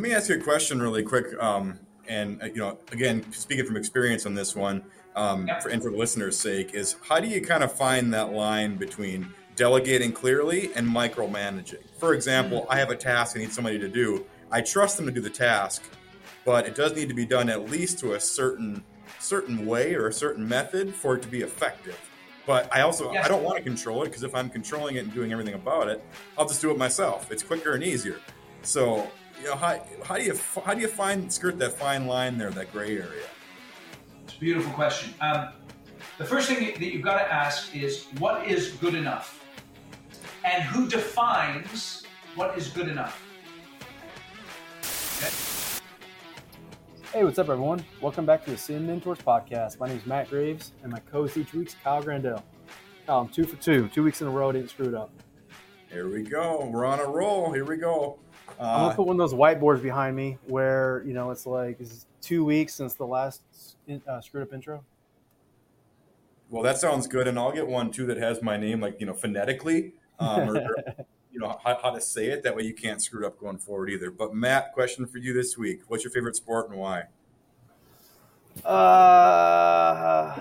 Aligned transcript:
Let 0.00 0.08
me 0.08 0.14
ask 0.14 0.30
you 0.30 0.36
a 0.36 0.40
question 0.40 0.80
really 0.80 1.02
quick. 1.02 1.26
Um, 1.42 1.78
and 2.08 2.42
uh, 2.42 2.46
you 2.46 2.56
know, 2.56 2.78
again, 2.90 3.30
speaking 3.34 3.66
from 3.66 3.76
experience 3.76 4.24
on 4.24 4.34
this 4.34 4.56
one, 4.56 4.82
um, 5.14 5.46
Yep. 5.46 5.62
for, 5.62 5.68
and 5.68 5.82
for 5.82 5.90
the 5.90 5.96
listeners' 5.98 6.38
sake, 6.38 6.72
is 6.72 6.96
how 7.06 7.20
do 7.20 7.28
you 7.28 7.42
kind 7.42 7.62
of 7.62 7.70
find 7.70 8.14
that 8.14 8.32
line 8.32 8.78
between 8.78 9.28
delegating 9.56 10.10
clearly 10.10 10.70
and 10.74 10.88
micromanaging? 10.88 11.84
For 11.98 12.14
example, 12.14 12.66
I 12.70 12.78
have 12.78 12.88
a 12.88 12.96
task 12.96 13.36
I 13.36 13.40
need 13.40 13.52
somebody 13.52 13.78
to 13.78 13.90
do. 13.90 14.24
I 14.50 14.62
trust 14.62 14.96
them 14.96 15.04
to 15.04 15.12
do 15.12 15.20
the 15.20 15.28
task, 15.28 15.82
but 16.46 16.66
it 16.66 16.74
does 16.74 16.96
need 16.96 17.10
to 17.10 17.14
be 17.14 17.26
done 17.26 17.50
at 17.50 17.70
least 17.70 17.98
to 17.98 18.14
a 18.14 18.20
certain 18.20 18.82
certain 19.18 19.66
way 19.66 19.94
or 19.94 20.06
a 20.06 20.12
certain 20.14 20.48
method 20.48 20.94
for 20.94 21.16
it 21.16 21.20
to 21.24 21.28
be 21.28 21.42
effective. 21.42 22.00
But 22.46 22.74
I 22.74 22.80
also. 22.80 23.10
I 23.10 23.28
don't 23.28 23.42
want 23.42 23.58
to 23.58 23.62
control 23.62 24.04
it 24.04 24.06
because 24.06 24.22
if 24.22 24.34
I'm 24.34 24.48
controlling 24.48 24.96
it 24.96 25.00
and 25.04 25.12
doing 25.12 25.30
everything 25.30 25.52
about 25.52 25.88
it, 25.88 26.02
I'll 26.38 26.48
just 26.48 26.62
do 26.62 26.70
it 26.70 26.78
myself. 26.78 27.30
It's 27.30 27.42
quicker 27.42 27.74
and 27.74 27.84
easier. 27.84 28.16
So 28.62 29.10
you 29.40 29.46
know 29.46 29.56
how, 29.56 29.82
how 30.04 30.16
do 30.16 30.24
you 30.24 30.38
how 30.64 30.74
do 30.74 30.80
you 30.80 30.88
find 30.88 31.32
skirt 31.32 31.58
that 31.58 31.72
fine 31.72 32.06
line 32.06 32.36
there, 32.36 32.50
that 32.50 32.72
gray 32.72 32.96
area? 32.96 33.26
It's 34.24 34.34
a 34.36 34.38
beautiful 34.38 34.72
question. 34.72 35.14
Um, 35.20 35.48
the 36.18 36.24
first 36.24 36.48
thing 36.48 36.64
that 36.64 36.80
you've 36.80 37.02
got 37.02 37.18
to 37.18 37.32
ask 37.32 37.74
is 37.74 38.06
what 38.18 38.46
is 38.46 38.72
good 38.72 38.94
enough? 38.94 39.42
And 40.44 40.62
who 40.62 40.88
defines 40.88 42.04
what 42.34 42.56
is 42.56 42.68
good 42.68 42.88
enough? 42.88 43.22
Hey, 47.12 47.24
what's 47.24 47.38
up, 47.38 47.48
everyone? 47.48 47.84
Welcome 48.00 48.24
back 48.24 48.44
to 48.44 48.50
the 48.50 48.56
CM 48.56 48.82
Mentors 48.82 49.18
podcast. 49.18 49.80
My 49.80 49.88
name 49.88 49.96
is 49.96 50.06
Matt 50.06 50.30
Graves, 50.30 50.72
and 50.82 50.92
my 50.92 51.00
co-host 51.00 51.36
each 51.36 51.52
week 51.52 51.68
is 51.68 51.76
Kyle 51.82 52.02
Grandell. 52.02 52.42
Kyle, 53.06 53.20
I'm 53.20 53.28
two 53.28 53.44
for 53.44 53.56
two. 53.56 53.88
Two 53.88 54.02
weeks 54.02 54.20
in 54.20 54.28
a 54.28 54.30
row, 54.30 54.50
I 54.50 54.52
didn't 54.52 54.70
screw 54.70 54.86
it 54.86 54.94
up. 54.94 55.10
Here 55.90 56.08
we 56.08 56.22
go. 56.22 56.68
We're 56.70 56.84
on 56.84 57.00
a 57.00 57.06
roll. 57.06 57.52
Here 57.52 57.64
we 57.64 57.78
go. 57.78 58.20
I'm 58.60 58.66
Uh, 58.66 58.78
gonna 58.84 58.94
put 58.94 59.06
one 59.06 59.18
of 59.18 59.30
those 59.30 59.38
whiteboards 59.38 59.82
behind 59.82 60.14
me 60.14 60.36
where 60.46 61.02
you 61.06 61.14
know 61.14 61.30
it's 61.30 61.46
like 61.46 61.80
is 61.80 62.04
two 62.20 62.44
weeks 62.44 62.74
since 62.74 62.92
the 62.94 63.06
last 63.06 63.40
uh, 64.06 64.20
screwed 64.20 64.42
up 64.42 64.52
intro. 64.52 64.84
well, 66.50 66.62
that 66.62 66.76
sounds 66.78 67.06
good, 67.06 67.26
and 67.26 67.38
I'll 67.38 67.52
get 67.52 67.66
one 67.66 67.90
too 67.90 68.04
that 68.06 68.18
has 68.18 68.42
my 68.42 68.56
name 68.58 68.80
like 68.80 69.00
you 69.00 69.06
know 69.06 69.14
phonetically, 69.14 69.94
um, 70.18 70.50
or, 70.50 70.56
or, 70.58 70.76
you 71.32 71.40
know 71.40 71.58
how, 71.64 71.78
how 71.82 71.90
to 71.90 72.00
say 72.02 72.26
it. 72.26 72.42
That 72.42 72.54
way 72.54 72.64
you 72.64 72.74
can't 72.74 73.00
screw 73.02 73.24
it 73.24 73.26
up 73.26 73.40
going 73.40 73.56
forward 73.56 73.88
either. 73.88 74.10
But 74.10 74.34
Matt, 74.34 74.72
question 74.74 75.06
for 75.06 75.16
you 75.18 75.32
this 75.32 75.56
week: 75.56 75.80
What's 75.88 76.04
your 76.04 76.10
favorite 76.10 76.36
sport 76.36 76.68
and 76.68 76.78
why? 76.78 77.04
Uh, 78.64 80.38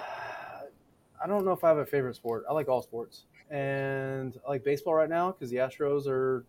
I 1.23 1.27
don't 1.27 1.45
know 1.45 1.53
if 1.53 1.63
I 1.63 1.69
have 1.69 1.77
a 1.77 1.85
favorite 1.85 2.15
sport. 2.15 2.43
I 2.49 2.53
like 2.53 2.67
all 2.67 2.81
sports, 2.81 3.23
and 3.49 4.37
I 4.45 4.49
like 4.49 4.63
baseball 4.65 4.93
right 4.93 5.09
now 5.09 5.31
because 5.31 5.49
the 5.49 5.57
Astros 5.57 6.05
are 6.07 6.43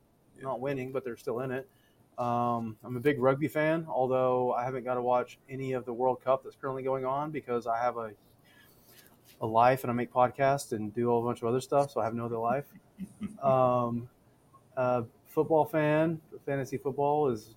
not 0.46 0.60
winning, 0.60 0.92
but 0.92 1.04
they're 1.04 1.16
still 1.16 1.40
in 1.40 1.50
it. 1.50 1.68
Um, 2.18 2.76
I'm 2.84 2.96
a 2.96 3.00
big 3.00 3.18
rugby 3.18 3.48
fan, 3.48 3.86
although 3.88 4.52
I 4.52 4.64
haven't 4.64 4.84
got 4.84 4.94
to 4.94 5.02
watch 5.02 5.38
any 5.48 5.72
of 5.72 5.84
the 5.86 5.92
World 5.92 6.22
Cup 6.22 6.44
that's 6.44 6.56
currently 6.56 6.82
going 6.82 7.04
on 7.04 7.30
because 7.30 7.66
I 7.66 7.78
have 7.78 7.96
a 7.96 8.12
a 9.40 9.46
life 9.46 9.84
and 9.84 9.90
I 9.90 9.94
make 9.94 10.12
podcasts 10.12 10.72
and 10.72 10.94
do 10.94 11.08
a 11.08 11.12
whole 11.12 11.24
bunch 11.24 11.40
of 11.40 11.48
other 11.48 11.60
stuff, 11.60 11.90
so 11.90 12.00
I 12.00 12.04
have 12.04 12.14
no 12.14 12.26
other 12.26 12.38
life. 12.38 12.66
Um, 13.42 14.10
uh, 14.76 15.04
football 15.26 15.64
fan, 15.64 16.20
fantasy 16.44 16.76
football 16.76 17.30
is 17.30 17.54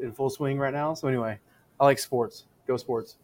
in 0.00 0.12
full 0.12 0.30
swing 0.30 0.58
right 0.58 0.72
now. 0.72 0.94
So 0.94 1.06
anyway, 1.06 1.38
I 1.78 1.84
like 1.84 2.00
sports. 2.00 2.46
Go 2.66 2.76
sports. 2.76 3.18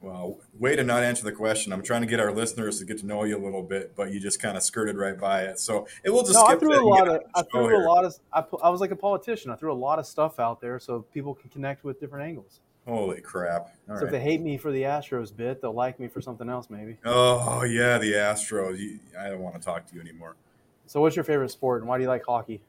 Well, 0.00 0.38
way 0.56 0.76
to 0.76 0.84
not 0.84 1.02
answer 1.02 1.24
the 1.24 1.32
question. 1.32 1.72
I'm 1.72 1.82
trying 1.82 2.02
to 2.02 2.06
get 2.06 2.20
our 2.20 2.30
listeners 2.32 2.78
to 2.78 2.84
get 2.84 2.98
to 2.98 3.06
know 3.06 3.24
you 3.24 3.36
a 3.36 3.42
little 3.44 3.64
bit, 3.64 3.96
but 3.96 4.12
you 4.12 4.20
just 4.20 4.40
kind 4.40 4.56
of 4.56 4.62
skirted 4.62 4.96
right 4.96 5.18
by 5.18 5.42
it. 5.42 5.58
So 5.58 5.88
it 6.04 6.10
will 6.10 6.22
just 6.22 6.34
No, 6.34 6.46
I 6.46 6.54
threw 6.54 6.78
a 6.78 6.86
lot 6.86 7.08
of. 7.08 7.22
I 7.34 7.42
threw 7.42 7.76
a 7.76 7.82
lot 7.82 8.04
of. 8.04 8.14
I, 8.32 8.44
I 8.62 8.70
was 8.70 8.80
like 8.80 8.92
a 8.92 8.96
politician. 8.96 9.50
I 9.50 9.56
threw 9.56 9.72
a 9.72 9.74
lot 9.74 9.98
of 9.98 10.06
stuff 10.06 10.38
out 10.38 10.60
there 10.60 10.78
so 10.78 11.02
people 11.12 11.34
can 11.34 11.50
connect 11.50 11.82
with 11.82 11.98
different 11.98 12.28
angles. 12.28 12.60
Holy 12.86 13.20
crap! 13.20 13.74
All 13.90 13.98
so 13.98 14.06
if 14.06 14.10
they 14.10 14.20
hate 14.20 14.40
me 14.40 14.56
for 14.56 14.72
the 14.72 14.82
Astros 14.82 15.36
bit, 15.36 15.60
they'll 15.60 15.74
like 15.74 16.00
me 16.00 16.08
for 16.08 16.22
something 16.22 16.48
else, 16.48 16.70
maybe. 16.70 16.96
Oh 17.04 17.64
yeah, 17.64 17.98
the 17.98 18.12
Astros. 18.12 18.78
You, 18.78 18.98
I 19.18 19.28
don't 19.28 19.40
want 19.40 19.56
to 19.56 19.60
talk 19.60 19.86
to 19.88 19.94
you 19.94 20.00
anymore. 20.00 20.36
So, 20.86 21.02
what's 21.02 21.14
your 21.14 21.24
favorite 21.24 21.50
sport, 21.50 21.82
and 21.82 21.88
why 21.88 21.98
do 21.98 22.04
you 22.04 22.08
like 22.08 22.24
hockey? 22.24 22.62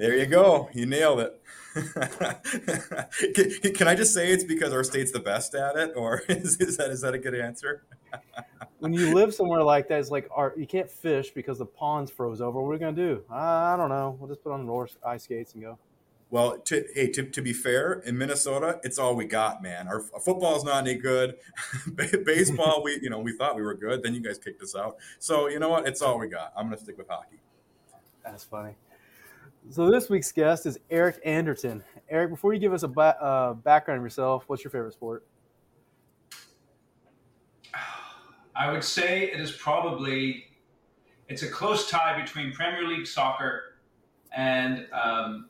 There 0.00 0.16
you 0.16 0.24
go. 0.24 0.70
You 0.72 0.86
nailed 0.86 1.20
it. 1.20 1.42
can, 3.34 3.74
can 3.74 3.86
I 3.86 3.94
just 3.94 4.14
say 4.14 4.32
it's 4.32 4.44
because 4.44 4.72
our 4.72 4.82
state's 4.82 5.12
the 5.12 5.20
best 5.20 5.54
at 5.54 5.76
it, 5.76 5.92
or 5.94 6.22
is, 6.28 6.56
is 6.56 6.78
that 6.78 6.90
is 6.90 7.02
that 7.02 7.12
a 7.12 7.18
good 7.18 7.34
answer? 7.34 7.84
When 8.78 8.94
you 8.94 9.12
live 9.12 9.34
somewhere 9.34 9.62
like 9.62 9.88
that, 9.88 10.00
it's 10.00 10.10
like 10.10 10.26
art. 10.34 10.56
You 10.56 10.66
can't 10.66 10.90
fish 10.90 11.32
because 11.32 11.58
the 11.58 11.66
ponds 11.66 12.10
froze 12.10 12.40
over. 12.40 12.62
What 12.62 12.68
are 12.68 12.72
we 12.72 12.78
gonna 12.78 12.92
do? 12.92 13.22
I 13.30 13.76
don't 13.76 13.90
know. 13.90 14.16
We'll 14.18 14.26
just 14.26 14.42
put 14.42 14.52
on 14.52 14.66
roller 14.66 14.88
ice 15.04 15.24
skates 15.24 15.52
and 15.52 15.62
go. 15.62 15.78
Well, 16.30 16.56
to, 16.60 16.86
hey, 16.94 17.10
to, 17.10 17.24
to 17.24 17.42
be 17.42 17.52
fair, 17.52 18.00
in 18.06 18.16
Minnesota, 18.16 18.80
it's 18.82 18.98
all 18.98 19.14
we 19.14 19.26
got, 19.26 19.62
man. 19.62 19.86
Our, 19.86 20.02
our 20.14 20.20
football's 20.20 20.64
not 20.64 20.88
any 20.88 20.94
good. 20.94 21.34
Baseball, 22.24 22.82
we 22.82 22.98
you 23.02 23.10
know 23.10 23.18
we 23.18 23.36
thought 23.36 23.54
we 23.54 23.60
were 23.60 23.74
good, 23.74 24.02
then 24.02 24.14
you 24.14 24.22
guys 24.22 24.38
kicked 24.38 24.62
us 24.62 24.74
out. 24.74 24.96
So 25.18 25.48
you 25.48 25.58
know 25.58 25.68
what? 25.68 25.86
It's 25.86 26.00
all 26.00 26.18
we 26.18 26.28
got. 26.28 26.54
I'm 26.56 26.64
gonna 26.64 26.78
stick 26.78 26.96
with 26.96 27.08
hockey. 27.10 27.36
That's 28.24 28.44
funny. 28.44 28.76
So 29.68 29.90
this 29.90 30.08
week's 30.08 30.32
guest 30.32 30.66
is 30.66 30.78
Eric 30.90 31.20
Anderton. 31.24 31.84
Eric, 32.08 32.30
before 32.30 32.54
you 32.54 32.58
give 32.58 32.72
us 32.72 32.82
a 32.82 32.88
ba- 32.88 33.22
uh, 33.22 33.54
background 33.54 33.98
of 33.98 34.04
yourself, 34.04 34.44
what's 34.46 34.64
your 34.64 34.70
favorite 34.70 34.94
sport? 34.94 35.26
I 38.56 38.70
would 38.70 38.82
say 38.82 39.24
it 39.24 39.40
is 39.40 39.52
probably 39.52 40.46
it's 41.28 41.42
a 41.42 41.48
close 41.48 41.88
tie 41.88 42.20
between 42.20 42.52
Premier 42.52 42.86
League 42.86 43.06
soccer 43.06 43.76
and 44.36 44.86
um, 44.92 45.48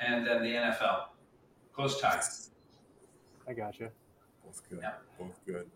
and 0.00 0.26
then 0.26 0.42
the 0.42 0.50
NFL. 0.50 1.04
Close 1.72 2.00
tie. 2.00 2.20
I 3.48 3.52
got 3.52 3.78
you. 3.78 3.90
Both 4.44 4.62
good. 4.68 4.80
Yeah. 4.82 4.92
Both 5.18 5.40
good. 5.46 5.70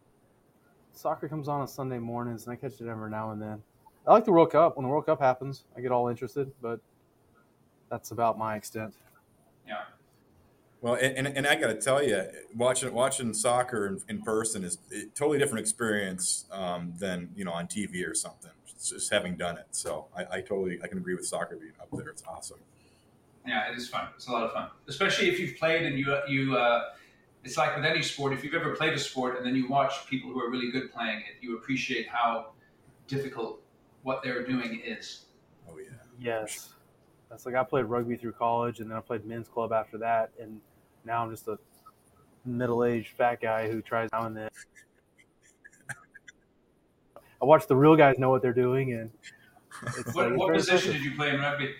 Soccer 0.92 1.28
comes 1.28 1.46
on 1.46 1.60
on 1.60 1.68
Sunday 1.68 1.98
mornings, 1.98 2.46
and 2.46 2.52
I 2.52 2.56
catch 2.56 2.80
it 2.80 2.88
every 2.88 3.10
now 3.10 3.30
and 3.30 3.40
then. 3.40 3.62
I 4.06 4.12
like 4.12 4.24
the 4.24 4.32
World 4.32 4.50
Cup. 4.50 4.76
When 4.76 4.84
the 4.84 4.90
World 4.90 5.06
Cup 5.06 5.20
happens, 5.20 5.64
I 5.76 5.80
get 5.80 5.92
all 5.92 6.08
interested, 6.08 6.50
but 6.60 6.80
that's 7.90 8.10
about 8.10 8.38
my 8.38 8.56
extent. 8.56 8.94
Yeah. 9.66 9.82
Well, 10.80 10.94
and, 10.94 11.26
and, 11.26 11.36
and 11.38 11.46
I 11.46 11.56
got 11.56 11.68
to 11.68 11.74
tell 11.74 12.02
you, 12.02 12.22
watching 12.54 12.92
watching 12.92 13.34
soccer 13.34 13.86
in, 13.86 14.00
in 14.08 14.22
person 14.22 14.62
is 14.62 14.78
a 14.92 15.06
totally 15.14 15.38
different 15.38 15.60
experience 15.60 16.46
um, 16.52 16.94
than 16.98 17.30
you 17.34 17.44
know 17.44 17.52
on 17.52 17.66
TV 17.66 18.08
or 18.08 18.14
something. 18.14 18.52
Just, 18.66 18.90
just 18.90 19.12
having 19.12 19.36
done 19.36 19.58
it, 19.58 19.66
so 19.72 20.06
I, 20.16 20.36
I 20.36 20.40
totally 20.40 20.78
I 20.82 20.86
can 20.86 20.98
agree 20.98 21.14
with 21.14 21.26
soccer 21.26 21.56
being 21.56 21.72
up 21.80 21.88
there. 21.92 22.08
It's 22.08 22.22
awesome. 22.28 22.58
Yeah, 23.46 23.72
it 23.72 23.76
is 23.76 23.88
fun. 23.88 24.08
It's 24.14 24.28
a 24.28 24.32
lot 24.32 24.44
of 24.44 24.52
fun, 24.52 24.68
especially 24.86 25.28
if 25.28 25.40
you've 25.40 25.56
played 25.56 25.82
and 25.82 25.98
you 25.98 26.16
you. 26.28 26.56
Uh, 26.56 26.90
it's 27.44 27.56
like 27.56 27.74
with 27.76 27.84
any 27.84 28.02
sport. 28.02 28.32
If 28.32 28.44
you've 28.44 28.54
ever 28.54 28.76
played 28.76 28.92
a 28.92 28.98
sport 28.98 29.38
and 29.38 29.46
then 29.46 29.56
you 29.56 29.68
watch 29.68 30.06
people 30.06 30.30
who 30.30 30.40
are 30.40 30.50
really 30.50 30.70
good 30.70 30.92
playing 30.92 31.20
it, 31.20 31.36
you 31.40 31.56
appreciate 31.56 32.08
how 32.08 32.48
difficult 33.06 33.62
what 34.02 34.22
they're 34.22 34.44
doing 34.44 34.80
is. 34.84 35.24
Oh 35.68 35.78
yeah. 35.78 35.96
Yes, 36.20 36.70
that's 37.30 37.46
like 37.46 37.54
I 37.54 37.64
played 37.64 37.84
rugby 37.84 38.16
through 38.16 38.32
college, 38.32 38.80
and 38.80 38.90
then 38.90 38.96
I 38.96 39.00
played 39.00 39.24
men's 39.24 39.48
club 39.48 39.72
after 39.72 39.98
that, 39.98 40.30
and 40.40 40.60
now 41.04 41.24
I'm 41.24 41.30
just 41.30 41.48
a 41.48 41.58
middle-aged 42.44 43.14
fat 43.16 43.40
guy 43.40 43.70
who 43.70 43.82
tries 43.82 44.08
now 44.12 44.26
and 44.26 44.36
then. 44.36 44.48
I 47.40 47.44
watch 47.44 47.66
the 47.66 47.76
real 47.76 47.96
guys 47.96 48.18
know 48.18 48.30
what 48.30 48.42
they're 48.42 48.52
doing, 48.52 48.92
and 48.94 49.10
What, 50.12 50.30
like, 50.30 50.38
what 50.38 50.54
position 50.54 50.92
did 50.92 51.02
you 51.02 51.14
play 51.14 51.30
in 51.30 51.40
rugby? 51.40 51.74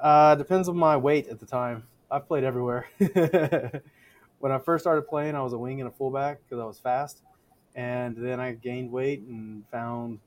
Uh, 0.00 0.34
depends 0.34 0.68
on 0.68 0.76
my 0.76 0.96
weight 0.96 1.28
at 1.28 1.40
the 1.40 1.46
time. 1.46 1.84
I've 2.10 2.26
played 2.26 2.44
everywhere. 2.44 2.86
when 4.38 4.52
I 4.52 4.58
first 4.58 4.84
started 4.84 5.02
playing, 5.08 5.34
I 5.34 5.42
was 5.42 5.52
a 5.52 5.58
wing 5.58 5.80
and 5.80 5.88
a 5.88 5.92
fullback 5.92 6.40
because 6.42 6.60
I 6.60 6.64
was 6.64 6.78
fast, 6.78 7.22
and 7.74 8.16
then 8.16 8.40
I 8.40 8.52
gained 8.52 8.90
weight 8.90 9.20
and 9.22 9.64
found 9.70 10.18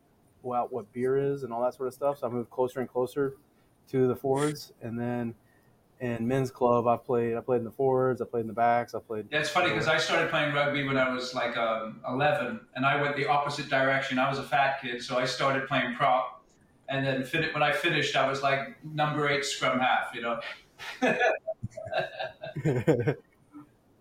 out 0.53 0.71
what 0.71 0.91
beer 0.93 1.17
is 1.17 1.43
and 1.43 1.53
all 1.53 1.63
that 1.63 1.73
sort 1.73 1.87
of 1.87 1.93
stuff. 1.93 2.19
So 2.19 2.27
I 2.27 2.29
moved 2.29 2.49
closer 2.49 2.79
and 2.79 2.89
closer 2.89 3.35
to 3.89 4.07
the 4.07 4.15
forwards, 4.15 4.73
and 4.81 4.99
then 4.99 5.35
in 5.99 6.27
men's 6.27 6.51
club, 6.51 6.87
I 6.87 6.97
played. 6.97 7.35
I 7.37 7.41
played 7.41 7.59
in 7.59 7.63
the 7.63 7.71
forwards. 7.71 8.21
I 8.21 8.25
played 8.25 8.41
in 8.41 8.47
the 8.47 8.53
backs. 8.53 8.93
I 8.93 8.99
played. 8.99 9.27
Yeah, 9.31 9.39
it's 9.39 9.49
funny 9.49 9.69
because 9.69 9.87
I 9.87 9.97
started 9.97 10.29
playing 10.29 10.53
rugby 10.53 10.85
when 10.85 10.97
I 10.97 11.09
was 11.13 11.33
like 11.33 11.55
um, 11.57 12.01
11, 12.07 12.59
and 12.75 12.85
I 12.85 13.01
went 13.01 13.15
the 13.15 13.27
opposite 13.27 13.69
direction. 13.69 14.19
I 14.19 14.29
was 14.29 14.39
a 14.39 14.43
fat 14.43 14.81
kid, 14.81 15.01
so 15.01 15.17
I 15.17 15.25
started 15.25 15.67
playing 15.67 15.95
prop, 15.95 16.43
and 16.89 17.05
then 17.05 17.23
fin- 17.23 17.49
when 17.53 17.63
I 17.63 17.71
finished, 17.71 18.15
I 18.15 18.27
was 18.27 18.43
like 18.43 18.83
number 18.83 19.29
eight 19.29 19.45
scrum 19.45 19.79
half. 19.79 20.13
You 20.13 20.21
know. 20.21 20.39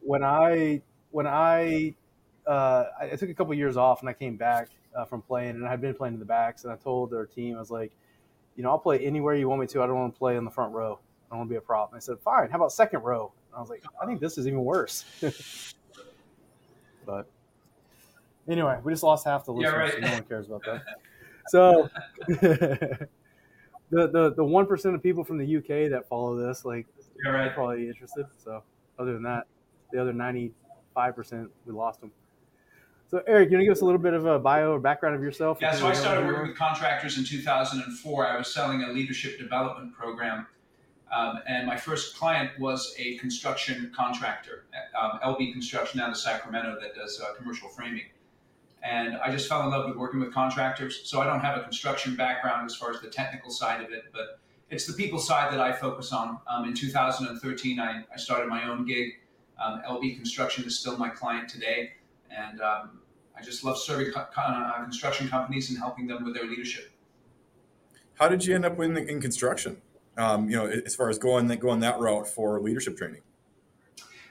when 0.03 0.25
I 0.25 0.83
when 1.11 1.27
I 1.27 1.95
uh, 2.47 2.85
I 3.01 3.13
I 3.13 3.17
took 3.17 3.31
a 3.31 3.35
couple 3.35 3.55
years 3.55 3.77
off 3.77 4.01
and 4.01 4.09
I 4.09 4.13
came 4.13 4.37
back 4.37 4.69
uh, 4.97 5.05
from 5.05 5.23
playing 5.23 5.51
and 5.51 5.67
I 5.67 5.71
had 5.71 5.81
been 5.81 5.95
playing 5.95 6.15
in 6.15 6.21
the 6.21 6.27
backs 6.27 6.65
and 6.65 6.73
I 6.73 6.77
told 6.77 7.11
their 7.11 7.27
team 7.27 7.57
I 7.57 7.59
was 7.59 7.71
like, 7.71 7.93
you 8.57 8.63
know, 8.63 8.71
I'll 8.71 8.79
play 8.79 8.99
anywhere 9.05 9.35
you 9.35 9.49
want 9.49 9.61
me 9.61 9.67
to. 9.69 9.83
I 9.83 9.87
don't 9.87 9.97
want 9.97 10.15
to 10.15 10.19
play 10.19 10.37
in 10.37 10.45
the 10.45 10.51
front 10.51 10.73
row. 10.73 10.99
I 11.29 11.35
don't 11.35 11.39
want 11.41 11.49
to 11.51 11.53
be 11.55 11.57
a 11.57 11.61
prop. 11.61 11.93
And 11.93 12.01
they 12.01 12.05
said, 12.05 12.19
fine. 12.21 12.49
How 12.51 12.57
about 12.57 12.71
second 12.73 13.01
row? 13.03 13.33
And 13.49 13.57
I 13.57 13.61
was 13.61 13.71
like, 13.71 13.83
I 14.01 14.07
think 14.07 14.21
this 14.21 14.39
is 14.39 14.47
even 14.47 14.63
worse. 14.65 15.05
but 17.07 17.27
anyway, 18.49 18.79
we 18.85 18.93
just 18.93 19.03
lost 19.03 19.25
half 19.25 19.45
the 19.45 19.53
Yeah, 19.55 19.71
listeners. 19.71 19.79
right. 19.79 19.93
so 19.95 19.99
no 20.09 20.13
one 20.13 20.23
cares 20.25 20.47
about 20.47 20.63
that. 20.65 20.83
So 21.49 21.91
the 22.29 23.09
the 23.91 24.33
the 24.37 24.45
one 24.45 24.67
percent 24.67 24.95
of 24.95 25.03
people 25.03 25.25
from 25.25 25.39
the 25.39 25.57
UK 25.57 25.91
that 25.91 26.09
follow 26.09 26.37
this, 26.37 26.65
like, 26.65 26.87
You're 27.23 27.35
right. 27.35 27.49
are 27.49 27.55
probably 27.55 27.89
interested. 27.89 28.27
So, 28.43 28.63
other 28.99 29.13
than 29.13 29.23
that, 29.25 29.47
the 29.93 30.01
other 30.01 30.13
ninety 30.13 30.53
five 30.95 31.15
percent, 31.15 31.51
we 31.67 31.73
lost 31.73 32.01
them. 32.01 32.11
So, 33.15 33.23
Eric, 33.29 33.53
you 33.53 33.59
want 33.59 33.61
to 33.61 33.65
give 33.67 33.73
us 33.77 33.81
a 33.81 33.85
little 33.85 34.01
bit 34.01 34.13
of 34.13 34.27
a 34.27 34.41
bio 34.41 34.73
or 34.73 34.81
background 34.81 35.15
of 35.15 35.23
yourself? 35.23 35.59
Yeah, 35.61 35.73
so 35.73 35.87
I 35.87 35.93
started 35.93 36.23
know 36.23 36.27
who 36.27 36.31
you 36.31 36.35
working 36.35 36.49
with 36.49 36.59
contractors 36.59 37.17
in 37.17 37.23
2004. 37.23 38.27
I 38.27 38.37
was 38.37 38.53
selling 38.53 38.83
a 38.83 38.89
leadership 38.89 39.39
development 39.39 39.95
program, 39.95 40.49
um, 41.15 41.39
and 41.47 41.65
my 41.65 41.77
first 41.77 42.17
client 42.17 42.51
was 42.59 42.93
a 42.99 43.17
construction 43.19 43.93
contractor, 43.95 44.65
um, 45.01 45.21
LB 45.23 45.53
Construction 45.53 46.01
out 46.01 46.11
of 46.11 46.17
Sacramento 46.17 46.77
that 46.81 46.97
does 46.97 47.21
uh, 47.21 47.35
commercial 47.35 47.69
framing. 47.69 48.03
And 48.83 49.17
I 49.19 49.31
just 49.31 49.49
fell 49.49 49.63
in 49.63 49.71
love 49.71 49.87
with 49.87 49.97
working 49.97 50.19
with 50.19 50.35
contractors. 50.35 51.03
So 51.05 51.21
I 51.21 51.25
don't 51.25 51.39
have 51.39 51.57
a 51.57 51.63
construction 51.63 52.17
background 52.17 52.67
as 52.67 52.75
far 52.75 52.91
as 52.91 53.01
the 53.01 53.11
technical 53.11 53.53
side 53.53 53.81
of 53.81 53.93
it, 53.93 54.07
but 54.13 54.41
it's 54.71 54.89
the 54.89 54.93
people 54.93 55.21
side 55.21 55.53
that 55.53 55.61
I 55.61 55.73
focus 55.73 56.13
on. 56.13 56.41
Um, 56.49 56.65
in 56.65 56.75
2013, 56.75 57.79
I, 57.79 58.03
I 58.13 58.17
started 58.17 58.49
my 58.49 58.69
own 58.69 58.85
gig. 58.85 59.21
Um, 59.65 59.83
LB 59.89 60.17
Construction 60.17 60.65
is 60.65 60.77
still 60.77 60.99
my 60.99 61.11
client 61.11 61.49
today, 61.49 61.93
and 62.29 62.61
um, 62.61 62.99
I 63.37 63.43
just 63.43 63.65
love 63.65 63.79
serving 63.79 64.13
uh, 64.15 64.85
construction 64.85 65.29
companies 65.29 65.71
and 65.71 65.79
helping 65.79 66.07
them 66.07 66.25
with 66.25 66.35
their 66.35 66.47
leadership. 66.47 66.91
How 68.15 68.29
did 68.29 68.45
you 68.45 68.55
end 68.55 68.65
up 68.65 68.79
in, 68.81 68.97
in 68.97 69.21
construction? 69.21 69.83
Um, 70.17 70.49
you 70.49 70.57
know, 70.57 70.67
as 70.67 70.95
far 70.95 71.11
as 71.11 71.19
going 71.19 71.49
going 71.49 71.81
that 71.81 71.99
route 71.99 72.29
for 72.29 72.61
leadership 72.61 72.97
training. 72.97 73.23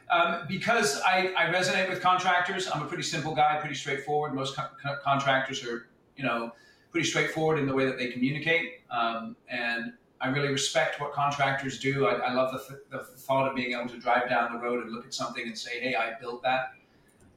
Um, 0.09 0.45
because 0.47 1.01
I, 1.01 1.33
I 1.37 1.45
resonate 1.53 1.89
with 1.89 2.01
contractors. 2.01 2.69
I'm 2.73 2.83
a 2.83 2.85
pretty 2.85 3.03
simple 3.03 3.35
guy, 3.35 3.57
pretty 3.59 3.75
straightforward. 3.75 4.33
Most 4.33 4.55
co- 4.55 4.67
co- 4.81 4.97
contractors 5.03 5.63
are, 5.65 5.89
you 6.15 6.23
know, 6.23 6.53
pretty 6.91 7.07
straightforward 7.07 7.59
in 7.59 7.65
the 7.65 7.73
way 7.73 7.85
that 7.85 7.97
they 7.97 8.07
communicate. 8.11 8.81
Um, 8.91 9.35
and 9.49 9.93
I 10.21 10.29
really 10.29 10.49
respect 10.49 11.01
what 11.01 11.11
contractors 11.11 11.79
do. 11.79 12.05
I, 12.05 12.13
I 12.13 12.33
love 12.33 12.53
the, 12.53 12.59
th- 12.59 12.81
the 12.91 12.99
thought 12.99 13.49
of 13.49 13.55
being 13.55 13.73
able 13.73 13.89
to 13.89 13.99
drive 13.99 14.29
down 14.29 14.53
the 14.53 14.59
road 14.59 14.83
and 14.83 14.93
look 14.93 15.05
at 15.05 15.13
something 15.13 15.45
and 15.45 15.57
say, 15.57 15.81
hey, 15.81 15.95
I 15.95 16.13
built 16.21 16.43
that. 16.43 16.73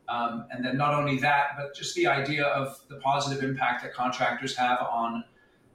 Um, 0.08 0.46
and 0.50 0.64
then 0.64 0.76
not 0.76 0.94
only 0.94 1.18
that, 1.18 1.50
but 1.56 1.74
just 1.74 1.94
the 1.94 2.06
idea 2.06 2.44
of 2.44 2.80
the 2.88 2.96
positive 2.96 3.42
impact 3.42 3.82
that 3.82 3.92
contractors 3.92 4.54
have 4.56 4.80
on 4.80 5.24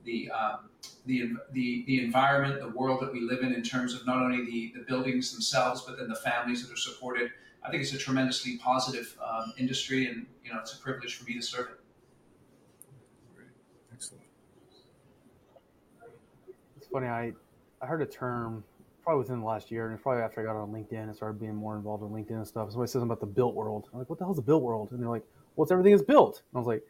the 0.06 0.32
um, 0.32 0.70
the, 1.06 1.34
the 1.52 1.84
the 1.86 2.04
environment, 2.04 2.62
the 2.62 2.70
world 2.70 3.02
that 3.02 3.12
we 3.12 3.22
live 3.22 3.42
in, 3.42 3.54
in 3.54 3.64
terms 3.64 3.94
of 3.94 4.06
not 4.06 4.18
only 4.18 4.46
the, 4.46 4.74
the 4.80 4.86
buildings 4.86 5.32
themselves, 5.32 5.82
but 5.82 5.98
then 5.98 6.08
the 6.08 6.16
families 6.16 6.66
that 6.66 6.74
are 6.74 6.78
supported. 6.78 7.32
I 7.64 7.70
think 7.70 7.84
it's 7.84 7.94
a 7.94 7.98
tremendously 7.98 8.58
positive 8.58 9.16
um, 9.24 9.54
industry, 9.58 10.08
and 10.08 10.26
you 10.44 10.54
know 10.54 10.60
it's 10.60 10.74
a 10.74 10.80
privilege 10.80 11.16
for 11.16 11.26
me 11.26 11.34
to 11.36 11.42
serve 11.42 11.68
it. 11.68 11.80
Excellent. 13.94 14.24
It's 16.78 16.88
funny. 16.88 17.08
I 17.08 17.34
I 17.82 17.86
heard 17.86 18.02
a 18.02 18.06
term 18.06 18.64
probably 19.04 19.20
within 19.20 19.40
the 19.40 19.46
last 19.46 19.72
year, 19.72 19.86
and 19.86 19.94
it's 19.94 20.04
probably 20.04 20.22
after 20.22 20.42
I 20.42 20.46
got 20.46 20.56
on 20.56 20.72
LinkedIn 20.72 21.04
and 21.04 21.16
started 21.16 21.40
being 21.40 21.56
more 21.56 21.76
involved 21.76 22.04
in 22.04 22.10
LinkedIn 22.10 22.38
and 22.38 22.48
stuff. 22.48 22.70
Somebody 22.72 22.88
says 22.88 22.94
something 22.94 23.10
about 23.10 23.20
the 23.20 23.26
built 23.26 23.56
world. 23.56 23.90
I'm 23.92 24.00
like, 24.00 24.10
what 24.10 24.20
the 24.20 24.26
hell's 24.26 24.38
the 24.38 24.42
built 24.42 24.64
world? 24.64 24.92
And 24.92 25.02
they're 25.02 25.10
like, 25.10 25.26
well, 25.56 25.64
it's 25.64 25.72
everything 25.72 25.94
is 25.94 26.02
built. 26.02 26.44
And 26.52 26.58
I 26.58 26.60
was 26.60 26.68
like, 26.68 26.84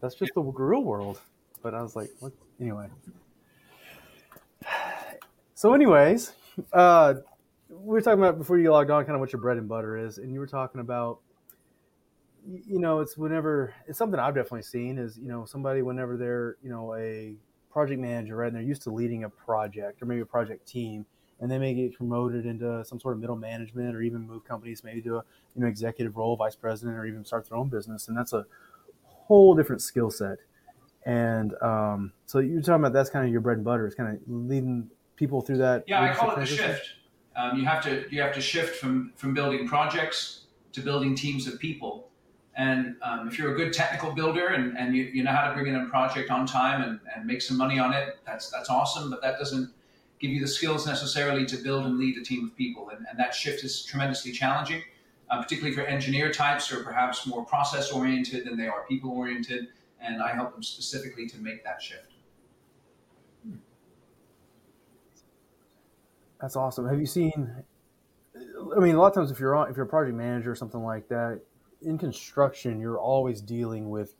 that's 0.00 0.14
just 0.14 0.32
the 0.34 0.42
real 0.42 0.82
world. 0.82 1.20
But 1.62 1.74
I 1.74 1.82
was 1.82 1.94
like, 1.94 2.10
what? 2.20 2.32
Anyway. 2.60 2.88
So, 5.54 5.74
anyways, 5.74 6.32
uh, 6.72 7.14
we 7.68 7.76
were 7.94 8.00
talking 8.00 8.18
about 8.18 8.36
before 8.36 8.58
you 8.58 8.70
logged 8.72 8.90
on, 8.90 9.04
kind 9.04 9.14
of 9.14 9.20
what 9.20 9.32
your 9.32 9.40
bread 9.40 9.58
and 9.58 9.68
butter 9.68 9.96
is, 9.96 10.18
and 10.18 10.32
you 10.32 10.40
were 10.40 10.46
talking 10.46 10.80
about, 10.80 11.20
you 12.44 12.80
know, 12.80 12.98
it's 12.98 13.16
whenever 13.16 13.72
it's 13.86 13.96
something 13.96 14.18
I've 14.18 14.34
definitely 14.34 14.62
seen 14.62 14.98
is 14.98 15.16
you 15.16 15.28
know 15.28 15.44
somebody 15.44 15.82
whenever 15.82 16.16
they're 16.16 16.56
you 16.64 16.68
know 16.68 16.96
a 16.96 17.36
project 17.72 18.00
manager, 18.00 18.36
right, 18.36 18.48
and 18.48 18.56
they're 18.56 18.62
used 18.62 18.82
to 18.82 18.90
leading 18.90 19.22
a 19.22 19.28
project 19.28 20.02
or 20.02 20.06
maybe 20.06 20.20
a 20.22 20.26
project 20.26 20.66
team, 20.66 21.06
and 21.42 21.50
they 21.50 21.58
may 21.58 21.74
get 21.74 21.92
promoted 21.94 22.46
into 22.46 22.84
some 22.84 23.00
sort 23.00 23.14
of 23.14 23.20
middle 23.20 23.36
management 23.36 23.96
or 23.96 24.00
even 24.00 24.26
move 24.26 24.44
companies 24.44 24.84
maybe 24.84 25.02
to 25.02 25.16
a 25.16 25.24
you 25.54 25.60
know 25.60 25.66
executive 25.66 26.16
role, 26.16 26.36
vice 26.36 26.54
president, 26.54 26.96
or 26.96 27.04
even 27.04 27.24
start 27.24 27.48
their 27.48 27.58
own 27.58 27.68
business, 27.68 28.08
and 28.08 28.16
that's 28.16 28.32
a 28.32 28.46
whole 29.04 29.54
different 29.54 29.82
skill 29.82 30.10
set. 30.10 30.38
And 31.04 31.60
um, 31.60 32.12
so 32.26 32.38
you're 32.38 32.62
talking 32.62 32.76
about 32.76 32.92
that's 32.92 33.10
kind 33.10 33.26
of 33.26 33.32
your 33.32 33.40
bread 33.40 33.56
and 33.56 33.64
butter 33.64 33.88
is 33.88 33.94
kind 33.96 34.16
of 34.16 34.22
leading 34.28 34.88
people 35.16 35.40
through 35.40 35.58
that. 35.58 35.82
Yeah, 35.88 36.00
I 36.00 36.14
call 36.14 36.30
it 36.30 36.38
the 36.38 36.46
shift. 36.46 36.90
Um, 37.34 37.58
you 37.58 37.64
have 37.64 37.82
to 37.82 38.04
you 38.08 38.22
have 38.22 38.32
to 38.34 38.40
shift 38.40 38.76
from 38.76 39.12
from 39.16 39.34
building 39.34 39.66
projects 39.66 40.44
to 40.72 40.80
building 40.80 41.16
teams 41.16 41.48
of 41.48 41.58
people. 41.58 42.08
And 42.54 42.96
um, 43.02 43.26
if 43.26 43.38
you're 43.38 43.54
a 43.54 43.56
good 43.56 43.72
technical 43.72 44.12
builder 44.12 44.48
and, 44.48 44.76
and 44.76 44.94
you, 44.94 45.04
you 45.04 45.24
know 45.24 45.32
how 45.32 45.48
to 45.48 45.54
bring 45.54 45.66
in 45.68 45.74
a 45.74 45.86
project 45.86 46.30
on 46.30 46.46
time 46.46 46.82
and, 46.82 47.00
and 47.16 47.26
make 47.26 47.40
some 47.40 47.56
money 47.56 47.78
on 47.80 47.92
it, 47.94 48.18
that's 48.24 48.48
that's 48.50 48.70
awesome. 48.70 49.10
But 49.10 49.22
that 49.22 49.38
doesn't 49.38 49.72
give 50.22 50.30
you 50.30 50.40
the 50.40 50.48
skills 50.48 50.86
necessarily 50.86 51.44
to 51.44 51.56
build 51.56 51.84
and 51.84 51.98
lead 51.98 52.16
a 52.16 52.22
team 52.22 52.46
of 52.46 52.56
people. 52.56 52.88
And, 52.90 53.04
and 53.10 53.18
that 53.18 53.34
shift 53.34 53.64
is 53.64 53.84
tremendously 53.84 54.30
challenging, 54.30 54.80
uh, 55.28 55.42
particularly 55.42 55.74
for 55.74 55.82
engineer 55.82 56.32
types 56.32 56.68
who 56.68 56.78
are 56.78 56.84
perhaps 56.84 57.26
more 57.26 57.44
process 57.44 57.90
oriented 57.90 58.46
than 58.46 58.56
they 58.56 58.68
are 58.68 58.86
people 58.88 59.10
oriented. 59.10 59.68
And 60.00 60.22
I 60.22 60.32
help 60.32 60.52
them 60.52 60.62
specifically 60.62 61.26
to 61.26 61.38
make 61.38 61.64
that 61.64 61.82
shift. 61.82 62.12
That's 66.40 66.56
awesome. 66.56 66.88
Have 66.88 66.98
you 66.98 67.06
seen? 67.06 67.50
I 68.34 68.80
mean, 68.80 68.94
a 68.94 69.00
lot 69.00 69.08
of 69.08 69.14
times 69.14 69.30
if 69.30 69.38
you're 69.38 69.54
on, 69.54 69.70
if 69.70 69.76
you're 69.76 69.86
a 69.86 69.88
project 69.88 70.16
manager 70.16 70.50
or 70.50 70.56
something 70.56 70.82
like 70.82 71.08
that, 71.08 71.40
in 71.82 71.98
construction, 71.98 72.80
you're 72.80 72.98
always 72.98 73.40
dealing 73.40 73.90
with 73.90 74.14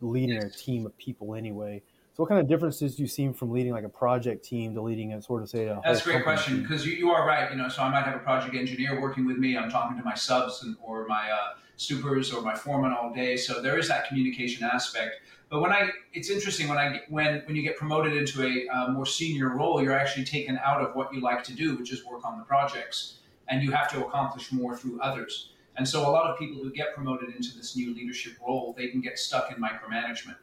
leading 0.00 0.38
a 0.38 0.48
team 0.48 0.86
of 0.86 0.96
people 0.96 1.34
anyway. 1.34 1.82
So, 2.18 2.24
what 2.24 2.30
kind 2.30 2.40
of 2.40 2.48
differences 2.48 2.96
do 2.96 3.02
you 3.02 3.06
see 3.06 3.30
from 3.30 3.52
leading 3.52 3.70
like 3.70 3.84
a 3.84 3.88
project 3.88 4.44
team 4.44 4.74
to 4.74 4.82
leading 4.82 5.12
a 5.12 5.22
sort 5.22 5.40
of 5.40 5.48
say 5.48 5.68
a 5.68 5.80
That's 5.84 6.00
a 6.00 6.04
great 6.04 6.24
question 6.24 6.62
because 6.62 6.84
you, 6.84 6.94
you 6.94 7.10
are 7.10 7.24
right. 7.24 7.48
You 7.48 7.56
know, 7.56 7.68
so 7.68 7.80
I 7.80 7.90
might 7.90 8.02
have 8.02 8.16
a 8.16 8.18
project 8.18 8.56
engineer 8.56 9.00
working 9.00 9.24
with 9.24 9.36
me. 9.36 9.56
I'm 9.56 9.70
talking 9.70 9.96
to 9.96 10.02
my 10.02 10.16
subs 10.16 10.64
and, 10.64 10.74
or 10.82 11.06
my 11.06 11.30
uh, 11.30 11.50
supers 11.76 12.32
or 12.32 12.42
my 12.42 12.56
foreman 12.56 12.92
all 12.92 13.14
day. 13.14 13.36
So 13.36 13.62
there 13.62 13.78
is 13.78 13.86
that 13.86 14.08
communication 14.08 14.64
aspect. 14.64 15.20
But 15.48 15.60
when 15.60 15.70
I, 15.70 15.90
it's 16.12 16.28
interesting 16.28 16.66
when 16.66 16.76
I 16.76 17.02
when 17.08 17.42
when 17.46 17.54
you 17.54 17.62
get 17.62 17.76
promoted 17.76 18.16
into 18.16 18.44
a 18.44 18.66
uh, 18.68 18.88
more 18.88 19.06
senior 19.06 19.50
role, 19.50 19.80
you're 19.80 19.96
actually 19.96 20.24
taken 20.24 20.58
out 20.58 20.80
of 20.80 20.96
what 20.96 21.14
you 21.14 21.20
like 21.20 21.44
to 21.44 21.52
do, 21.52 21.76
which 21.76 21.92
is 21.92 22.04
work 22.04 22.24
on 22.24 22.36
the 22.36 22.44
projects, 22.44 23.18
and 23.46 23.62
you 23.62 23.70
have 23.70 23.88
to 23.92 24.04
accomplish 24.04 24.50
more 24.50 24.76
through 24.76 25.00
others. 25.00 25.50
And 25.76 25.88
so 25.88 26.00
a 26.00 26.10
lot 26.10 26.28
of 26.28 26.36
people 26.36 26.60
who 26.60 26.72
get 26.72 26.96
promoted 26.96 27.28
into 27.28 27.56
this 27.56 27.76
new 27.76 27.94
leadership 27.94 28.32
role, 28.44 28.74
they 28.76 28.88
can 28.88 29.00
get 29.00 29.20
stuck 29.20 29.52
in 29.52 29.62
micromanagement 29.62 30.34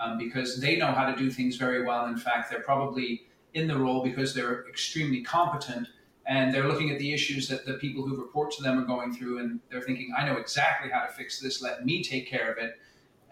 um, 0.00 0.18
because 0.18 0.60
they 0.60 0.76
know 0.76 0.86
how 0.86 1.10
to 1.10 1.16
do 1.16 1.30
things 1.30 1.56
very 1.56 1.84
well. 1.84 2.06
In 2.06 2.16
fact, 2.16 2.50
they're 2.50 2.60
probably 2.60 3.26
in 3.54 3.66
the 3.66 3.76
role 3.76 4.02
because 4.02 4.34
they're 4.34 4.68
extremely 4.68 5.22
competent 5.22 5.88
and 6.26 6.52
they're 6.52 6.68
looking 6.68 6.90
at 6.90 6.98
the 6.98 7.12
issues 7.12 7.48
that 7.48 7.64
the 7.64 7.74
people 7.74 8.06
who 8.06 8.16
report 8.16 8.50
to 8.52 8.62
them 8.62 8.78
are 8.78 8.84
going 8.84 9.14
through 9.14 9.38
and 9.38 9.60
they're 9.70 9.80
thinking, 9.80 10.12
I 10.16 10.26
know 10.26 10.36
exactly 10.36 10.90
how 10.90 11.04
to 11.06 11.12
fix 11.12 11.40
this, 11.40 11.62
let 11.62 11.86
me 11.86 12.02
take 12.02 12.28
care 12.28 12.52
of 12.52 12.58
it. 12.58 12.78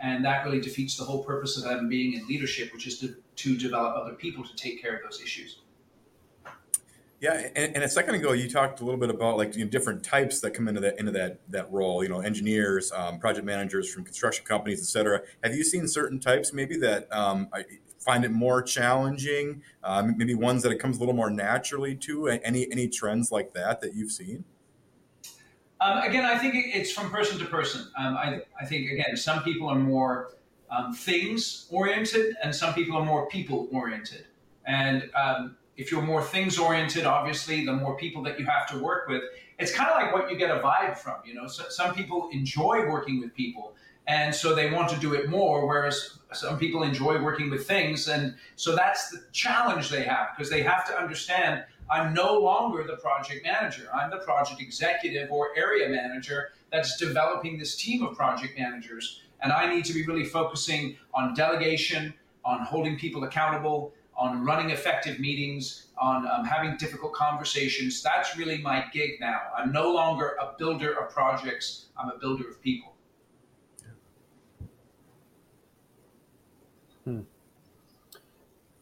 And 0.01 0.25
that 0.25 0.45
really 0.45 0.61
defeats 0.61 0.97
the 0.97 1.05
whole 1.05 1.23
purpose 1.23 1.57
of 1.57 1.65
them 1.65 1.89
being 1.89 2.15
in 2.15 2.27
leadership, 2.27 2.73
which 2.73 2.87
is 2.87 2.99
to, 3.01 3.17
to 3.37 3.57
develop 3.57 3.97
other 3.97 4.15
people 4.15 4.45
to 4.45 4.55
take 4.57 4.81
care 4.81 4.97
of 4.97 5.03
those 5.03 5.21
issues. 5.21 5.61
Yeah, 7.21 7.49
and, 7.57 7.75
and 7.75 7.83
a 7.83 7.89
second 7.89 8.15
ago 8.15 8.33
you 8.33 8.49
talked 8.49 8.81
a 8.81 8.85
little 8.85 9.01
bit 9.01 9.09
about 9.09 9.39
like 9.39 9.57
you 9.57 9.65
know, 9.65 9.71
different 9.71 10.03
types 10.05 10.41
that 10.41 10.51
come 10.51 10.69
into 10.69 10.81
that 10.83 10.99
into 10.99 11.13
that 11.13 11.41
that 11.49 11.73
role. 11.73 12.03
You 12.03 12.11
know, 12.11 12.21
engineers, 12.21 12.93
um, 12.93 13.19
project 13.19 13.47
managers 13.47 13.93
from 13.93 14.05
construction 14.05 14.45
companies, 14.45 14.81
et 14.81 14.87
cetera. 14.87 15.23
Have 15.43 15.55
you 15.55 15.65
seen 15.65 15.89
certain 15.89 16.21
types 16.21 16.53
maybe 16.53 16.77
that 16.79 17.11
um, 17.11 17.49
find 17.99 18.25
it 18.25 18.33
more 18.33 18.61
challenging? 18.61 19.63
Um, 19.83 20.17
maybe 20.19 20.35
ones 20.35 20.63
that 20.63 20.73
it 20.73 20.79
comes 20.79 20.99
a 20.99 21.01
little 21.01 21.15
more 21.15 21.31
naturally 21.31 21.95
to. 21.97 22.29
Any 22.29 22.71
any 22.71 22.89
trends 22.89 23.33
like 23.33 23.55
that 23.55 23.81
that 23.81 23.95
you've 23.95 24.13
seen? 24.13 24.45
Um, 25.81 25.99
again, 25.99 26.25
I 26.25 26.39
think 26.39 26.55
it's 26.55 26.91
from 26.91 27.11
person 27.11 27.39
to 27.39 27.45
person. 27.45 27.87
Um, 27.99 28.17
I, 28.17 28.41
I 28.59 28.65
think, 28.65 28.91
again, 28.91 29.15
some 29.17 29.43
people 29.43 29.69
are 29.69 29.79
more 29.79 30.33
um, 30.71 30.95
things 30.95 31.67
oriented 31.71 32.35
and 32.43 32.55
some 32.55 32.73
people 32.73 32.97
are 32.97 33.05
more 33.05 33.29
people 33.29 33.69
oriented. 33.71 34.25
And 34.67 35.11
um, 35.15 35.57
if 35.77 35.91
you're 35.91 36.03
more 36.03 36.23
things 36.23 36.59
oriented, 36.59 37.05
obviously, 37.05 37.65
the 37.65 37.73
more 37.73 37.97
people 37.97 38.23
that 38.23 38.39
you 38.39 38.47
have 38.47 38.67
to 38.69 38.79
work 38.79 39.09
with, 39.09 39.23
it's 39.59 39.73
kind 39.73 39.91
of 39.91 39.97
like 39.97 40.13
what 40.13 40.31
you 40.31 40.37
get 40.37 40.51
a 40.51 40.61
vibe 40.61 40.97
from. 40.97 41.17
You 41.25 41.35
know, 41.35 41.47
so, 41.47 41.65
some 41.69 41.95
people 41.95 42.29
enjoy 42.33 42.87
working 42.89 43.21
with 43.21 43.35
people, 43.35 43.75
and 44.07 44.35
so 44.35 44.55
they 44.55 44.71
want 44.71 44.89
to 44.91 44.97
do 44.99 45.15
it 45.15 45.29
more, 45.29 45.67
whereas 45.67 46.19
some 46.33 46.59
people 46.59 46.83
enjoy 46.83 47.21
working 47.23 47.51
with 47.51 47.67
things. 47.67 48.09
And 48.09 48.35
so 48.57 48.77
that's 48.77 49.11
the 49.11 49.23
challenge 49.33 49.91
they 49.91 50.03
have 50.03 50.29
because 50.37 50.51
they 50.51 50.63
have 50.63 50.87
to 50.89 50.99
understand 50.99 51.65
I'm 51.89 52.15
no 52.15 52.39
longer 52.39 52.83
the 52.85 52.97
project 52.97 53.45
manager. 53.45 53.89
I'm 53.95 54.11
the 54.11 54.19
project 54.19 54.61
executive 54.61 55.31
or 55.31 55.51
area 55.57 55.89
manager 55.89 56.51
that's 56.73 56.97
developing 56.97 57.59
this 57.59 57.77
team 57.77 58.03
of 58.03 58.17
project 58.17 58.59
managers. 58.59 59.23
And 59.41 59.53
I 59.53 59.73
need 59.73 59.85
to 59.85 59.93
be 59.93 60.05
really 60.05 60.25
focusing 60.25 60.97
on 61.15 61.35
delegation, 61.35 62.13
on 62.45 62.61
holding 62.65 62.99
people 62.99 63.23
accountable, 63.25 63.93
on 64.17 64.45
running 64.45 64.71
effective 64.71 65.21
meetings, 65.21 65.89
on 65.99 66.27
um, 66.27 66.45
having 66.45 66.77
difficult 66.77 67.13
conversations. 67.13 68.03
That's 68.03 68.37
really 68.37 68.59
my 68.59 68.85
gig 68.93 69.21
now. 69.21 69.41
I'm 69.57 69.73
no 69.73 69.93
longer 69.93 70.37
a 70.41 70.55
builder 70.59 70.93
of 70.99 71.11
projects, 71.11 71.87
I'm 71.97 72.11
a 72.11 72.19
builder 72.19 72.49
of 72.49 72.61
people. 72.63 72.93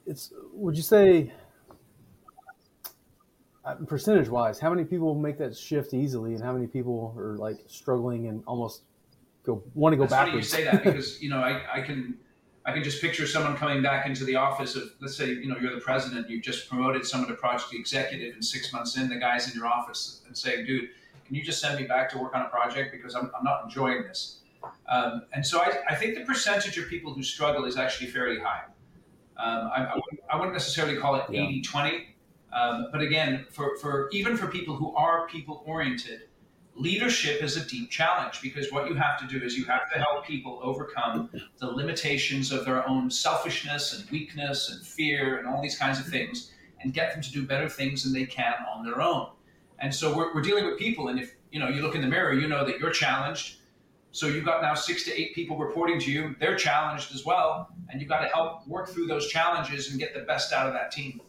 it's 0.06 0.32
would 0.52 0.76
you 0.76 0.82
say 0.82 1.32
uh, 3.64 3.74
percentage 3.86 4.28
wise, 4.28 4.58
how 4.58 4.70
many 4.70 4.84
people 4.84 5.14
make 5.14 5.38
that 5.38 5.56
shift 5.56 5.94
easily, 5.94 6.34
and 6.34 6.42
how 6.42 6.52
many 6.52 6.66
people 6.66 7.14
are 7.16 7.36
like 7.36 7.58
struggling 7.66 8.26
and 8.28 8.42
almost 8.46 8.82
go 9.44 9.62
want 9.74 9.92
to 9.92 9.96
go 9.96 10.04
It's 10.04 10.12
backwards? 10.12 10.50
funny 10.50 10.64
you 10.64 10.70
say 10.70 10.76
that 10.76 10.84
because 10.84 11.22
you 11.22 11.30
know 11.30 11.38
I, 11.38 11.78
I 11.78 11.80
can 11.80 12.18
I 12.66 12.72
can 12.72 12.82
just 12.82 13.00
picture 13.00 13.26
someone 13.26 13.56
coming 13.56 13.82
back 13.82 14.06
into 14.06 14.24
the 14.24 14.36
office 14.36 14.74
of 14.74 14.84
let's 15.00 15.16
say 15.16 15.28
you 15.28 15.46
know 15.46 15.56
you're 15.60 15.74
the 15.74 15.80
president, 15.80 16.30
you've 16.30 16.42
just 16.42 16.68
promoted 16.68 17.04
someone 17.06 17.28
to 17.28 17.34
project 17.36 17.74
executive, 17.74 18.34
and 18.34 18.44
six 18.44 18.72
months 18.72 18.96
in, 18.96 19.08
the 19.08 19.16
guy's 19.16 19.48
in 19.50 19.54
your 19.54 19.66
office 19.66 20.22
and 20.26 20.36
saying, 20.36 20.64
"Dude, 20.66 20.88
can 21.26 21.34
you 21.34 21.42
just 21.42 21.60
send 21.60 21.78
me 21.78 21.86
back 21.86 22.10
to 22.10 22.18
work 22.18 22.34
on 22.34 22.42
a 22.42 22.48
project 22.48 22.90
because 22.92 23.14
I'm, 23.14 23.30
I'm 23.36 23.44
not 23.44 23.64
enjoying 23.64 24.02
this." 24.02 24.40
Um, 24.88 25.22
and 25.32 25.44
so 25.44 25.60
I, 25.60 25.78
I 25.90 25.94
think 25.94 26.14
the 26.14 26.24
percentage 26.24 26.78
of 26.78 26.88
people 26.88 27.12
who 27.12 27.22
struggle 27.22 27.64
is 27.66 27.76
actually 27.76 28.10
fairly 28.10 28.38
high. 28.38 28.62
Um, 29.36 29.70
I, 29.74 29.84
I, 29.84 29.94
wouldn't, 29.94 30.20
I 30.30 30.36
wouldn't 30.36 30.52
necessarily 30.52 30.96
call 30.96 31.16
it 31.16 31.24
Yeah. 31.28 31.42
80 31.42 31.62
20. 31.62 32.16
Um, 32.52 32.86
but 32.92 33.00
again, 33.00 33.46
for, 33.50 33.76
for 33.78 34.08
even 34.12 34.36
for 34.36 34.46
people 34.46 34.76
who 34.76 34.94
are 34.94 35.26
people 35.26 35.62
oriented, 35.66 36.28
leadership 36.76 37.42
is 37.42 37.56
a 37.56 37.64
deep 37.66 37.90
challenge 37.90 38.40
because 38.42 38.72
what 38.72 38.88
you 38.88 38.94
have 38.94 39.18
to 39.20 39.26
do 39.26 39.44
is 39.44 39.56
you 39.56 39.64
have 39.64 39.90
to 39.92 39.98
help 39.98 40.26
people 40.26 40.58
overcome 40.62 41.30
the 41.58 41.66
limitations 41.66 42.50
of 42.52 42.64
their 42.64 42.86
own 42.88 43.10
selfishness 43.10 43.98
and 43.98 44.10
weakness 44.10 44.70
and 44.70 44.84
fear 44.84 45.38
and 45.38 45.46
all 45.46 45.62
these 45.62 45.78
kinds 45.78 46.00
of 46.00 46.06
things 46.06 46.52
and 46.80 46.92
get 46.92 47.12
them 47.12 47.22
to 47.22 47.30
do 47.30 47.46
better 47.46 47.68
things 47.68 48.02
than 48.02 48.12
they 48.12 48.26
can 48.26 48.54
on 48.72 48.84
their 48.84 49.00
own. 49.00 49.28
And 49.78 49.94
so 49.94 50.16
we're, 50.16 50.34
we're 50.34 50.42
dealing 50.42 50.66
with 50.66 50.78
people. 50.78 51.08
And 51.08 51.18
if 51.18 51.34
you 51.50 51.60
know 51.60 51.68
you 51.68 51.82
look 51.82 51.94
in 51.94 52.00
the 52.00 52.06
mirror, 52.06 52.32
you 52.32 52.48
know 52.48 52.64
that 52.64 52.78
you're 52.78 52.90
challenged. 52.90 53.58
So 54.12 54.28
you've 54.28 54.44
got 54.44 54.62
now 54.62 54.74
six 54.74 55.04
to 55.04 55.20
eight 55.20 55.34
people 55.34 55.58
reporting 55.58 55.98
to 56.00 56.10
you. 56.10 56.36
They're 56.38 56.56
challenged 56.56 57.12
as 57.12 57.24
well, 57.24 57.68
and 57.88 58.00
you've 58.00 58.08
got 58.08 58.20
to 58.20 58.28
help 58.28 58.66
work 58.68 58.88
through 58.88 59.06
those 59.06 59.28
challenges 59.28 59.90
and 59.90 59.98
get 59.98 60.14
the 60.14 60.20
best 60.20 60.52
out 60.52 60.68
of 60.68 60.72
that 60.72 60.92
team. 60.92 61.20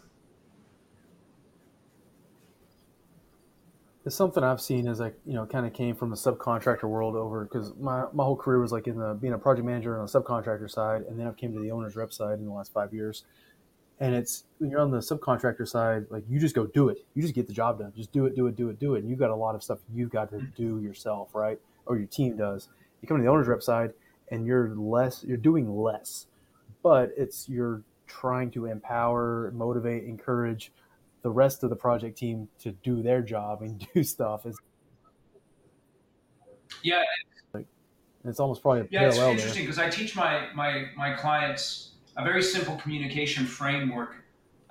It's 4.06 4.16
something 4.16 4.44
I've 4.44 4.62
seen 4.62 4.88
as 4.88 5.02
I, 5.02 5.08
you 5.26 5.34
know, 5.34 5.48
kind 5.48 5.66
of 5.66 5.74
came 5.74 5.96
from 5.96 6.12
the 6.12 6.16
subcontractor 6.16 6.84
world 6.84 7.16
over 7.16 7.44
because 7.44 7.74
my, 7.80 8.06
my 8.14 8.24
whole 8.24 8.36
career 8.36 8.60
was 8.60 8.72
like 8.72 8.88
in 8.88 9.00
the 9.00 9.16
being 9.16 9.34
a 9.34 9.38
project 9.38 9.66
manager 9.66 10.00
on 10.00 10.06
the 10.06 10.12
subcontractor 10.12 10.70
side, 10.70 11.02
and 11.10 11.20
then 11.20 11.26
I've 11.26 11.38
came 11.38 11.54
to 11.54 11.60
the 11.60 11.72
owner's 11.72 11.96
rep 11.96 12.14
side 12.14 12.38
in 12.38 12.46
the 12.46 12.52
last 12.52 12.72
five 12.72 12.94
years. 12.94 13.24
And 14.00 14.14
it's 14.14 14.44
when 14.60 14.70
you're 14.70 14.82
on 14.82 14.92
the 14.92 15.00
subcontractor 15.00 15.68
side, 15.68 16.06
like 16.10 16.24
you 16.30 16.40
just 16.40 16.54
go 16.54 16.68
do 16.68 16.90
it. 16.90 17.04
You 17.16 17.22
just 17.22 17.34
get 17.34 17.48
the 17.48 17.54
job 17.54 17.80
done. 17.80 17.94
Just 17.96 18.12
do 18.12 18.26
it, 18.26 18.36
do 18.36 18.46
it, 18.46 18.56
do 18.56 18.70
it, 18.70 18.80
do 18.80 18.94
it. 18.96 19.00
And 19.00 19.10
you've 19.10 19.20
got 19.20 19.32
a 19.32 19.36
lot 19.36 19.56
of 19.56 19.64
stuff 19.64 19.80
you've 19.94 20.12
got 20.12 20.30
to 20.32 20.42
do 20.56 20.80
yourself, 20.80 21.34
right? 21.34 21.60
Or 21.86 21.98
your 21.98 22.08
team 22.08 22.38
does. 22.38 22.68
You 23.02 23.08
come 23.08 23.18
to 23.18 23.24
the 23.24 23.30
owner's 23.30 23.48
rep 23.48 23.64
side, 23.64 23.94
and 24.30 24.46
you're 24.46 24.76
less. 24.76 25.24
You're 25.24 25.38
doing 25.38 25.76
less, 25.76 26.28
but 26.84 27.12
it's 27.18 27.50
you're 27.50 27.82
trying 28.06 28.52
to 28.52 28.66
empower, 28.66 29.52
motivate, 29.56 30.04
encourage 30.04 30.72
the 31.26 31.32
rest 31.32 31.64
of 31.64 31.72
the 31.72 31.76
project 31.76 32.20
team 32.20 32.48
to 32.60 32.72
do 32.72 33.02
their 33.02 33.20
job 33.24 33.64
and 33.64 33.84
do 33.96 34.04
stuff. 34.04 34.46
It's, 34.46 34.60
Yeah, 36.84 37.02
it's 38.24 38.40
almost 38.40 38.62
probably 38.62 38.82
a 38.82 38.88
Yeah, 38.92 39.08
it's 39.08 39.18
interesting 39.18 39.64
because 39.64 39.80
I 39.80 39.90
teach 39.90 40.16
my, 40.16 40.50
my 40.54 40.86
my 40.96 41.14
clients 41.14 41.94
a 42.16 42.24
very 42.24 42.44
simple 42.44 42.76
communication 42.76 43.48
framework, 43.48 44.18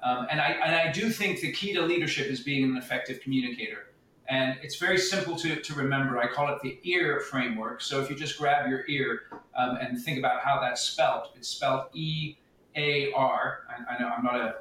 um, 0.05 0.29
and 0.31 0.41
I 0.41 0.51
and 0.65 0.77
I 0.77 0.93
do 0.93 1.11
think 1.11 1.41
the 1.41 1.51
key 1.51 1.73
to 1.73 1.83
leadership 1.83 2.29
is 2.29 2.41
being 2.41 2.63
an 2.63 2.77
effective 2.77 3.21
communicator. 3.21 3.89
And 4.29 4.57
it's 4.63 4.77
very 4.77 4.97
simple 4.97 5.35
to, 5.37 5.61
to 5.61 5.75
remember. 5.75 6.19
I 6.19 6.29
call 6.29 6.49
it 6.55 6.63
the 6.63 6.79
EAR 6.89 7.21
framework. 7.21 7.83
So 7.83 8.01
if 8.01 8.09
you 8.09 8.17
just 8.17 8.39
grab 8.39 8.71
your 8.71 8.85
ear 8.89 9.23
um, 9.59 9.77
and 9.81 10.01
think 10.01 10.19
about 10.21 10.41
how 10.41 10.61
that's 10.61 10.83
spelled, 10.83 11.31
it's 11.37 11.49
spelled 11.49 11.87
E 11.95 12.37
A 12.77 13.13
R. 13.13 13.67
I, 13.69 13.95
I 13.95 13.99
know 14.01 14.09
I'm 14.09 14.25
not 14.25 14.37
a 14.37 14.55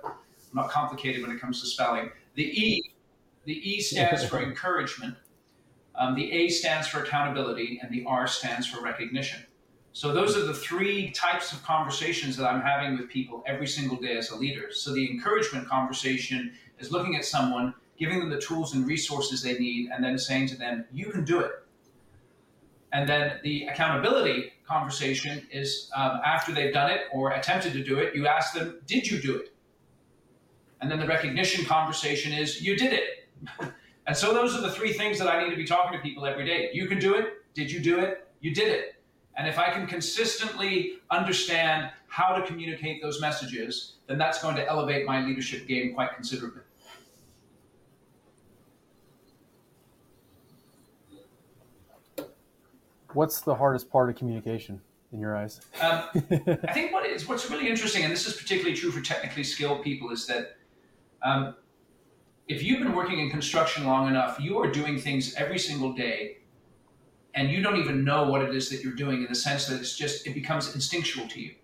I'm 0.54 0.62
not 0.62 0.72
complicated 0.72 1.22
when 1.22 1.32
it 1.32 1.42
comes 1.42 1.62
to 1.62 1.68
spelling. 1.68 2.12
The 2.36 2.44
E 2.44 2.94
the 3.46 3.54
E 3.54 3.82
stands 3.82 4.24
for 4.24 4.42
encouragement. 4.44 5.16
Um, 5.96 6.16
the 6.16 6.32
A 6.32 6.50
stands 6.50 6.88
for 6.88 7.04
accountability, 7.04 7.80
and 7.82 7.92
the 7.92 8.04
R 8.08 8.28
stands 8.28 8.66
for 8.66 8.82
recognition. 8.82 9.44
So 9.92 10.12
those 10.12 10.36
are 10.36 10.44
the 10.44 10.54
three 10.54 11.12
types 11.12 11.52
of 11.52 11.62
conversations 11.64 12.36
that 12.38 12.48
I'm 12.48 12.62
having 12.62 12.98
with 12.98 13.10
people 13.10 13.44
every 13.46 13.68
single 13.68 13.98
day 13.98 14.18
as 14.18 14.32
a 14.32 14.36
leader. 14.36 14.72
So 14.72 14.92
the 14.92 15.08
encouragement 15.10 15.68
conversation 15.68 16.54
is 16.80 16.92
looking 16.92 17.16
at 17.16 17.26
someone, 17.26 17.76
giving 18.00 18.20
them 18.20 18.32
the 18.32 18.42
tools 18.42 18.74
and 18.74 18.88
resources 18.88 19.44
they 19.44 19.58
need, 19.60 19.92
and 19.92 20.04
then 20.04 20.18
saying 20.18 20.48
to 20.48 20.58
them, 20.58 20.86
"You 20.92 21.12
can 21.12 21.26
do 21.26 21.42
it." 21.42 21.52
And 22.92 23.08
then 23.08 23.40
the 23.44 23.66
accountability 23.66 24.54
conversation 24.68 25.48
is 25.52 25.92
um, 25.96 26.22
after 26.24 26.52
they've 26.52 26.74
done 26.74 26.90
it 26.90 27.02
or 27.12 27.32
attempted 27.32 27.74
to 27.74 27.84
do 27.84 28.00
it, 28.00 28.16
you 28.16 28.26
ask 28.28 28.54
them, 28.54 28.80
"Did 28.88 29.10
you 29.10 29.22
do 29.22 29.36
it?" 29.38 29.53
And 30.84 30.92
then 30.92 31.00
the 31.00 31.08
recognition 31.08 31.64
conversation 31.64 32.34
is, 32.34 32.62
"You 32.62 32.76
did 32.76 32.92
it." 32.92 33.30
and 34.06 34.18
so 34.18 34.34
those 34.34 34.54
are 34.54 34.60
the 34.60 34.70
three 34.70 34.92
things 34.92 35.18
that 35.18 35.30
I 35.30 35.42
need 35.42 35.50
to 35.50 35.56
be 35.56 35.64
talking 35.64 35.98
to 35.98 36.04
people 36.04 36.26
every 36.26 36.46
day. 36.46 36.72
You 36.74 36.88
can 36.88 37.00
do 37.00 37.16
it. 37.16 37.36
Did 37.54 37.72
you 37.72 37.80
do 37.80 38.00
it? 38.00 38.28
You 38.42 38.54
did 38.54 38.68
it. 38.68 38.96
And 39.38 39.48
if 39.48 39.58
I 39.58 39.72
can 39.72 39.88
consistently 39.88 40.96
understand 41.10 41.90
how 42.08 42.36
to 42.36 42.46
communicate 42.46 43.02
those 43.02 43.22
messages, 43.22 43.94
then 44.08 44.18
that's 44.18 44.42
going 44.42 44.58
to 44.58 44.68
elevate 44.68 45.06
my 45.06 45.26
leadership 45.26 45.68
game 45.70 45.94
quite 45.94 46.14
considerably. 46.16 46.64
What's 53.14 53.40
the 53.40 53.56
hardest 53.56 53.90
part 53.90 54.10
of 54.10 54.18
communication 54.18 54.82
in 55.14 55.22
your 55.22 55.38
eyes? 55.38 55.62
Um, 55.80 56.04
I 56.66 56.74
think 56.74 56.92
what 56.92 57.06
is 57.06 57.26
what's 57.26 57.50
really 57.50 57.70
interesting, 57.70 58.04
and 58.04 58.12
this 58.12 58.28
is 58.28 58.34
particularly 58.34 58.76
true 58.76 58.92
for 58.92 59.00
technically 59.00 59.46
skilled 59.46 59.82
people, 59.82 60.12
is 60.12 60.28
that 60.28 60.58
um, 61.24 61.56
if 62.48 62.62
you've 62.62 62.80
been 62.80 62.94
working 62.94 63.20
in 63.20 63.30
construction 63.30 63.86
long 63.86 64.08
enough, 64.08 64.38
you 64.40 64.60
are 64.60 64.70
doing 64.70 65.00
things 65.00 65.34
every 65.36 65.58
single 65.58 65.94
day, 65.94 66.40
and 67.36 67.50
you 67.50 67.64
don't 67.64 67.78
even 67.78 68.04
know 68.04 68.30
what 68.30 68.42
it 68.42 68.54
is 68.54 68.70
that 68.70 68.84
you're 68.84 68.94
doing 68.94 69.24
in 69.24 69.28
the 69.30 69.36
sense 69.36 69.66
that 69.68 69.80
it's 69.80 69.96
just 69.96 70.28
it 70.28 70.34
becomes 70.34 70.76
instinctual 70.76 71.28
to 71.30 71.42
you. 71.42 71.56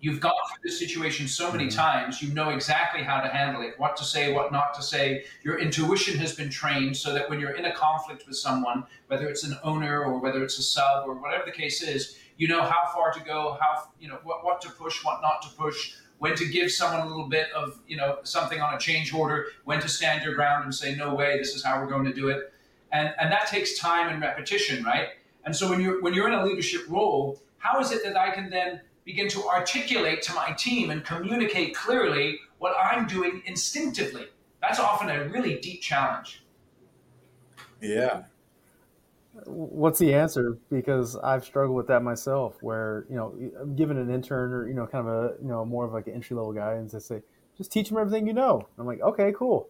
You've 0.00 0.20
gone 0.20 0.32
through 0.50 0.68
this 0.68 0.78
situation 0.78 1.26
so 1.26 1.50
many 1.50 1.68
times, 1.68 2.20
you 2.20 2.34
know 2.34 2.50
exactly 2.50 3.02
how 3.02 3.20
to 3.20 3.28
handle 3.28 3.62
it, 3.62 3.72
what 3.78 3.96
to 3.96 4.04
say, 4.04 4.34
what 4.34 4.52
not 4.52 4.74
to 4.74 4.82
say. 4.82 5.24
Your 5.42 5.58
intuition 5.58 6.18
has 6.18 6.34
been 6.34 6.50
trained 6.50 6.94
so 6.94 7.14
that 7.14 7.30
when 7.30 7.40
you're 7.40 7.52
in 7.52 7.64
a 7.64 7.72
conflict 7.72 8.26
with 8.26 8.36
someone, 8.36 8.84
whether 9.06 9.26
it's 9.28 9.44
an 9.44 9.56
owner 9.62 10.04
or 10.04 10.18
whether 10.18 10.44
it's 10.44 10.58
a 10.58 10.62
sub 10.62 11.08
or 11.08 11.14
whatever 11.14 11.44
the 11.46 11.52
case 11.52 11.82
is, 11.82 12.18
you 12.36 12.48
know 12.48 12.62
how 12.62 12.90
far 12.92 13.12
to 13.12 13.20
go, 13.20 13.56
how 13.60 13.88
you 13.98 14.08
know 14.08 14.18
what, 14.24 14.44
what 14.44 14.60
to 14.62 14.68
push, 14.70 15.02
what 15.04 15.22
not 15.22 15.40
to 15.42 15.48
push, 15.56 15.94
when 16.18 16.34
to 16.36 16.46
give 16.46 16.70
someone 16.70 17.06
a 17.06 17.08
little 17.08 17.28
bit 17.28 17.48
of 17.52 17.78
you 17.86 17.96
know 17.96 18.18
something 18.22 18.60
on 18.60 18.74
a 18.74 18.78
change 18.78 19.12
order, 19.12 19.48
when 19.64 19.80
to 19.80 19.88
stand 19.88 20.24
your 20.24 20.34
ground 20.34 20.64
and 20.64 20.74
say 20.74 20.94
no 20.94 21.14
way, 21.14 21.38
this 21.38 21.54
is 21.54 21.64
how 21.64 21.80
we're 21.80 21.88
going 21.88 22.04
to 22.04 22.12
do 22.12 22.28
it, 22.28 22.52
and 22.92 23.14
and 23.18 23.30
that 23.32 23.46
takes 23.48 23.78
time 23.78 24.08
and 24.12 24.20
repetition, 24.20 24.84
right? 24.84 25.08
And 25.44 25.54
so 25.54 25.68
when 25.68 25.80
you're 25.80 26.00
when 26.02 26.14
you're 26.14 26.28
in 26.28 26.34
a 26.34 26.44
leadership 26.44 26.82
role, 26.88 27.40
how 27.58 27.80
is 27.80 27.92
it 27.92 28.02
that 28.04 28.16
I 28.16 28.30
can 28.30 28.50
then 28.50 28.80
begin 29.04 29.28
to 29.28 29.44
articulate 29.44 30.22
to 30.22 30.34
my 30.34 30.52
team 30.52 30.90
and 30.90 31.04
communicate 31.04 31.74
clearly 31.74 32.38
what 32.58 32.74
I'm 32.80 33.06
doing 33.06 33.42
instinctively? 33.44 34.26
That's 34.60 34.80
often 34.80 35.10
a 35.10 35.28
really 35.28 35.58
deep 35.60 35.82
challenge. 35.82 36.42
Yeah. 37.82 38.22
What's 39.46 39.98
the 39.98 40.14
answer? 40.14 40.58
Because 40.70 41.16
I've 41.16 41.44
struggled 41.44 41.76
with 41.76 41.88
that 41.88 42.02
myself. 42.02 42.56
Where 42.60 43.06
you 43.10 43.16
know, 43.16 43.34
I'm 43.60 43.74
given 43.74 43.96
an 43.98 44.10
intern 44.10 44.52
or 44.52 44.68
you 44.68 44.74
know, 44.74 44.86
kind 44.86 45.06
of 45.06 45.12
a 45.12 45.42
you 45.42 45.48
know, 45.48 45.64
more 45.64 45.84
of 45.84 45.92
like 45.92 46.06
an 46.06 46.14
entry 46.14 46.36
level 46.36 46.52
guy, 46.52 46.74
and 46.74 46.88
they 46.88 46.98
say, 47.00 47.22
just 47.56 47.72
teach 47.72 47.88
them 47.88 47.98
everything 47.98 48.26
you 48.26 48.32
know. 48.32 48.66
I'm 48.78 48.86
like, 48.86 49.00
okay, 49.00 49.32
cool. 49.36 49.68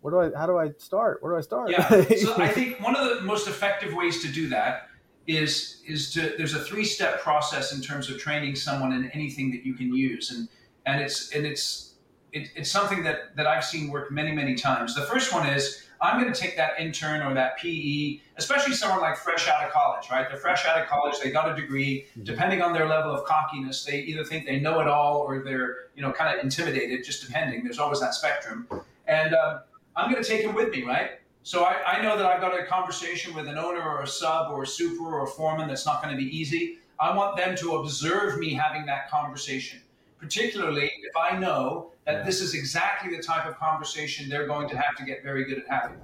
Where 0.00 0.10
do 0.10 0.34
I? 0.34 0.38
How 0.38 0.46
do 0.46 0.58
I 0.58 0.70
start? 0.78 1.22
Where 1.22 1.32
do 1.32 1.38
I 1.38 1.40
start? 1.42 1.70
Yeah. 1.70 1.88
So 2.16 2.36
I 2.36 2.48
think 2.52 2.80
one 2.80 2.96
of 2.96 3.16
the 3.16 3.22
most 3.22 3.46
effective 3.46 3.94
ways 3.94 4.22
to 4.22 4.28
do 4.28 4.48
that 4.48 4.88
is 5.26 5.82
is 5.86 6.12
to 6.14 6.34
there's 6.36 6.54
a 6.54 6.60
three 6.60 6.84
step 6.84 7.20
process 7.20 7.72
in 7.72 7.80
terms 7.80 8.10
of 8.10 8.18
training 8.18 8.56
someone 8.56 8.92
in 8.92 9.10
anything 9.10 9.50
that 9.52 9.64
you 9.64 9.74
can 9.74 9.94
use, 9.94 10.30
and 10.30 10.48
and 10.86 11.00
it's 11.00 11.30
and 11.32 11.46
it's 11.46 11.94
it, 12.32 12.48
it's 12.56 12.70
something 12.70 13.02
that 13.04 13.36
that 13.36 13.46
I've 13.46 13.64
seen 13.64 13.90
work 13.90 14.10
many 14.10 14.32
many 14.32 14.54
times. 14.54 14.94
The 14.94 15.02
first 15.02 15.32
one 15.32 15.46
is 15.46 15.86
I'm 16.02 16.20
going 16.20 16.32
to 16.32 16.38
take 16.38 16.56
that 16.56 16.80
intern 16.80 17.20
or 17.20 17.34
that 17.34 17.58
PE, 17.58 18.20
especially 18.36 18.72
someone 18.72 19.00
like 19.00 19.18
fresh 19.18 19.48
out 19.48 19.64
of 19.64 19.70
college, 19.70 20.10
right? 20.10 20.26
They're 20.28 20.38
fresh 20.38 20.64
out 20.64 20.80
of 20.80 20.88
college, 20.88 21.20
they 21.22 21.30
got 21.30 21.50
a 21.50 21.60
degree. 21.60 22.06
Depending 22.22 22.62
on 22.62 22.72
their 22.72 22.88
level 22.88 23.12
of 23.12 23.24
cockiness, 23.26 23.84
they 23.84 24.00
either 24.00 24.24
think 24.24 24.46
they 24.46 24.58
know 24.58 24.80
it 24.80 24.86
all 24.86 25.18
or 25.18 25.42
they're 25.42 25.88
you 25.94 26.02
know 26.02 26.12
kind 26.12 26.36
of 26.36 26.42
intimidated. 26.42 27.04
Just 27.04 27.26
depending. 27.26 27.64
There's 27.64 27.78
always 27.78 28.00
that 28.00 28.14
spectrum, 28.14 28.66
and 29.06 29.34
um, 29.34 29.60
I'm 29.96 30.10
going 30.10 30.22
to 30.22 30.28
take 30.28 30.42
him 30.42 30.54
with 30.54 30.70
me, 30.70 30.84
right? 30.84 31.20
So 31.42 31.64
I, 31.64 31.82
I 31.86 32.02
know 32.02 32.16
that 32.16 32.26
I've 32.26 32.40
got 32.40 32.58
a 32.58 32.64
conversation 32.66 33.34
with 33.34 33.48
an 33.48 33.56
owner 33.56 33.82
or 33.82 34.02
a 34.02 34.06
sub 34.06 34.50
or 34.52 34.62
a 34.62 34.66
super 34.66 35.04
or 35.04 35.24
a 35.24 35.26
foreman 35.26 35.68
that's 35.68 35.86
not 35.86 36.02
going 36.02 36.14
to 36.14 36.22
be 36.22 36.36
easy. 36.36 36.78
I 36.98 37.16
want 37.16 37.36
them 37.36 37.56
to 37.56 37.76
observe 37.76 38.38
me 38.38 38.52
having 38.52 38.84
that 38.86 39.10
conversation, 39.10 39.80
particularly 40.20 40.92
if 41.02 41.16
I 41.16 41.38
know 41.38 41.92
that 42.06 42.24
this 42.26 42.40
is 42.40 42.54
exactly 42.54 43.16
the 43.16 43.22
type 43.22 43.46
of 43.46 43.56
conversation 43.58 44.28
they're 44.28 44.46
going 44.46 44.68
to 44.68 44.76
have 44.76 44.96
to 44.96 45.04
get 45.04 45.22
very 45.22 45.44
good 45.44 45.58
at 45.58 45.68
having. 45.68 45.98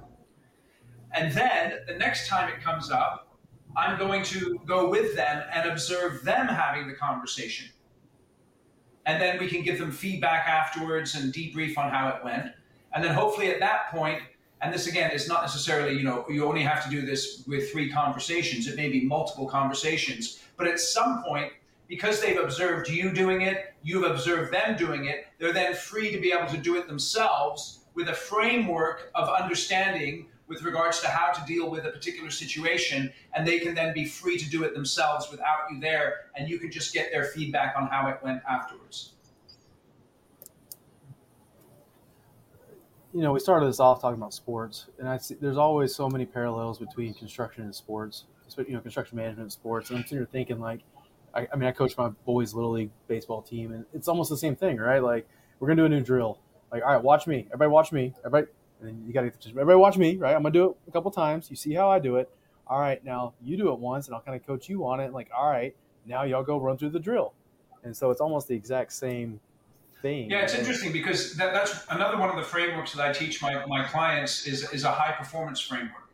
And 1.13 1.31
then 1.33 1.79
the 1.87 1.95
next 1.95 2.27
time 2.27 2.49
it 2.49 2.61
comes 2.61 2.91
up, 2.91 3.37
I'm 3.75 3.97
going 3.97 4.23
to 4.25 4.59
go 4.65 4.89
with 4.89 5.15
them 5.15 5.43
and 5.53 5.69
observe 5.69 6.23
them 6.23 6.47
having 6.47 6.87
the 6.87 6.93
conversation. 6.95 7.69
and 9.05 9.21
then 9.21 9.39
we 9.39 9.47
can 9.47 9.63
give 9.63 9.79
them 9.79 9.91
feedback 9.91 10.47
afterwards 10.47 11.15
and 11.15 11.33
debrief 11.33 11.77
on 11.77 11.89
how 11.91 12.09
it 12.09 12.23
went. 12.23 12.51
And 12.93 13.03
then 13.03 13.13
hopefully 13.13 13.49
at 13.51 13.59
that 13.61 13.89
point, 13.89 14.21
and 14.61 14.73
this 14.73 14.87
again 14.87 15.11
is 15.11 15.27
not 15.27 15.41
necessarily, 15.43 15.95
you 15.97 16.03
know, 16.03 16.25
you 16.29 16.45
only 16.45 16.63
have 16.63 16.83
to 16.83 16.89
do 16.89 17.05
this 17.05 17.43
with 17.47 17.71
three 17.71 17.89
conversations. 17.89 18.67
It 18.67 18.75
may 18.75 18.89
be 18.89 19.05
multiple 19.05 19.47
conversations, 19.47 20.43
but 20.57 20.67
at 20.67 20.79
some 20.79 21.23
point, 21.23 21.53
because 21.87 22.21
they've 22.21 22.39
observed 22.39 22.89
you 22.89 23.11
doing 23.13 23.41
it, 23.41 23.73
you've 23.83 24.03
observed 24.03 24.53
them 24.53 24.77
doing 24.77 25.05
it, 25.05 25.27
they're 25.39 25.53
then 25.53 25.73
free 25.73 26.11
to 26.11 26.19
be 26.19 26.31
able 26.31 26.47
to 26.47 26.57
do 26.57 26.75
it 26.77 26.87
themselves 26.87 27.85
with 27.93 28.09
a 28.09 28.13
framework 28.13 29.11
of 29.15 29.29
understanding 29.29 30.27
with 30.47 30.63
regards 30.63 31.01
to 31.01 31.07
how 31.07 31.31
to 31.31 31.45
deal 31.45 31.69
with 31.69 31.85
a 31.85 31.89
particular 31.89 32.29
situation, 32.29 33.11
and 33.33 33.45
they 33.45 33.59
can 33.59 33.75
then 33.75 33.93
be 33.93 34.05
free 34.05 34.37
to 34.37 34.49
do 34.49 34.63
it 34.63 34.73
themselves 34.73 35.29
without 35.29 35.69
you 35.69 35.79
there, 35.81 36.31
and 36.35 36.47
you 36.47 36.57
can 36.57 36.71
just 36.71 36.93
get 36.93 37.11
their 37.11 37.25
feedback 37.25 37.75
on 37.75 37.87
how 37.87 38.07
it 38.07 38.17
went 38.23 38.41
afterwards. 38.49 39.13
You 43.13 43.23
know, 43.23 43.33
we 43.33 43.39
started 43.39 43.67
this 43.67 43.79
off 43.79 44.01
talking 44.01 44.19
about 44.19 44.33
sports, 44.33 44.85
and 44.99 45.09
I 45.09 45.17
see 45.17 45.35
there's 45.41 45.57
always 45.57 45.93
so 45.93 46.07
many 46.07 46.25
parallels 46.25 46.77
between 46.77 47.13
construction 47.13 47.63
and 47.63 47.73
sports, 47.75 48.25
you 48.57 48.73
know, 48.73 48.79
construction 48.79 49.17
management 49.17 49.43
and 49.43 49.51
sports. 49.51 49.89
And 49.89 49.97
I'm 49.97 50.03
sitting 50.03 50.19
here 50.19 50.27
thinking, 50.31 50.59
like, 50.59 50.81
I, 51.37 51.47
I 51.53 51.55
mean, 51.55 51.69
I 51.69 51.71
coach 51.71 51.95
my 51.97 52.09
boys' 52.25 52.53
little 52.53 52.71
league 52.71 52.91
baseball 53.07 53.41
team, 53.41 53.71
and 53.71 53.85
it's 53.93 54.07
almost 54.07 54.29
the 54.29 54.37
same 54.37 54.55
thing, 54.55 54.77
right? 54.77 55.01
Like, 55.01 55.27
we're 55.59 55.67
gonna 55.67 55.81
do 55.81 55.85
a 55.85 55.89
new 55.89 56.01
drill. 56.01 56.39
Like, 56.71 56.83
all 56.83 56.91
right, 56.91 57.01
watch 57.01 57.27
me, 57.27 57.47
everybody, 57.53 57.69
watch 57.69 57.91
me, 57.91 58.13
everybody 58.25 58.47
and 58.79 58.89
then 58.89 59.03
you 59.05 59.13
got 59.13 59.21
to 59.21 59.49
everybody 59.49 59.77
watch 59.77 59.97
me, 59.97 60.17
right? 60.17 60.35
I'm 60.35 60.43
gonna 60.43 60.51
do 60.51 60.69
it 60.69 60.77
a 60.87 60.91
couple 60.91 61.11
times. 61.11 61.49
You 61.49 61.55
see 61.55 61.73
how 61.73 61.89
I 61.89 61.99
do 61.99 62.17
it. 62.17 62.29
All 62.67 62.79
right, 62.79 63.03
now 63.03 63.33
you 63.41 63.57
do 63.57 63.71
it 63.71 63.79
once, 63.79 64.07
and 64.07 64.15
I'll 64.15 64.21
kind 64.21 64.39
of 64.39 64.45
coach 64.45 64.67
you 64.69 64.85
on 64.85 64.99
it. 64.99 65.13
Like, 65.13 65.29
all 65.35 65.49
right, 65.49 65.75
now 66.05 66.23
y'all 66.23 66.43
go 66.43 66.59
run 66.59 66.77
through 66.77 66.89
the 66.89 66.99
drill. 66.99 67.33
And 67.83 67.95
so 67.95 68.11
it's 68.11 68.19
almost 68.19 68.47
the 68.47 68.55
exact 68.55 68.91
same 68.91 69.39
thing. 70.01 70.29
Yeah, 70.29 70.41
it's 70.41 70.53
interesting 70.53 70.91
because 70.91 71.35
that, 71.35 71.53
that's 71.53 71.85
another 71.89 72.17
one 72.17 72.29
of 72.29 72.35
the 72.35 72.43
frameworks 72.43 72.93
that 72.93 73.07
I 73.07 73.13
teach 73.13 73.41
my, 73.41 73.65
my 73.67 73.83
clients 73.85 74.45
is, 74.45 74.69
is 74.73 74.83
a 74.83 74.91
high 74.91 75.13
performance 75.13 75.61
framework. 75.61 76.09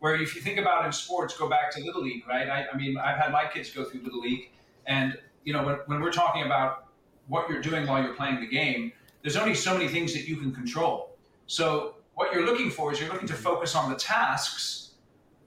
Where 0.00 0.16
if 0.16 0.34
you 0.34 0.40
think 0.40 0.58
about 0.58 0.84
in 0.84 0.90
sports, 0.90 1.36
go 1.36 1.48
back 1.48 1.70
to 1.76 1.84
Little 1.84 2.02
League, 2.02 2.26
right? 2.26 2.48
I, 2.48 2.66
I 2.72 2.76
mean, 2.76 2.98
I've 2.98 3.18
had 3.18 3.30
my 3.30 3.46
kids 3.46 3.70
go 3.70 3.84
through 3.84 4.00
Little 4.02 4.20
League, 4.20 4.50
and 4.86 5.18
you 5.44 5.52
know, 5.52 5.64
when, 5.64 5.76
when 5.86 6.00
we're 6.00 6.12
talking 6.12 6.44
about 6.44 6.86
what 7.28 7.48
you're 7.48 7.62
doing 7.62 7.86
while 7.86 8.02
you're 8.02 8.14
playing 8.14 8.40
the 8.40 8.46
game, 8.46 8.92
there's 9.22 9.36
only 9.36 9.54
so 9.54 9.72
many 9.72 9.88
things 9.88 10.12
that 10.14 10.26
you 10.28 10.36
can 10.36 10.52
control. 10.52 11.16
So 11.46 11.96
what 12.14 12.32
you're 12.32 12.44
looking 12.44 12.70
for 12.70 12.92
is 12.92 13.00
you're 13.00 13.10
looking 13.10 13.28
to 13.28 13.34
focus 13.34 13.74
on 13.74 13.90
the 13.90 13.96
tasks 13.96 14.92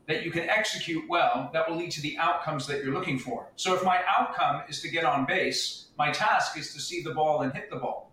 that 0.07 0.23
you 0.23 0.31
can 0.31 0.47
execute 0.49 1.03
well 1.09 1.49
that 1.53 1.67
will 1.69 1.77
lead 1.77 1.91
to 1.91 2.01
the 2.01 2.17
outcomes 2.17 2.67
that 2.67 2.83
you're 2.83 2.93
looking 2.93 3.17
for. 3.17 3.47
So 3.55 3.73
if 3.73 3.83
my 3.83 4.01
outcome 4.07 4.63
is 4.69 4.81
to 4.81 4.89
get 4.89 5.03
on 5.03 5.25
base, 5.25 5.87
my 5.97 6.11
task 6.11 6.57
is 6.57 6.73
to 6.73 6.79
see 6.79 7.01
the 7.01 7.13
ball 7.13 7.41
and 7.41 7.51
hit 7.53 7.69
the 7.69 7.77
ball. 7.77 8.11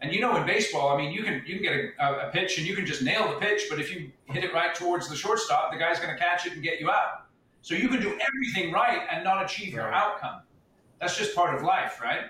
And 0.00 0.12
you 0.12 0.20
know, 0.20 0.36
in 0.36 0.44
baseball, 0.44 0.88
I 0.88 0.96
mean, 0.96 1.12
you 1.12 1.22
can 1.22 1.42
you 1.46 1.54
can 1.54 1.62
get 1.62 1.74
a, 2.00 2.28
a 2.28 2.30
pitch 2.32 2.58
and 2.58 2.66
you 2.66 2.74
can 2.74 2.84
just 2.84 3.02
nail 3.02 3.28
the 3.28 3.36
pitch, 3.36 3.62
but 3.70 3.80
if 3.80 3.94
you 3.94 4.10
hit 4.24 4.42
it 4.42 4.52
right 4.52 4.74
towards 4.74 5.08
the 5.08 5.14
shortstop, 5.14 5.72
the 5.72 5.78
guy's 5.78 6.00
going 6.00 6.12
to 6.12 6.20
catch 6.20 6.44
it 6.44 6.54
and 6.54 6.62
get 6.62 6.80
you 6.80 6.90
out. 6.90 7.21
So 7.62 7.74
you 7.74 7.88
can 7.88 8.00
do 8.00 8.18
everything 8.20 8.72
right 8.72 9.06
and 9.10 9.24
not 9.24 9.44
achieve 9.44 9.72
your 9.72 9.92
outcome. 9.92 10.42
That's 11.00 11.16
just 11.16 11.34
part 11.34 11.54
of 11.54 11.62
life, 11.62 12.00
right? 12.00 12.26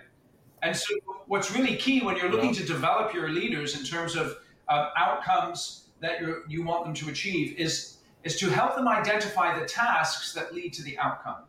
And 0.62 0.76
so, 0.76 0.94
what's 1.26 1.50
really 1.50 1.76
key 1.76 2.00
when 2.02 2.16
you're 2.16 2.30
looking 2.30 2.54
to 2.54 2.64
develop 2.64 3.12
your 3.12 3.30
leaders 3.30 3.78
in 3.78 3.84
terms 3.84 4.14
of 4.14 4.36
uh, 4.68 4.90
outcomes 4.96 5.88
that 6.00 6.20
you 6.20 6.42
you 6.48 6.62
want 6.62 6.84
them 6.84 6.94
to 6.94 7.08
achieve 7.08 7.58
is 7.58 7.98
is 8.24 8.38
to 8.38 8.48
help 8.48 8.76
them 8.76 8.86
identify 8.86 9.58
the 9.58 9.66
tasks 9.66 10.32
that 10.34 10.54
lead 10.54 10.72
to 10.74 10.82
the 10.82 10.96
outcome. 10.98 11.42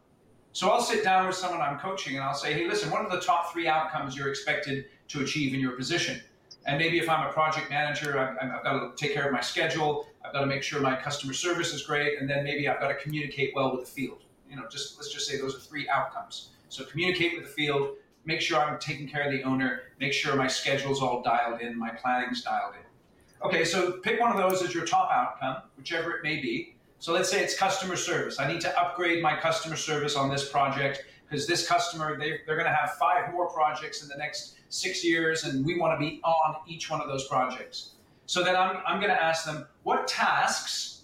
So 0.53 0.69
I'll 0.69 0.81
sit 0.81 1.03
down 1.03 1.27
with 1.27 1.35
someone 1.35 1.61
I'm 1.61 1.79
coaching 1.79 2.15
and 2.15 2.23
I'll 2.23 2.33
say, 2.33 2.53
hey, 2.53 2.67
listen, 2.67 2.89
what 2.91 3.01
are 3.01 3.09
the 3.09 3.21
top 3.21 3.51
three 3.51 3.67
outcomes 3.67 4.15
you're 4.15 4.29
expected 4.29 4.85
to 5.09 5.21
achieve 5.21 5.53
in 5.53 5.59
your 5.59 5.71
position? 5.71 6.21
And 6.65 6.77
maybe 6.77 6.99
if 6.99 7.09
I'm 7.09 7.27
a 7.27 7.31
project 7.31 7.69
manager, 7.69 8.17
I've, 8.17 8.37
I've, 8.39 8.63
got 8.63 8.97
to 8.97 9.03
take 9.03 9.13
care 9.13 9.25
of 9.25 9.33
my 9.33 9.41
schedule. 9.41 10.07
I've 10.25 10.33
got 10.33 10.41
to 10.41 10.45
make 10.45 10.63
sure 10.63 10.79
my 10.79 10.95
customer 10.95 11.33
service 11.33 11.73
is 11.73 11.83
great, 11.83 12.19
and 12.19 12.29
then 12.29 12.43
maybe 12.43 12.67
I've 12.67 12.79
got 12.79 12.87
to 12.89 12.95
communicate 12.95 13.53
well 13.55 13.71
with 13.75 13.85
the 13.85 13.91
field. 13.91 14.23
You 14.49 14.55
know, 14.55 14.67
just 14.69 14.97
let's 14.97 15.11
just 15.11 15.27
say 15.27 15.37
those 15.37 15.55
are 15.55 15.59
three 15.59 15.87
outcomes. 15.89 16.49
So 16.69 16.83
communicate 16.85 17.35
with 17.35 17.45
the 17.45 17.51
field, 17.51 17.97
make 18.25 18.41
sure 18.41 18.59
I'm 18.59 18.79
taking 18.79 19.07
care 19.07 19.23
of 19.23 19.31
the 19.31 19.43
owner, 19.43 19.81
make 19.99 20.13
sure 20.13 20.35
my 20.35 20.47
schedule's 20.47 21.01
all 21.01 21.21
dialed 21.21 21.61
in, 21.61 21.77
my 21.77 21.89
planning's 21.89 22.43
dialed 22.43 22.75
in. 22.75 23.47
Okay, 23.47 23.65
so 23.65 23.93
pick 23.93 24.19
one 24.19 24.31
of 24.31 24.37
those 24.37 24.61
as 24.61 24.73
your 24.73 24.85
top 24.85 25.11
outcome, 25.11 25.63
whichever 25.77 26.11
it 26.11 26.23
may 26.23 26.37
be. 26.37 26.75
So 26.99 27.11
let's 27.11 27.29
say 27.29 27.43
it's 27.43 27.57
customer 27.57 27.97
service. 27.97 28.39
I 28.39 28.47
need 28.47 28.61
to 28.61 28.79
upgrade 28.79 29.21
my 29.21 29.35
customer 29.35 29.75
service 29.75 30.15
on 30.15 30.29
this 30.29 30.49
project 30.49 31.03
because 31.29 31.45
this 31.45 31.67
customer, 31.67 32.17
they, 32.17 32.39
they're 32.45 32.55
going 32.55 32.69
to 32.69 32.73
have 32.73 32.93
five 32.93 33.31
more 33.33 33.49
projects 33.49 34.01
in 34.01 34.07
the 34.07 34.15
next 34.15 34.55
six 34.69 35.03
years, 35.03 35.43
and 35.43 35.65
we 35.65 35.77
want 35.77 35.99
to 35.99 35.99
be 35.99 36.21
on 36.23 36.55
each 36.67 36.89
one 36.89 37.01
of 37.01 37.07
those 37.07 37.27
projects. 37.27 37.95
So 38.25 38.43
then 38.43 38.55
I'm, 38.55 38.77
I'm 38.85 38.99
going 38.99 39.11
to 39.11 39.21
ask 39.21 39.45
them, 39.45 39.67
what 39.83 40.07
tasks 40.07 41.03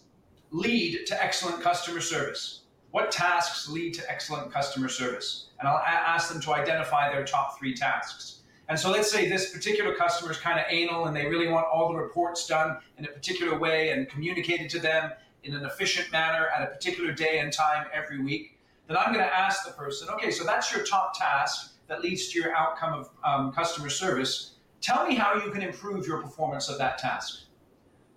lead 0.52 1.06
to 1.08 1.24
excellent 1.24 1.62
customer 1.62 2.02
service? 2.02 2.62
What 2.92 3.12
tasks 3.12 3.70
lead 3.70 3.94
to 3.96 4.10
excellent 4.10 4.52
customer 4.52 4.90
service? 4.90 5.50
And 5.60 5.68
I'll 5.68 5.78
a- 5.78 5.88
ask 5.88 6.32
them 6.32 6.42
to 6.42 6.54
identify 6.54 7.12
their 7.12 7.26
top 7.26 7.60
three 7.60 7.74
tasks. 7.74 8.42
And 8.68 8.80
so 8.80 8.92
let's 8.92 9.12
say 9.12 9.28
this 9.28 9.52
particular 9.52 9.96
customer 9.96 10.32
is 10.32 10.38
kind 10.38 10.60
of 10.60 10.66
anal 10.70 11.06
and 11.06 11.16
they 11.16 11.26
really 11.26 11.48
want 11.48 11.68
all 11.74 11.90
the 11.90 11.96
reports 11.96 12.48
done 12.48 12.78
in 12.98 13.06
a 13.06 13.08
particular 13.08 13.58
way 13.58 13.90
and 13.90 14.08
communicated 14.08 14.70
to 14.72 14.80
them 14.80 15.12
in 15.44 15.56
an 15.56 15.66
efficient 15.66 16.12
manner 16.12 16.48
at 16.56 16.62
a 16.62 16.68
particular 16.68 17.12
day 17.12 17.40
and 17.40 17.52
time 17.52 17.88
every 17.94 18.22
week. 18.22 18.60
Then 18.88 18.98
I'm 18.98 19.14
going 19.14 19.26
to 19.26 19.38
ask 19.38 19.66
the 19.66 19.72
person, 19.72 20.10
okay, 20.10 20.32
so 20.32 20.44
that's 20.44 20.72
your 20.72 20.86
top 20.86 21.18
task 21.18 21.74
that 21.88 22.02
leads 22.02 22.30
to 22.30 22.40
your 22.40 22.56
outcome 22.56 22.94
of 22.94 23.10
um, 23.24 23.52
customer 23.52 23.90
service. 23.90 24.56
Tell 24.82 25.06
me 25.06 25.16
how 25.16 25.36
you 25.36 25.52
can 25.52 25.62
improve 25.62 26.08
your 26.08 26.22
performance 26.22 26.70
of 26.70 26.78
that 26.78 26.98
task. 26.98 27.44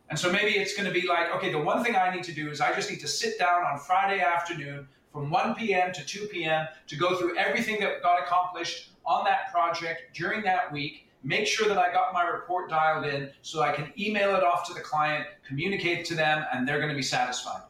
And 0.08 0.18
so 0.18 0.30
maybe 0.30 0.58
it's 0.58 0.76
going 0.76 0.86
to 0.86 0.92
be 0.92 1.06
like, 1.06 1.34
okay, 1.34 1.50
the 1.50 1.58
one 1.58 1.82
thing 1.82 1.96
I 1.96 2.14
need 2.14 2.24
to 2.24 2.32
do 2.32 2.50
is 2.50 2.60
I 2.60 2.74
just 2.74 2.90
need 2.90 3.00
to 3.00 3.08
sit 3.08 3.38
down 3.38 3.64
on 3.64 3.78
Friday 3.78 4.20
afternoon 4.20 4.86
from 5.10 5.30
1 5.30 5.54
p.m. 5.54 5.92
to 5.92 6.04
2 6.04 6.26
p.m. 6.26 6.66
to 6.86 6.96
go 6.96 7.16
through 7.16 7.36
everything 7.36 7.80
that 7.80 8.02
got 8.02 8.20
accomplished 8.22 8.92
on 9.04 9.24
that 9.24 9.50
project 9.52 10.14
during 10.14 10.42
that 10.42 10.72
week, 10.72 11.08
make 11.22 11.46
sure 11.46 11.68
that 11.68 11.78
I 11.78 11.92
got 11.92 12.12
my 12.12 12.24
report 12.24 12.68
dialed 12.68 13.06
in 13.06 13.30
so 13.42 13.62
I 13.62 13.72
can 13.72 13.92
email 13.98 14.34
it 14.36 14.42
off 14.42 14.66
to 14.68 14.74
the 14.74 14.80
client, 14.80 15.26
communicate 15.46 16.04
to 16.06 16.14
them, 16.14 16.44
and 16.52 16.66
they're 16.66 16.78
going 16.78 16.90
to 16.90 16.96
be 16.96 17.02
satisfied. 17.02 17.62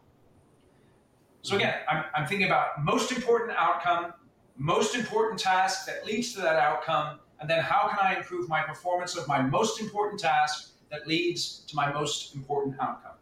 So 1.42 1.56
again, 1.56 1.74
I'm, 1.88 2.04
I'm 2.14 2.26
thinking 2.26 2.46
about 2.46 2.84
most 2.84 3.10
important 3.10 3.52
outcome, 3.56 4.14
most 4.56 4.94
important 4.94 5.40
task 5.40 5.86
that 5.86 6.06
leads 6.06 6.32
to 6.34 6.40
that 6.40 6.56
outcome, 6.56 7.18
and 7.42 7.50
then 7.50 7.60
how 7.60 7.88
can 7.88 7.98
I 8.00 8.14
improve 8.14 8.48
my 8.48 8.62
performance 8.62 9.16
of 9.16 9.26
my 9.26 9.42
most 9.42 9.80
important 9.80 10.20
task 10.20 10.70
that 10.92 11.08
leads 11.08 11.64
to 11.66 11.74
my 11.74 11.92
most 11.92 12.36
important 12.36 12.76
outcome? 12.80 13.16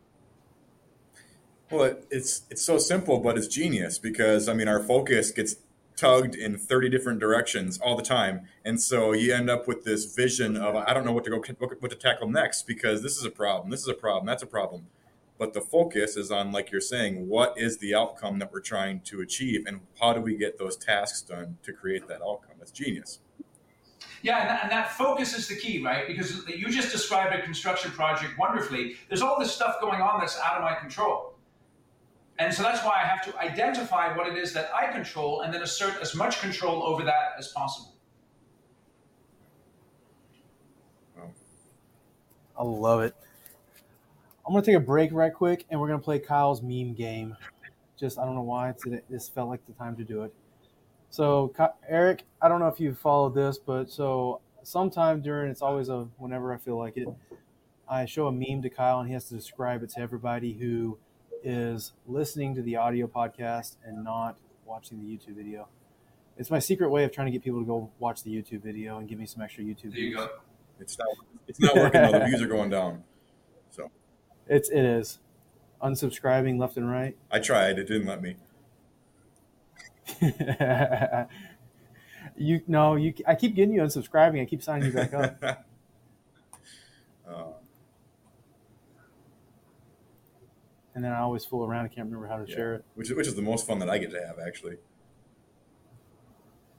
Well, 1.71 1.85
it, 1.85 2.07
it's 2.11 2.43
it's 2.51 2.63
so 2.63 2.77
simple, 2.77 3.19
but 3.19 3.39
it's 3.39 3.47
genius 3.47 3.99
because 3.99 4.47
I 4.47 4.53
mean 4.53 4.69
our 4.69 4.83
focus 4.83 5.31
gets 5.31 5.57
tugged 5.97 6.35
in 6.35 6.59
30 6.59 6.91
different 6.91 7.19
directions 7.19 7.79
all 7.79 7.97
the 7.97 8.03
time. 8.03 8.47
And 8.65 8.81
so 8.81 9.13
you 9.13 9.35
end 9.35 9.49
up 9.49 9.67
with 9.67 9.85
this 9.85 10.15
vision 10.15 10.57
of 10.57 10.75
i 10.77 10.93
don't 10.93 11.05
know 11.07 11.13
what 11.13 11.25
to 11.25 11.31
go 11.31 11.43
what 11.57 11.91
to 11.91 11.97
tackle 11.97 12.29
next 12.29 12.67
because 12.67 13.03
this 13.03 13.17
is 13.17 13.25
a 13.25 13.31
problem 13.31 13.71
this 13.71 13.81
is 13.81 13.89
a 13.89 13.95
problem 13.95 14.27
that's 14.27 14.43
a 14.43 14.47
problem. 14.47 14.89
But 15.39 15.55
the 15.55 15.63
focus 15.63 16.19
is 16.19 16.31
on 16.31 16.53
like 16.53 16.71
you're 16.71 16.83
saying 16.83 17.27
what 17.27 17.55
is 17.57 17.79
the 17.79 17.95
outcome 17.95 18.39
that 18.41 18.53
we're 18.53 18.61
trying 18.61 19.01
to 19.03 19.23
achieve 19.23 19.65
and 19.67 19.81
how 19.99 20.13
do 20.13 20.21
we 20.21 20.37
get 20.37 20.59
those 20.59 20.77
tasks 20.77 21.23
done 21.23 21.57
to 21.63 21.73
create 21.73 22.07
that 22.09 22.21
outcome? 22.21 22.57
That's 22.59 22.71
genius 22.71 23.21
yeah, 24.23 24.41
and 24.41 24.51
that, 24.51 24.63
and 24.63 24.73
that, 24.73 24.93
focus 24.93 25.37
is 25.37 25.49
the 25.49 25.57
key, 25.57 25.83
right? 25.83 26.07
Because 26.07 26.47
you 26.49 26.69
just 26.69 26.93
described 26.93 27.35
a 27.35 27.43
construction 27.43 27.91
project 27.91 28.39
wonderfully. 28.39 28.97
There's 29.09 29.23
all 29.23 29.39
this 29.39 29.53
stuff 29.53 29.81
going 29.81 30.01
on 30.01 30.21
that's 30.21 30.39
out 30.39 30.57
of 30.57 30.63
my 30.63 30.75
control. 30.75 31.35
And 32.39 32.53
so 32.53 32.63
that's 32.63 32.85
why 32.85 33.01
I 33.03 33.07
have 33.07 33.23
to 33.27 33.39
identify 33.39 34.17
what 34.17 34.27
it 34.27 34.37
is 34.37 34.53
that 34.55 34.71
I 34.75 34.91
control 34.91 35.43
and 35.43 35.53
then 35.53 35.63
assert 35.63 36.01
as 36.01 36.15
much 36.15 36.41
control 36.41 36.83
over 36.83 37.05
that 37.05 37.35
as 37.39 37.49
possible. 37.49 37.95
I 42.59 42.63
love 42.63 43.01
it. 43.01 43.15
I'm 44.47 44.55
to 44.55 44.63
take 44.63 44.77
a 44.77 44.85
break 44.85 45.13
right 45.13 45.33
quick 45.33 45.65
and 45.71 45.81
we're 45.81 45.89
to 45.99 46.05
play 46.05 46.19
Kyle's 46.19 46.61
meme 46.61 46.93
game. 46.93 47.37
Just, 47.99 48.19
I 48.19 48.25
don't 48.25 48.35
know 48.35 48.43
why 48.43 48.75
today, 48.83 49.01
this 49.09 49.29
felt 49.29 49.49
like 49.49 49.65
the 49.67 49.73
time 49.73 49.97
to 49.97 50.05
do 50.05 50.25
it. 50.25 50.35
So, 51.11 51.53
Eric, 51.89 52.25
I 52.41 52.49
don't 52.49 52.61
know 52.61 52.69
if 52.69 52.79
you've 52.79 52.99
followed 52.99 53.35
this, 53.35 53.59
but 53.59 53.91
so 53.91 54.41
sometime 54.63 55.21
during, 55.21 55.51
it's 55.51 55.63
always 55.63 55.89
a 55.89 56.07
whenever 56.19 56.55
I 56.55 56.59
feel 56.59 56.79
like 56.79 56.97
it, 56.97 57.09
I 57.89 58.05
show 58.05 58.29
a 58.29 58.33
meme 58.33 58.63
to 58.63 58.71
Kyle 58.71 59.01
and 59.01 59.09
he 59.09 59.15
has 59.15 59.29
to 59.29 59.35
describe 59.35 59.83
it 59.83 59.91
to 59.91 60.01
everybody 60.01 60.53
who 60.55 60.99
is 61.43 61.93
listening 62.07 62.55
to 62.55 62.63
the 62.63 62.77
audio 62.77 63.09
podcast 63.09 63.77
and 63.85 64.05
not 64.05 64.37
watching 64.65 65.01
the 65.01 65.07
YouTube 65.07 65.37
video. 65.37 65.67
It's 66.37 66.51
my 66.51 66.61
secret 66.61 66.91
way 66.91 67.03
of 67.05 67.11
trying 67.11 67.27
to 67.27 67.33
get 67.33 67.43
people 67.43 67.61
to 67.61 67.67
go 67.67 67.91
watch 67.99 68.23
the 68.23 68.31
YouTube 68.31 68.63
video 68.63 68.99
and 68.99 69.09
give 69.09 69.19
me 69.19 69.27
some 69.27 69.43
extra 69.43 69.65
YouTube. 69.65 69.91
There 69.91 70.01
you 70.01 70.11
views. 70.11 70.17
go. 70.17 70.29
It's 70.79 70.97
not. 70.97 71.09
It's 71.49 71.61
not 71.61 71.75
working. 71.75 72.01
though. 72.01 72.13
The 72.13 72.25
views 72.25 72.41
are 72.41 72.47
going 72.47 72.71
down. 72.71 73.03
So 73.71 73.91
it's 74.47 74.71
it 74.71 74.85
is 74.85 75.19
unsubscribing 75.83 76.59
left 76.59 76.77
and 76.77 76.91
right. 76.91 77.17
I 77.31 77.41
tried. 77.41 77.79
It 77.79 77.89
didn't 77.89 78.07
let 78.07 78.23
me. 78.23 78.37
You 82.37 82.61
no, 82.67 82.97
you. 82.97 83.13
I 83.27 83.35
keep 83.35 83.55
getting 83.55 83.75
you 83.75 83.83
unsubscribing. 83.83 84.41
I 84.41 84.45
keep 84.47 84.63
signing 84.63 84.87
you 84.87 84.93
back 84.93 85.13
up. 85.15 85.43
uh, 87.29 87.45
and 90.95 91.05
then 91.05 91.13
I 91.13 91.19
always 91.21 91.45
fool 91.45 91.65
around. 91.67 91.85
I 91.85 91.89
can't 91.89 92.07
remember 92.07 92.27
how 92.27 92.37
to 92.43 92.49
Yeah. 92.49 92.55
share 92.57 92.75
it. 92.77 92.85
which 92.95 93.11
is 93.11 93.17
which 93.17 93.27
is 93.27 93.35
the 93.35 93.43
most 93.43 93.67
fun 93.67 93.79
that 93.81 93.91
I 93.91 93.99
get 93.99 94.11
to 94.13 94.25
have 94.27 94.39
actually. 94.39 94.77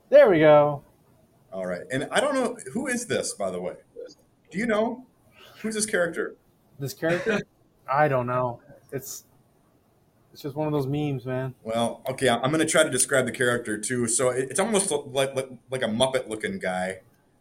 There 0.10 0.30
we 0.30 0.39
go. 0.39 0.84
All 1.54 1.65
right, 1.65 1.82
and 1.91 2.08
I 2.12 2.20
don't 2.22 2.34
know 2.34 2.58
who 2.74 2.88
is 2.88 3.06
this 3.08 3.34
by 3.34 3.52
the 3.52 3.62
way. 3.62 3.76
Do 4.50 4.58
you 4.58 4.65
know 4.65 5.06
who's 5.62 5.76
this 5.76 5.86
character? 5.86 6.36
This 6.80 6.94
character, 6.94 7.41
I 7.91 8.08
don't 8.08 8.26
know. 8.28 8.62
It's 8.91 9.26
it's 10.34 10.41
just 10.41 10.56
one 10.56 10.67
of 10.67 10.74
those 10.74 10.88
memes, 10.88 11.26
man. 11.26 11.54
Well, 11.63 12.02
okay, 12.10 12.30
I'm 12.30 12.52
going 12.52 12.60
to 12.60 12.65
try 12.65 12.84
to 12.84 12.89
describe 12.89 13.26
the 13.26 13.32
character 13.32 13.78
too. 13.78 14.08
So 14.08 14.30
it's 14.30 14.60
almost 14.60 14.91
like 14.91 15.36
like, 15.36 15.50
like 15.70 15.82
a 15.82 15.88
Muppet 15.88 16.30
looking 16.30 16.58
guy. 16.60 17.00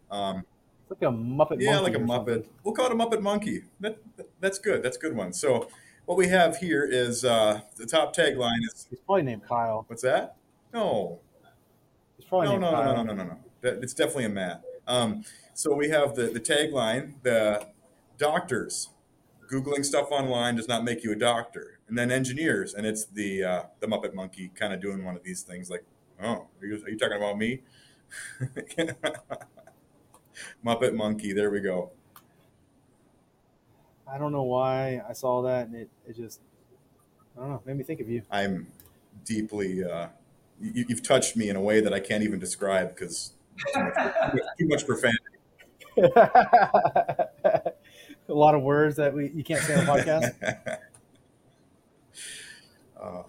Um, 0.09 0.45
like 0.89 1.01
a 1.03 1.05
Muppet. 1.05 1.57
yeah, 1.61 1.79
like 1.79 1.95
a 1.95 1.99
Muppet. 1.99 2.25
something. 2.27 2.43
We'll 2.63 2.73
call 2.75 2.87
it 2.87 2.91
a 2.91 2.95
Muppet 2.95 3.21
monkey. 3.21 3.63
That, 3.79 3.97
that- 4.17 4.27
that's 4.41 4.59
good. 4.59 4.81
That's 4.83 4.97
a 4.97 4.99
good 4.99 5.15
one. 5.15 5.31
So 5.33 5.69
what 6.05 6.17
we 6.17 6.27
have 6.29 6.57
here 6.57 6.83
is 6.83 7.23
uh, 7.23 7.61
the 7.77 7.85
top 7.85 8.13
tagline 8.15 8.57
is 8.63 8.87
He's 8.89 8.99
probably 8.99 9.21
named 9.21 9.43
Kyle. 9.47 9.85
what's 9.87 10.01
that? 10.01 10.35
No, 10.73 11.19
He's 12.17 12.25
probably 12.25 12.47
no, 12.47 12.51
named 12.53 12.61
no, 12.63 12.71
no, 12.71 12.75
Kyle. 12.77 12.95
no, 12.95 13.03
no, 13.03 13.13
no, 13.13 13.23
no. 13.23 13.37
That, 13.61 13.83
it's 13.83 13.93
definitely 13.93 14.25
a 14.25 14.29
Matt. 14.29 14.63
Um, 14.87 15.23
so 15.53 15.73
we 15.75 15.89
have 15.89 16.15
the, 16.15 16.23
the 16.23 16.39
tagline, 16.39 17.13
the 17.23 17.67
doctors, 18.17 18.89
Googling 19.51 19.83
stuff 19.83 20.11
online 20.11 20.55
does 20.55 20.67
not 20.67 20.83
make 20.83 21.03
you 21.03 21.11
a 21.11 21.15
doctor. 21.15 21.79
And 21.87 21.97
then 21.97 22.09
engineers, 22.09 22.73
and 22.73 22.85
it's 22.85 23.05
the 23.05 23.43
uh, 23.43 23.63
the 23.81 23.87
Muppet 23.87 24.13
Monkey 24.13 24.49
kind 24.55 24.73
of 24.73 24.79
doing 24.81 25.03
one 25.03 25.15
of 25.15 25.23
these 25.23 25.41
things 25.41 25.69
like, 25.69 25.83
oh, 26.23 26.47
are 26.61 26.65
you, 26.65 26.81
are 26.85 26.89
you 26.89 26.97
talking 26.97 27.17
about 27.17 27.37
me? 27.37 27.61
Muppet 30.65 30.95
Monkey, 30.95 31.33
there 31.33 31.51
we 31.51 31.59
go. 31.59 31.91
I 34.07 34.17
don't 34.17 34.31
know 34.31 34.43
why 34.43 35.01
I 35.07 35.13
saw 35.13 35.41
that, 35.43 35.67
and 35.67 35.75
it, 35.75 35.89
it 36.07 36.15
just 36.15 36.39
I 37.37 37.41
don't 37.41 37.49
know 37.49 37.61
made 37.65 37.77
me 37.77 37.83
think 37.83 37.99
of 37.99 38.09
you. 38.09 38.21
I'm 38.31 38.67
deeply, 39.25 39.83
uh, 39.83 40.07
you, 40.61 40.85
you've 40.87 41.03
touched 41.03 41.35
me 41.35 41.49
in 41.49 41.57
a 41.57 41.61
way 41.61 41.81
that 41.81 41.93
I 41.93 41.99
can't 41.99 42.23
even 42.23 42.39
describe 42.39 42.95
because 42.95 43.33
too 43.73 43.91
too 44.59 44.67
much 44.67 44.85
profanity. 44.85 45.19
a 48.31 48.33
lot 48.33 48.55
of 48.55 48.63
words 48.63 48.95
that 48.95 49.13
we 49.13 49.29
you 49.29 49.43
can't 49.43 49.61
say 49.61 49.75
on 49.75 49.87
a 49.87 49.91
podcast. 49.91 50.33
uh, 53.01 53.23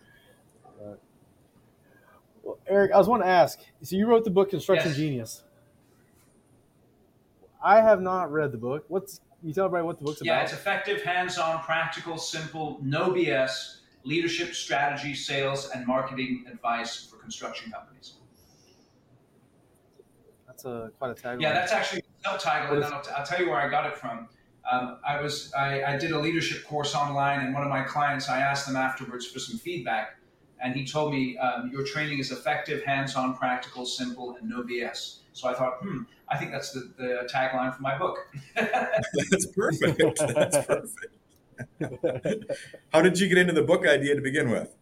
Well, 2.43 2.59
Eric, 2.67 2.93
I 2.93 2.99
was 2.99 3.07
wanting 3.09 3.27
to 3.27 3.31
ask. 3.31 3.61
So 3.83 3.97
you 3.97 4.07
wrote 4.07 4.25
the 4.25 4.31
book 4.31 4.51
Construction 4.51 4.88
Yes. 4.88 4.97
Genius. 4.97 5.43
I 7.62 7.81
have 7.81 8.01
not 8.01 8.33
read 8.33 8.51
the 8.51 8.59
book. 8.59 8.85
What's 8.88 9.21
you 9.45 9.53
tell 9.53 9.67
everybody 9.67 9.87
what 9.87 9.99
the 9.99 10.05
book's 10.05 10.23
Yeah, 10.23 10.33
about? 10.33 10.38
Yeah, 10.38 10.45
it's 10.45 10.53
effective, 10.53 11.03
hands-on, 11.03 11.61
practical, 11.62 12.17
simple, 12.19 12.79
no 12.83 13.11
BS 13.11 13.79
leadership, 14.05 14.55
strategy, 14.55 15.15
sales, 15.15 15.71
and 15.71 15.87
marketing 15.87 16.45
advice 16.51 17.05
for 17.07 17.17
construction 17.19 17.71
companies. 17.71 18.15
That's 20.47 20.65
a 20.65 20.91
quite 20.99 21.11
a 21.12 21.15
tagline. 21.15 21.41
Yeah, 21.41 21.53
that's 21.55 21.73
actually 21.73 22.03
the 22.23 22.31
subtitle, 22.31 22.77
and 22.77 22.85
I'll, 22.85 23.01
t- 23.01 23.11
I'll 23.17 23.25
tell 23.25 23.41
you 23.41 23.49
where 23.49 23.61
I 23.61 23.69
got 23.69 23.87
it 23.87 23.97
from. 23.97 24.29
Um, 24.70 24.98
I 25.07 25.20
was 25.20 25.53
I, 25.55 25.83
I 25.83 25.96
did 25.98 26.12
a 26.12 26.18
leadership 26.18 26.64
course 26.64 26.94
online, 26.94 27.40
and 27.40 27.53
one 27.53 27.62
of 27.62 27.68
my 27.68 27.83
clients, 27.83 28.29
I 28.29 28.40
asked 28.40 28.66
them 28.66 28.77
afterwards 28.77 29.27
for 29.27 29.38
some 29.38 29.59
feedback, 29.59 30.16
and 30.62 30.75
he 30.75 30.87
told 30.87 31.12
me 31.12 31.37
um, 31.38 31.70
your 31.72 31.85
training 31.85 32.18
is 32.20 32.31
effective, 32.31 32.83
hands-on, 32.85 33.37
practical, 33.37 33.85
simple, 33.85 34.37
and 34.37 34.48
no 34.48 34.62
BS. 34.62 35.18
So 35.33 35.48
I 35.48 35.55
thought, 35.55 35.79
hmm, 35.83 36.03
I 36.29 36.37
think 36.37 36.53
that's 36.53 36.72
the, 36.72 36.92
the 36.96 37.29
tagline 37.33 37.75
for 37.75 37.83
my 37.83 37.98
book. 37.98 38.18
That's 38.55 39.46
perfect. 39.46 39.98
That's 40.18 40.66
perfect. 40.66 42.53
How 42.92 43.03
did 43.03 43.18
you 43.18 43.29
get 43.29 43.38
into 43.38 43.53
the 43.53 43.62
book 43.62 43.87
idea 43.87 44.14
to 44.14 44.20
begin 44.20 44.51
with? 44.51 44.77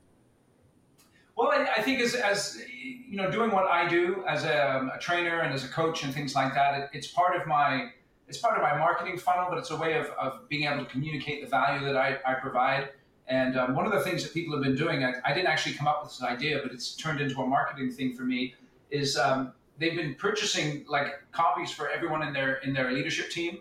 Well, 1.36 1.50
I, 1.52 1.68
I 1.78 1.82
think 1.82 2.00
as, 2.00 2.14
as 2.14 2.60
you 3.08 3.16
know, 3.16 3.30
doing 3.30 3.50
what 3.50 3.64
I 3.64 3.88
do 3.88 4.24
as 4.28 4.44
a, 4.44 4.90
a 4.94 4.98
trainer 4.98 5.40
and 5.40 5.54
as 5.54 5.64
a 5.64 5.68
coach 5.68 6.02
and 6.04 6.12
things 6.12 6.34
like 6.34 6.52
that, 6.54 6.78
it, 6.78 6.90
it's 6.92 7.06
part 7.06 7.34
of 7.40 7.46
my 7.46 7.90
it's 8.30 8.38
part 8.38 8.56
of 8.56 8.62
my 8.62 8.78
marketing 8.78 9.18
funnel, 9.18 9.46
but 9.50 9.58
it's 9.58 9.72
a 9.72 9.76
way 9.76 9.98
of, 9.98 10.06
of 10.10 10.48
being 10.48 10.62
able 10.62 10.84
to 10.84 10.88
communicate 10.88 11.42
the 11.42 11.48
value 11.48 11.84
that 11.84 11.96
I, 11.96 12.16
I 12.24 12.34
provide. 12.34 12.90
And 13.26 13.58
um, 13.58 13.74
one 13.74 13.86
of 13.86 13.92
the 13.92 13.98
things 14.00 14.22
that 14.22 14.32
people 14.32 14.54
have 14.54 14.62
been 14.62 14.76
doing, 14.76 15.04
I, 15.04 15.14
I 15.24 15.34
didn't 15.34 15.48
actually 15.48 15.74
come 15.74 15.88
up 15.88 16.04
with 16.04 16.12
this 16.12 16.22
idea, 16.22 16.60
but 16.62 16.70
it's 16.70 16.94
turned 16.94 17.20
into 17.20 17.40
a 17.40 17.46
marketing 17.46 17.90
thing 17.90 18.14
for 18.14 18.22
me, 18.22 18.54
is 18.92 19.16
um, 19.16 19.52
they've 19.78 19.96
been 19.96 20.14
purchasing 20.14 20.84
like 20.88 21.08
copies 21.32 21.72
for 21.72 21.90
everyone 21.90 22.22
in 22.22 22.32
their 22.32 22.54
in 22.58 22.72
their 22.72 22.92
leadership 22.92 23.30
team, 23.30 23.58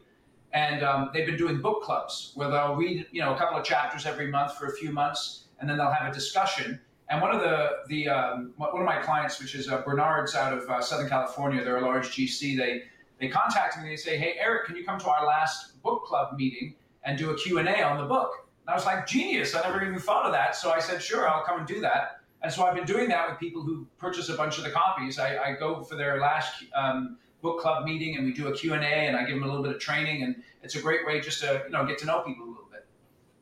and 0.54 0.84
um, 0.84 1.10
they've 1.14 1.26
been 1.26 1.38
doing 1.38 1.60
book 1.62 1.82
clubs 1.82 2.32
where 2.36 2.52
they'll 2.52 2.76
read 2.76 3.08
you 3.12 3.22
know 3.22 3.34
a 3.34 3.38
couple 3.40 3.58
of 3.58 3.66
chapters 3.66 4.06
every 4.06 4.28
month 4.28 4.54
for 4.54 4.68
a 4.68 4.74
few 4.74 4.92
months, 4.92 5.46
and 5.60 5.68
then 5.68 5.78
they'll 5.78 5.92
have 5.92 6.12
a 6.12 6.14
discussion. 6.14 6.80
And 7.10 7.22
one 7.22 7.34
of 7.34 7.42
the 7.42 7.70
the 7.88 8.08
um, 8.08 8.54
one 8.58 8.82
of 8.82 8.86
my 8.86 8.98
clients, 9.02 9.40
which 9.40 9.56
is 9.56 9.68
uh, 9.68 9.82
Bernards 9.82 10.36
out 10.36 10.56
of 10.56 10.70
uh, 10.70 10.80
Southern 10.80 11.10
California, 11.10 11.64
they're 11.64 11.78
a 11.78 11.86
large 11.86 12.10
GC. 12.10 12.56
They 12.56 12.84
they 13.20 13.28
contact 13.28 13.78
me. 13.78 13.84
And 13.84 13.92
they 13.92 13.98
say, 13.98 14.18
"Hey, 14.18 14.36
Eric, 14.40 14.66
can 14.66 14.76
you 14.76 14.84
come 14.84 15.00
to 15.00 15.10
our 15.10 15.26
last 15.26 15.82
book 15.84 16.06
club 16.06 16.38
meeting 16.38 16.76
and 17.04 17.18
do 17.18 17.32
a 17.32 17.36
Q 17.36 17.60
and 17.60 17.68
A 17.68 17.82
on 17.84 17.98
the 17.98 18.06
book?" 18.06 18.32
And 18.66 18.72
I 18.72 18.76
was 18.76 18.86
like, 18.86 19.08
"Genius! 19.08 19.56
I 19.56 19.62
never 19.62 19.84
even 19.86 20.00
thought 20.00 20.26
of 20.26 20.32
that." 20.32 20.56
So 20.56 20.72
I 20.72 20.80
said, 20.80 21.02
"Sure, 21.02 21.28
I'll 21.28 21.44
come 21.44 21.60
and 21.60 21.68
do 21.68 21.82
that." 21.82 22.22
And 22.42 22.52
so 22.52 22.64
I've 22.64 22.76
been 22.76 22.86
doing 22.86 23.10
that 23.10 23.30
with 23.30 23.38
people 23.40 23.64
who 23.64 23.86
purchase 23.98 24.30
a 24.30 24.36
bunch 24.36 24.58
of 24.58 24.64
the 24.64 24.70
copies. 24.70 25.20
I, 25.20 25.38
I 25.38 25.54
go 25.54 25.84
for 25.84 25.96
their 25.96 26.20
last 26.22 26.64
um, 26.74 27.18
book 27.42 27.60
club 27.60 27.84
meeting, 27.86 28.16
and 28.16 28.26
we 28.26 28.34
do 28.34 28.48
a 28.48 28.54
Q 28.54 28.74
and 28.74 28.84
A, 28.84 28.88
and 28.88 29.18
I 29.18 29.26
give 29.26 29.36
them 29.36 29.44
a 29.44 29.48
little 29.48 29.64
bit 29.64 29.76
of 29.76 29.82
training, 29.82 30.24
and 30.24 30.42
it's 30.64 30.76
a 30.76 30.82
great 30.82 31.06
way 31.06 31.20
just 31.20 31.42
to 31.42 31.64
you 31.66 31.72
know 31.72 31.86
get 31.86 31.98
to 32.00 32.06
know 32.06 32.22
people 32.22 32.46
a 32.46 32.50
little 32.50 32.70
bit. 32.72 32.86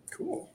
Cool. 0.10 0.50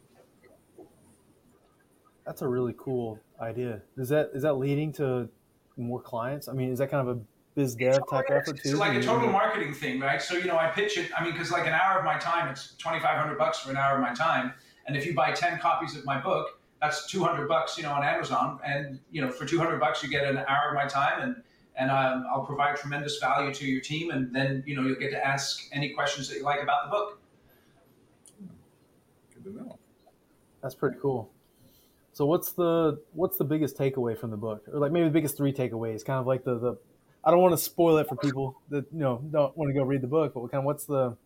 That's 2.24 2.42
a 2.42 2.48
really 2.48 2.74
cool 2.76 3.18
idea. 3.40 3.82
Is 3.96 4.08
that 4.08 4.30
is 4.34 4.42
that 4.42 4.54
leading 4.54 4.92
to 4.94 5.28
more 5.76 6.00
clients? 6.00 6.48
I 6.48 6.52
mean, 6.52 6.70
is 6.70 6.78
that 6.78 6.90
kind 6.90 7.08
of 7.08 7.16
a 7.16 7.20
biz 7.54 7.74
dev 7.74 8.00
type 8.10 8.26
effort 8.30 8.62
too? 8.62 8.70
It's 8.70 8.78
like 8.78 8.96
a 8.96 9.02
total 9.02 9.28
marketing 9.28 9.74
thing, 9.74 10.00
right? 10.00 10.20
So 10.20 10.36
you 10.36 10.46
know, 10.46 10.56
I 10.56 10.68
pitch 10.68 10.98
it. 10.98 11.10
I 11.16 11.22
mean, 11.22 11.32
because 11.32 11.50
like 11.50 11.66
an 11.66 11.72
hour 11.72 11.98
of 11.98 12.04
my 12.04 12.18
time, 12.18 12.48
it's 12.48 12.74
twenty 12.76 13.00
five 13.00 13.18
hundred 13.18 13.38
bucks 13.38 13.60
for 13.60 13.70
an 13.70 13.76
hour 13.76 13.96
of 13.96 14.00
my 14.00 14.14
time, 14.14 14.52
and 14.86 14.96
if 14.96 15.06
you 15.06 15.14
buy 15.14 15.32
ten 15.32 15.58
copies 15.58 15.96
of 15.96 16.04
my 16.04 16.20
book, 16.20 16.60
that's 16.80 17.06
two 17.06 17.22
hundred 17.22 17.48
bucks, 17.48 17.76
you 17.76 17.84
know, 17.84 17.92
on 17.92 18.02
Amazon, 18.04 18.58
and 18.64 18.98
you 19.10 19.20
know, 19.20 19.30
for 19.30 19.44
two 19.44 19.58
hundred 19.58 19.80
bucks, 19.80 20.02
you 20.02 20.08
get 20.08 20.24
an 20.26 20.38
hour 20.38 20.68
of 20.70 20.74
my 20.74 20.86
time, 20.86 21.22
and 21.22 21.36
and 21.76 21.90
um, 21.90 22.26
I'll 22.32 22.44
provide 22.44 22.76
tremendous 22.76 23.18
value 23.18 23.52
to 23.54 23.66
your 23.66 23.80
team, 23.80 24.10
and 24.10 24.34
then 24.34 24.62
you 24.66 24.76
know, 24.76 24.82
you'll 24.82 24.98
get 24.98 25.10
to 25.10 25.26
ask 25.26 25.68
any 25.72 25.90
questions 25.90 26.28
that 26.28 26.38
you 26.38 26.44
like 26.44 26.62
about 26.62 26.84
the 26.86 26.90
book. 26.90 27.18
Good 29.34 29.44
to 29.44 29.56
know. 29.56 29.78
That's 30.62 30.74
pretty 30.74 30.98
cool. 31.00 31.30
So 32.12 32.26
what's 32.26 32.52
the 32.52 33.00
what's 33.12 33.38
the 33.38 33.44
biggest 33.44 33.76
takeaway 33.76 34.18
from 34.18 34.30
the 34.30 34.36
book, 34.36 34.64
or 34.72 34.78
like 34.78 34.92
maybe 34.92 35.04
the 35.04 35.10
biggest 35.10 35.36
three 35.36 35.52
takeaways? 35.52 36.04
Kind 36.04 36.18
of 36.18 36.26
like 36.26 36.44
the 36.44 36.58
the. 36.58 36.76
I 37.24 37.30
don't 37.30 37.40
want 37.40 37.52
to 37.52 37.58
spoil 37.58 37.98
it 37.98 38.08
for 38.08 38.16
people 38.16 38.60
that 38.70 38.84
you 38.92 38.98
know 38.98 39.22
don't 39.30 39.56
want 39.56 39.68
to 39.68 39.74
go 39.74 39.84
read 39.84 40.00
the 40.00 40.06
book, 40.08 40.34
but 40.34 40.40
what 40.40 40.50
kind 40.50 40.60
of 40.60 40.64
what's 40.64 40.84
the 40.86 41.16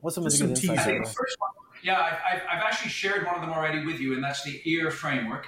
what's 0.00 0.14
some 0.14 0.24
of 0.26 0.32
the 0.32 0.38
Just 0.38 0.42
good 0.42 0.50
insights? 0.70 0.80
I 0.80 0.84
think 0.84 0.98
there? 0.98 1.06
the 1.06 1.12
first 1.12 1.36
one, 1.38 1.50
yeah, 1.82 1.98
I- 2.00 2.34
I've, 2.36 2.42
I've 2.50 2.62
actually 2.64 2.90
shared 2.90 3.24
one 3.24 3.34
of 3.36 3.40
them 3.40 3.50
already 3.50 3.84
with 3.86 4.00
you, 4.00 4.14
and 4.14 4.22
that's 4.24 4.42
the 4.42 4.60
EAR 4.68 4.90
framework. 4.90 5.46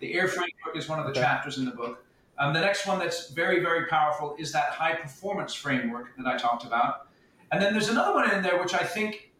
The 0.00 0.12
EAR 0.14 0.28
framework 0.28 0.76
is 0.76 0.88
one 0.88 0.98
of 0.98 1.04
the 1.04 1.12
Okay. 1.12 1.20
chapters 1.20 1.58
in 1.58 1.64
the 1.64 1.70
book. 1.70 2.04
Um, 2.38 2.52
the 2.54 2.60
next 2.60 2.86
one 2.86 2.98
that's 2.98 3.30
very, 3.30 3.60
very 3.60 3.86
powerful 3.86 4.34
is 4.38 4.50
that 4.52 4.70
high 4.70 4.94
performance 4.94 5.52
framework 5.54 6.16
that 6.16 6.26
I 6.26 6.38
talked 6.38 6.64
about. 6.64 7.08
And 7.52 7.60
then 7.62 7.72
there's 7.74 7.88
another 7.90 8.14
one 8.14 8.30
in 8.32 8.42
there 8.42 8.58
which 8.58 8.72
I 8.72 8.82
think 8.82 9.30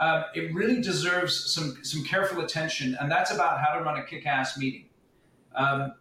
um, 0.00 0.24
it 0.34 0.54
really 0.54 0.80
deserves 0.80 1.52
some, 1.52 1.76
some 1.84 2.04
careful 2.04 2.40
attention, 2.42 2.96
and 3.00 3.10
that's 3.10 3.30
about 3.32 3.60
how 3.60 3.74
to 3.78 3.84
run 3.84 3.98
a 3.98 4.04
kick 4.04 4.26
ass 4.26 4.56
meeting. 4.58 4.86
Um, 5.54 5.92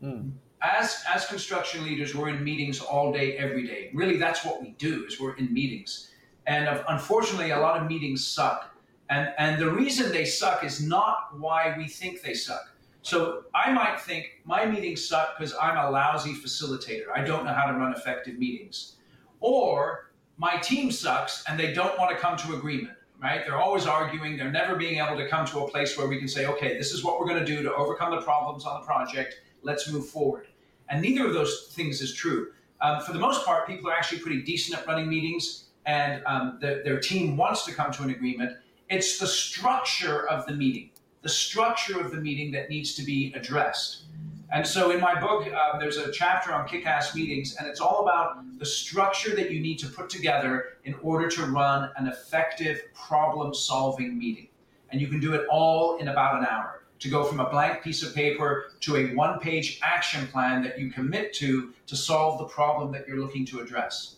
Hmm. 0.00 0.28
As, 0.64 1.04
as 1.12 1.26
construction 1.26 1.84
leaders, 1.84 2.14
we're 2.14 2.30
in 2.30 2.42
meetings 2.42 2.80
all 2.80 3.12
day, 3.12 3.36
every 3.36 3.66
day. 3.66 3.90
Really, 3.92 4.16
that's 4.16 4.44
what 4.44 4.62
we 4.62 4.70
do 4.78 5.04
is 5.06 5.20
we're 5.20 5.36
in 5.36 5.52
meetings. 5.52 6.10
And 6.46 6.68
uh, 6.68 6.82
unfortunately, 6.88 7.50
a 7.50 7.58
lot 7.58 7.80
of 7.80 7.86
meetings 7.86 8.26
suck. 8.26 8.74
And, 9.10 9.32
and 9.38 9.60
the 9.60 9.70
reason 9.70 10.10
they 10.10 10.24
suck 10.24 10.64
is 10.64 10.82
not 10.82 11.38
why 11.38 11.74
we 11.76 11.86
think 11.86 12.22
they 12.22 12.34
suck. 12.34 12.70
So 13.02 13.44
I 13.54 13.70
might 13.70 14.00
think 14.00 14.40
my 14.46 14.64
meetings 14.64 15.06
suck 15.06 15.36
because 15.38 15.54
I'm 15.60 15.76
a 15.76 15.90
lousy 15.90 16.32
facilitator. 16.32 17.04
I 17.14 17.22
don't 17.22 17.44
know 17.44 17.52
how 17.52 17.66
to 17.66 17.74
run 17.74 17.92
effective 17.92 18.38
meetings. 18.38 18.96
Or 19.40 20.10
my 20.38 20.56
team 20.56 20.90
sucks 20.90 21.44
and 21.46 21.60
they 21.60 21.74
don't 21.74 21.98
want 21.98 22.10
to 22.12 22.16
come 22.16 22.38
to 22.38 22.54
agreement, 22.54 22.96
right? 23.22 23.42
They're 23.44 23.60
always 23.60 23.86
arguing. 23.86 24.38
They're 24.38 24.50
never 24.50 24.74
being 24.74 25.04
able 25.04 25.18
to 25.18 25.28
come 25.28 25.44
to 25.48 25.60
a 25.60 25.70
place 25.70 25.98
where 25.98 26.06
we 26.06 26.18
can 26.18 26.28
say, 26.28 26.46
okay, 26.46 26.78
this 26.78 26.92
is 26.92 27.04
what 27.04 27.20
we're 27.20 27.26
going 27.26 27.44
to 27.44 27.44
do 27.44 27.62
to 27.62 27.74
overcome 27.74 28.10
the 28.10 28.22
problems 28.22 28.64
on 28.64 28.80
the 28.80 28.86
project. 28.86 29.34
Let's 29.62 29.92
move 29.92 30.08
forward. 30.08 30.46
And 30.88 31.02
neither 31.02 31.26
of 31.26 31.34
those 31.34 31.68
things 31.72 32.00
is 32.00 32.14
true. 32.14 32.52
Um, 32.80 33.00
for 33.00 33.12
the 33.12 33.18
most 33.18 33.44
part, 33.44 33.66
people 33.66 33.88
are 33.90 33.94
actually 33.94 34.20
pretty 34.20 34.42
decent 34.42 34.78
at 34.78 34.86
running 34.86 35.08
meetings 35.08 35.64
and 35.86 36.22
um, 36.26 36.58
the, 36.60 36.82
their 36.84 36.98
team 36.98 37.36
wants 37.36 37.64
to 37.66 37.72
come 37.72 37.92
to 37.92 38.02
an 38.02 38.10
agreement. 38.10 38.56
It's 38.88 39.18
the 39.18 39.26
structure 39.26 40.28
of 40.28 40.46
the 40.46 40.52
meeting, 40.52 40.90
the 41.22 41.28
structure 41.28 42.00
of 42.00 42.10
the 42.10 42.18
meeting 42.18 42.52
that 42.52 42.70
needs 42.70 42.94
to 42.94 43.02
be 43.02 43.32
addressed. 43.34 44.04
And 44.52 44.66
so 44.66 44.90
in 44.90 45.00
my 45.00 45.18
book, 45.18 45.46
uh, 45.52 45.78
there's 45.78 45.96
a 45.96 46.12
chapter 46.12 46.52
on 46.52 46.68
kick 46.68 46.86
ass 46.86 47.14
meetings, 47.14 47.56
and 47.56 47.66
it's 47.66 47.80
all 47.80 48.02
about 48.02 48.44
the 48.58 48.66
structure 48.66 49.34
that 49.34 49.50
you 49.50 49.60
need 49.60 49.78
to 49.80 49.88
put 49.88 50.08
together 50.08 50.76
in 50.84 50.94
order 51.02 51.28
to 51.28 51.46
run 51.46 51.90
an 51.96 52.06
effective 52.06 52.82
problem 52.94 53.52
solving 53.52 54.16
meeting. 54.16 54.48
And 54.90 55.00
you 55.00 55.08
can 55.08 55.18
do 55.18 55.34
it 55.34 55.46
all 55.50 55.96
in 55.96 56.08
about 56.08 56.38
an 56.38 56.46
hour 56.46 56.83
to 57.00 57.08
go 57.08 57.24
from 57.24 57.40
a 57.40 57.50
blank 57.50 57.82
piece 57.82 58.02
of 58.02 58.14
paper 58.14 58.72
to 58.80 58.96
a 58.96 59.14
one 59.14 59.38
page 59.38 59.80
action 59.82 60.26
plan 60.28 60.62
that 60.62 60.78
you 60.78 60.90
commit 60.90 61.32
to 61.34 61.72
to 61.86 61.96
solve 61.96 62.38
the 62.38 62.46
problem 62.46 62.92
that 62.92 63.06
you're 63.06 63.18
looking 63.18 63.44
to 63.46 63.60
address. 63.60 64.16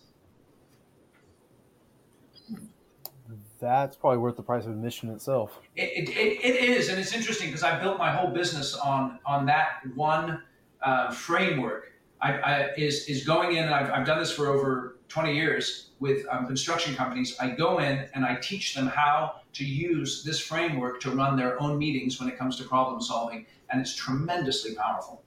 That's 3.58 3.96
probably 3.96 4.18
worth 4.18 4.36
the 4.36 4.42
price 4.42 4.66
of 4.66 4.72
admission 4.72 5.10
itself. 5.10 5.60
It, 5.76 6.08
it, 6.10 6.10
it 6.10 6.56
is, 6.56 6.90
and 6.90 7.00
it's 7.00 7.14
interesting 7.14 7.48
because 7.48 7.62
I 7.62 7.80
built 7.80 7.96
my 7.98 8.12
whole 8.12 8.30
business 8.30 8.74
on 8.74 9.18
on 9.24 9.46
that 9.46 9.80
one 9.94 10.42
uh, 10.82 11.10
framework. 11.10 11.92
I, 12.20 12.32
I, 12.32 12.74
is 12.76 13.06
is 13.06 13.24
going 13.24 13.56
in, 13.56 13.64
and 13.64 13.74
I've, 13.74 13.90
I've 13.90 14.06
done 14.06 14.18
this 14.18 14.32
for 14.32 14.48
over 14.48 14.95
20 15.09 15.35
years 15.35 15.90
with 16.01 16.27
um, 16.31 16.47
construction 16.47 16.95
companies. 16.95 17.37
I 17.40 17.51
go 17.51 17.79
in 17.79 18.09
and 18.14 18.25
I 18.25 18.37
teach 18.37 18.75
them 18.75 18.87
how 18.87 19.40
to 19.55 19.64
use 19.64 20.23
this 20.25 20.40
framework 20.40 21.01
to 21.03 21.11
run 21.11 21.37
their 21.37 21.61
own 21.61 21.79
meetings 21.79 22.21
when 22.21 22.29
it 22.29 22.38
comes 22.38 22.57
to 22.57 22.64
problem 22.64 23.01
solving, 23.01 23.47
and 23.71 23.81
it's 23.81 23.95
tremendously 23.95 24.75
powerful. 24.75 25.23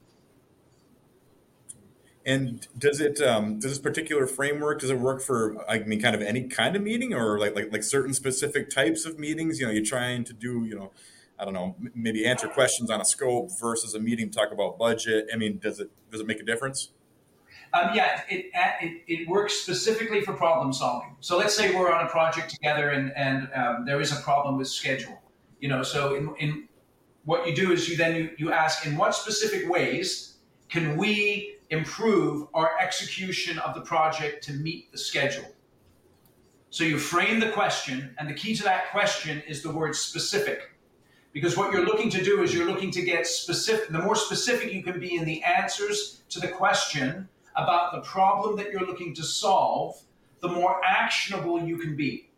And 2.25 2.67
does 2.77 2.99
it 2.99 3.21
um, 3.21 3.59
does 3.59 3.71
this 3.71 3.79
particular 3.79 4.27
framework 4.27 4.81
does 4.81 4.89
it 4.89 4.99
work 4.99 5.21
for 5.21 5.57
I 5.69 5.79
mean 5.79 6.01
kind 6.01 6.15
of 6.15 6.21
any 6.21 6.43
kind 6.43 6.75
of 6.75 6.83
meeting 6.83 7.13
or 7.13 7.39
like 7.39 7.55
like 7.55 7.71
like 7.71 7.81
certain 7.81 8.13
specific 8.13 8.69
types 8.69 9.05
of 9.05 9.17
meetings? 9.17 9.59
You 9.59 9.65
know, 9.65 9.71
you're 9.71 9.83
trying 9.83 10.25
to 10.25 10.33
do 10.33 10.65
you 10.65 10.75
know 10.75 10.91
I 11.39 11.45
don't 11.45 11.53
know 11.53 11.75
maybe 11.95 12.25
answer 12.25 12.47
questions 12.47 12.91
on 12.91 12.99
a 13.01 13.05
scope 13.05 13.49
versus 13.59 13.95
a 13.95 13.99
meeting 13.99 14.29
talk 14.29 14.51
about 14.51 14.77
budget. 14.77 15.29
I 15.33 15.37
mean, 15.37 15.57
does 15.57 15.79
it 15.79 15.89
does 16.11 16.19
it 16.21 16.27
make 16.27 16.39
a 16.39 16.43
difference? 16.43 16.91
Um, 17.73 17.91
yeah, 17.93 18.21
it, 18.29 18.47
it, 18.81 19.03
it 19.07 19.27
works 19.27 19.53
specifically 19.53 20.21
for 20.21 20.33
problem 20.33 20.73
solving. 20.73 21.15
So 21.19 21.37
let's 21.37 21.55
say 21.55 21.75
we're 21.75 21.91
on 21.91 22.05
a 22.05 22.09
project 22.09 22.49
together 22.49 22.89
and, 22.89 23.11
and 23.15 23.49
um, 23.53 23.85
there 23.85 24.01
is 24.01 24.11
a 24.11 24.21
problem 24.21 24.57
with 24.57 24.67
schedule. 24.67 25.21
You 25.59 25.69
know, 25.69 25.83
so 25.83 26.15
in, 26.15 26.33
in 26.39 26.67
what 27.25 27.47
you 27.47 27.55
do 27.55 27.71
is 27.71 27.87
you 27.87 27.95
then 27.95 28.15
you, 28.15 28.29
you 28.37 28.51
ask 28.51 28.85
in 28.85 28.97
what 28.97 29.13
specific 29.13 29.69
ways 29.69 30.37
can 30.69 30.97
we 30.97 31.57
improve 31.69 32.47
our 32.53 32.71
execution 32.79 33.59
of 33.59 33.75
the 33.75 33.81
project 33.81 34.43
to 34.45 34.53
meet 34.53 34.91
the 34.91 34.97
schedule. 34.97 35.45
So 36.71 36.83
you 36.83 36.97
frame 36.97 37.39
the 37.39 37.49
question, 37.49 38.15
and 38.19 38.29
the 38.29 38.33
key 38.33 38.55
to 38.55 38.63
that 38.63 38.91
question 38.91 39.41
is 39.47 39.61
the 39.61 39.71
word 39.71 39.95
specific. 39.95 40.75
Because 41.33 41.57
what 41.57 41.71
you're 41.71 41.85
looking 41.85 42.09
to 42.11 42.23
do 42.23 42.41
is 42.41 42.53
you're 42.53 42.67
looking 42.67 42.91
to 42.91 43.01
get 43.01 43.27
specific, 43.27 43.89
the 43.89 43.99
more 43.99 44.15
specific 44.15 44.73
you 44.73 44.81
can 44.81 44.99
be 44.99 45.15
in 45.15 45.25
the 45.25 45.43
answers 45.43 46.23
to 46.29 46.39
the 46.39 46.47
question 46.47 47.27
about 47.55 47.93
the 47.93 48.01
problem 48.01 48.55
that 48.57 48.71
you're 48.71 48.85
looking 48.85 49.13
to 49.15 49.23
solve, 49.23 50.01
the 50.41 50.47
more 50.47 50.81
actionable 50.85 51.61
you 51.61 51.77
can 51.77 51.95
be. 51.95 52.29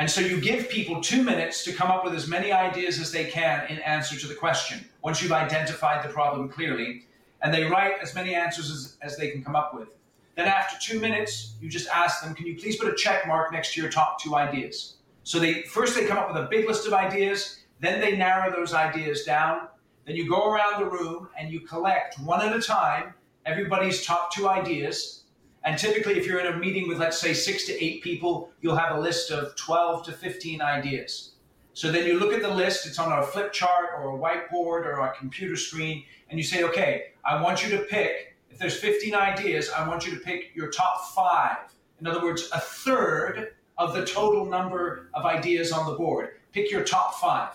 And 0.00 0.10
so 0.10 0.22
you 0.22 0.40
give 0.40 0.70
people 0.70 1.02
two 1.02 1.22
minutes 1.22 1.62
to 1.64 1.72
come 1.74 1.90
up 1.90 2.04
with 2.04 2.14
as 2.14 2.26
many 2.26 2.52
ideas 2.52 2.98
as 2.98 3.12
they 3.12 3.24
can 3.24 3.66
in 3.68 3.78
answer 3.80 4.18
to 4.18 4.26
the 4.26 4.34
question 4.34 4.88
once 5.02 5.20
you've 5.20 5.30
identified 5.30 6.02
the 6.02 6.10
problem 6.10 6.48
clearly 6.48 7.04
and 7.42 7.52
they 7.52 7.64
write 7.64 7.96
as 8.02 8.14
many 8.14 8.34
answers 8.34 8.70
as, 8.70 8.96
as 9.02 9.18
they 9.18 9.30
can 9.30 9.44
come 9.44 9.54
up 9.54 9.74
with. 9.74 9.88
Then 10.36 10.46
after 10.46 10.78
two 10.80 11.00
minutes, 11.00 11.54
you 11.60 11.68
just 11.68 11.86
ask 11.88 12.22
them, 12.22 12.34
can 12.34 12.46
you 12.46 12.56
please 12.56 12.76
put 12.76 12.88
a 12.88 12.94
check 12.94 13.26
mark 13.26 13.52
next 13.52 13.74
to 13.74 13.80
your 13.82 13.90
top 13.90 14.22
two 14.22 14.36
ideas? 14.36 14.94
So 15.22 15.38
they 15.38 15.64
first 15.64 15.94
they 15.94 16.06
come 16.06 16.16
up 16.16 16.32
with 16.32 16.42
a 16.42 16.48
big 16.48 16.66
list 16.66 16.86
of 16.86 16.94
ideas, 16.94 17.60
then 17.80 18.00
they 18.00 18.16
narrow 18.16 18.50
those 18.50 18.72
ideas 18.72 19.24
down. 19.24 19.68
Then 20.06 20.16
you 20.16 20.30
go 20.30 20.50
around 20.50 20.82
the 20.82 20.90
room 20.90 21.28
and 21.38 21.52
you 21.52 21.60
collect 21.60 22.18
one 22.20 22.40
at 22.40 22.56
a 22.56 22.62
time 22.62 23.12
everybody's 23.46 24.04
top 24.04 24.32
two 24.32 24.48
ideas. 24.48 25.24
And 25.64 25.78
typically, 25.78 26.14
if 26.14 26.26
you're 26.26 26.40
in 26.40 26.52
a 26.52 26.56
meeting 26.56 26.88
with, 26.88 26.98
let's 26.98 27.18
say, 27.18 27.34
six 27.34 27.66
to 27.66 27.84
eight 27.84 28.02
people, 28.02 28.50
you'll 28.60 28.76
have 28.76 28.96
a 28.96 29.00
list 29.00 29.30
of 29.30 29.54
12 29.56 30.04
to 30.06 30.12
15 30.12 30.62
ideas. 30.62 31.32
So 31.74 31.92
then 31.92 32.06
you 32.06 32.18
look 32.18 32.32
at 32.32 32.42
the 32.42 32.52
list, 32.52 32.86
it's 32.86 32.98
on 32.98 33.12
a 33.12 33.22
flip 33.22 33.52
chart 33.52 33.90
or 33.96 34.14
a 34.14 34.18
whiteboard 34.18 34.84
or 34.84 35.00
a 35.00 35.14
computer 35.16 35.56
screen, 35.56 36.04
and 36.28 36.38
you 36.38 36.44
say, 36.44 36.62
okay, 36.64 37.12
I 37.24 37.40
want 37.40 37.62
you 37.62 37.76
to 37.76 37.84
pick, 37.84 38.36
if 38.50 38.58
there's 38.58 38.78
15 38.78 39.14
ideas, 39.14 39.70
I 39.70 39.86
want 39.86 40.06
you 40.06 40.12
to 40.14 40.20
pick 40.20 40.50
your 40.54 40.70
top 40.70 41.14
five. 41.14 41.56
In 42.00 42.06
other 42.06 42.22
words, 42.22 42.48
a 42.52 42.60
third 42.60 43.54
of 43.78 43.94
the 43.94 44.04
total 44.04 44.46
number 44.46 45.10
of 45.14 45.24
ideas 45.24 45.72
on 45.72 45.86
the 45.86 45.96
board. 45.96 46.30
Pick 46.52 46.70
your 46.70 46.84
top 46.84 47.14
five. 47.14 47.54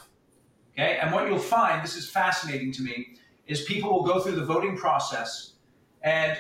Okay, 0.74 0.98
and 1.02 1.12
what 1.13 1.28
you'll 1.28 1.39
find, 1.39 1.84
this 1.84 1.95
is 1.95 2.10
fascinating 2.10 2.71
to 2.74 2.82
me, 2.82 3.15
is 3.48 3.63
people 3.63 3.91
will 3.91 4.04
go 4.04 4.19
through 4.19 4.36
the 4.36 4.45
voting 4.45 4.76
process 4.78 5.54
and 6.06 6.38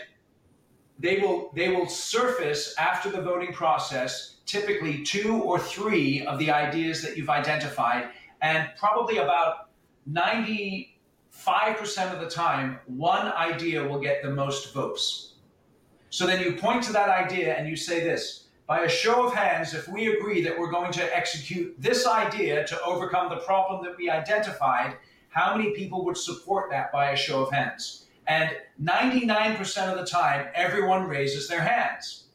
they 0.97 1.19
will 1.19 1.51
they 1.53 1.69
will 1.69 1.89
surface 1.89 2.73
after 2.77 3.09
the 3.09 3.21
voting 3.21 3.51
process 3.51 4.37
typically 4.45 5.03
two 5.03 5.41
or 5.41 5.59
three 5.59 6.25
of 6.25 6.39
the 6.39 6.51
ideas 6.51 7.01
that 7.01 7.17
you've 7.17 7.29
identified. 7.29 8.09
And 8.41 8.69
probably 8.77 9.17
about 9.17 9.69
95% 10.09 10.87
of 12.13 12.21
the 12.21 12.29
time 12.29 12.79
one 12.85 13.27
idea 13.33 13.83
will 13.85 13.99
get 13.99 14.21
the 14.21 14.29
most 14.29 14.73
votes. 14.73 15.33
So 16.11 16.27
then 16.27 16.41
you 16.41 16.53
point 16.53 16.83
to 16.83 16.93
that 16.93 17.09
idea 17.09 17.55
and 17.55 17.67
you 17.67 17.75
say 17.75 18.01
this 18.01 18.43
by 18.67 18.81
a 18.81 18.89
show 18.89 19.25
of 19.27 19.33
hands 19.33 19.73
if 19.73 19.87
we 19.87 20.15
agree 20.15 20.41
that 20.43 20.57
we're 20.57 20.71
going 20.71 20.91
to 20.91 21.15
execute 21.15 21.75
this 21.79 22.05
idea 22.07 22.65
to 22.67 22.81
overcome 22.83 23.29
the 23.29 23.37
problem 23.37 23.83
that 23.83 23.97
we 23.97 24.09
identified 24.09 24.95
how 25.29 25.57
many 25.57 25.71
people 25.71 26.05
would 26.05 26.17
support 26.17 26.69
that 26.69 26.91
by 26.91 27.11
a 27.11 27.15
show 27.15 27.43
of 27.43 27.51
hands 27.51 28.04
and 28.27 28.49
99% 28.81 29.91
of 29.91 29.97
the 29.97 30.05
time, 30.05 30.47
everyone 30.55 31.07
raises 31.07 31.47
their 31.47 31.61
hands. 31.61 32.25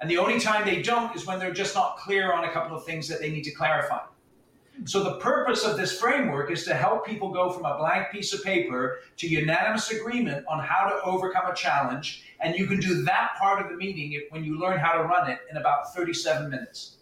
And 0.00 0.10
the 0.10 0.18
only 0.18 0.40
time 0.40 0.64
they 0.64 0.80
don't 0.80 1.14
is 1.14 1.26
when 1.26 1.38
they're 1.38 1.52
just 1.52 1.74
not 1.74 1.98
clear 1.98 2.32
on 2.32 2.44
a 2.44 2.52
couple 2.52 2.76
of 2.76 2.84
things 2.84 3.06
that 3.08 3.20
they 3.20 3.30
need 3.30 3.44
to 3.44 3.50
clarify. 3.50 4.00
So, 4.86 5.04
the 5.04 5.16
purpose 5.16 5.62
of 5.64 5.76
this 5.76 5.98
framework 5.98 6.50
is 6.50 6.64
to 6.64 6.74
help 6.74 7.04
people 7.04 7.30
go 7.30 7.50
from 7.50 7.66
a 7.66 7.76
blank 7.76 8.10
piece 8.10 8.32
of 8.32 8.42
paper 8.42 9.00
to 9.18 9.28
unanimous 9.28 9.90
agreement 9.90 10.46
on 10.48 10.60
how 10.60 10.88
to 10.88 11.02
overcome 11.04 11.50
a 11.50 11.54
challenge. 11.54 12.24
And 12.40 12.56
you 12.56 12.66
can 12.66 12.80
do 12.80 13.02
that 13.02 13.32
part 13.38 13.62
of 13.62 13.70
the 13.70 13.76
meeting 13.76 14.18
when 14.30 14.42
you 14.42 14.58
learn 14.58 14.78
how 14.78 14.92
to 14.92 15.02
run 15.02 15.30
it 15.30 15.40
in 15.50 15.58
about 15.58 15.92
37 15.94 16.48
minutes. 16.48 16.96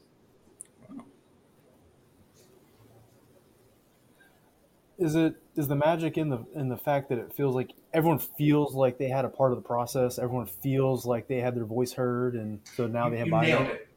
Is 4.99 5.15
it 5.15 5.37
is 5.55 5.69
the 5.69 5.77
magic 5.77 6.19
in 6.19 6.29
the 6.29 6.45
in 6.55 6.69
the 6.69 6.77
fact 6.77 7.09
that 7.11 7.19
it 7.19 7.33
feels 7.33 7.55
like 7.55 7.71
everyone 7.93 8.19
feels 8.19 8.75
like 8.75 8.99
they 8.99 9.09
had 9.09 9.25
a 9.25 9.29
part 9.29 9.53
of 9.53 9.59
the 9.59 9.63
process. 9.63 10.19
Everyone 10.19 10.47
feels 10.47 11.07
like 11.07 11.29
they 11.29 11.39
had 11.39 11.55
their 11.55 11.65
voice 11.65 11.93
heard, 11.93 12.35
and 12.35 12.61
so 12.77 12.87
now 12.87 13.05
you, 13.05 13.11
they 13.13 13.19
have. 13.19 13.27
You 13.29 13.41
nailed 13.41 13.67
it. 13.69 13.89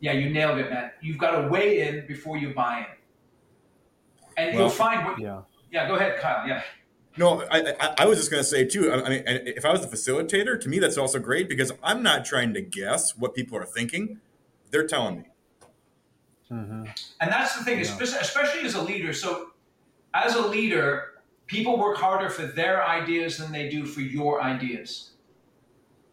Yeah, 0.00 0.12
you 0.12 0.30
nailed 0.30 0.58
it, 0.58 0.70
man. 0.70 0.90
You've 1.02 1.18
got 1.18 1.42
to 1.42 1.48
weigh 1.48 1.86
in 1.86 2.06
before 2.06 2.38
you 2.38 2.54
buy 2.54 2.78
in, 2.78 2.86
and 4.36 4.54
well, 4.54 4.64
you'll 4.64 4.70
find 4.70 5.04
what. 5.04 5.20
Yeah. 5.20 5.42
Yeah. 5.70 5.86
Go 5.88 5.96
ahead, 5.96 6.18
Kyle. 6.20 6.46
Yeah. 6.48 6.62
No, 7.18 7.42
I, 7.50 7.74
I, 7.78 7.94
I 7.98 8.06
was 8.06 8.18
just 8.18 8.30
going 8.30 8.42
to 8.42 8.48
say 8.48 8.64
too. 8.64 8.90
I 8.90 9.08
mean, 9.10 9.22
if 9.26 9.66
I 9.66 9.72
was 9.72 9.86
the 9.86 9.94
facilitator, 9.94 10.58
to 10.58 10.68
me 10.68 10.78
that's 10.78 10.96
also 10.96 11.18
great 11.18 11.48
because 11.48 11.70
I'm 11.82 12.02
not 12.02 12.24
trying 12.24 12.54
to 12.54 12.62
guess 12.62 13.16
what 13.16 13.34
people 13.34 13.58
are 13.58 13.66
thinking; 13.66 14.20
they're 14.70 14.86
telling 14.86 15.18
me. 15.18 15.24
Mm-hmm. 16.50 16.84
And 17.20 17.32
that's 17.32 17.56
the 17.56 17.64
thing, 17.64 17.78
yeah. 17.78 17.98
especially 18.00 18.62
as 18.62 18.74
a 18.74 18.82
leader. 18.82 19.12
So, 19.12 19.51
as 20.14 20.34
a 20.34 20.46
leader, 20.46 21.12
people 21.46 21.78
work 21.78 21.96
harder 21.96 22.28
for 22.28 22.46
their 22.46 22.86
ideas 22.86 23.38
than 23.38 23.52
they 23.52 23.68
do 23.68 23.84
for 23.84 24.00
your 24.00 24.42
ideas. 24.42 25.12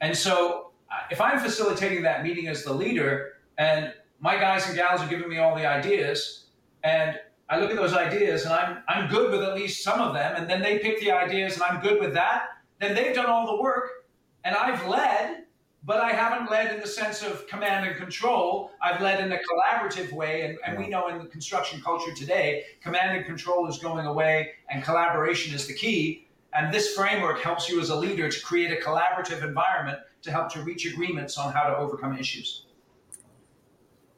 And 0.02 0.16
so 0.16 0.72
uh, 0.92 0.96
if 1.12 1.22
I'm 1.22 1.40
facilitating 1.40 2.04
that 2.04 2.24
meeting 2.24 2.48
as 2.48 2.64
the 2.64 2.74
leader 2.74 3.34
and 3.58 3.94
my 4.20 4.36
guys 4.36 4.68
and 4.68 4.76
gals 4.76 5.02
are 5.02 5.08
giving 5.08 5.30
me 5.30 5.38
all 5.38 5.56
the 5.56 5.66
ideas 5.66 6.48
and 6.84 7.20
I 7.50 7.60
look 7.60 7.72
at 7.72 7.78
those 7.78 7.94
ideas 7.94 8.46
and 8.46 8.54
I'm 8.54 8.84
I'm 8.88 9.10
good 9.10 9.32
with 9.32 9.44
at 9.44 9.56
least 9.56 9.84
some 9.84 10.00
of 10.00 10.14
them 10.14 10.36
and 10.36 10.50
then 10.50 10.62
they 10.62 10.80
pick 10.80 11.00
the 11.00 11.12
ideas 11.12 11.56
and 11.56 11.64
I'm 11.64 11.82
good 11.82 12.00
with 12.00 12.14
that, 12.14 12.48
then 12.80 12.96
they've 12.96 13.16
done 13.16 13.26
all 13.26 13.56
the 13.56 13.62
work 13.62 14.06
and 14.44 14.56
I've 14.56 14.86
led 14.88 15.46
but 15.86 16.02
I 16.02 16.12
haven't 16.12 16.52
led 16.52 16.74
in 16.74 16.82
the 16.82 16.88
sense 16.88 17.24
of 17.24 17.48
command 17.48 17.86
and 17.86 17.96
control. 17.96 18.72
I've 18.82 19.02
led 19.02 19.24
in 19.24 19.32
a 19.32 19.38
collaborative 19.38 20.12
way. 20.12 20.42
And, 20.42 20.58
and, 20.66 20.78
we 20.78 20.90
know 20.90 21.08
in 21.08 21.20
the 21.20 21.26
construction 21.26 21.82
culture 21.82 22.14
today, 22.14 22.66
command 22.82 23.16
and 23.16 23.26
control 23.26 23.68
is 23.68 23.78
going 23.78 24.06
away 24.06 24.52
and 24.70 24.84
collaboration 24.84 25.54
is 25.56 25.68
the 25.68 25.74
key. 25.74 26.28
And 26.54 26.74
this 26.74 26.94
framework 26.96 27.40
helps 27.40 27.70
you 27.70 27.80
as 27.80 27.90
a 27.90 27.96
leader 27.96 28.30
to 28.30 28.42
create 28.42 28.72
a 28.72 28.82
collaborative 28.82 29.44
environment 29.44 30.00
to 30.24 30.32
help 30.32 30.52
to 30.54 30.62
reach 30.64 30.86
agreements 30.86 31.38
on 31.38 31.54
how 31.54 31.64
to 31.70 31.78
overcome 31.78 32.18
issues. 32.18 32.66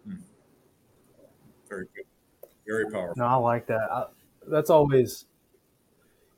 Hmm. 0.06 0.16
Very 1.70 1.86
good. 1.96 2.06
Very 2.66 2.90
powerful. 2.90 3.16
No, 3.18 3.26
I 3.26 3.36
like 3.36 3.68
that. 3.68 3.88
I, 3.92 4.06
that's 4.48 4.70
always, 4.70 5.26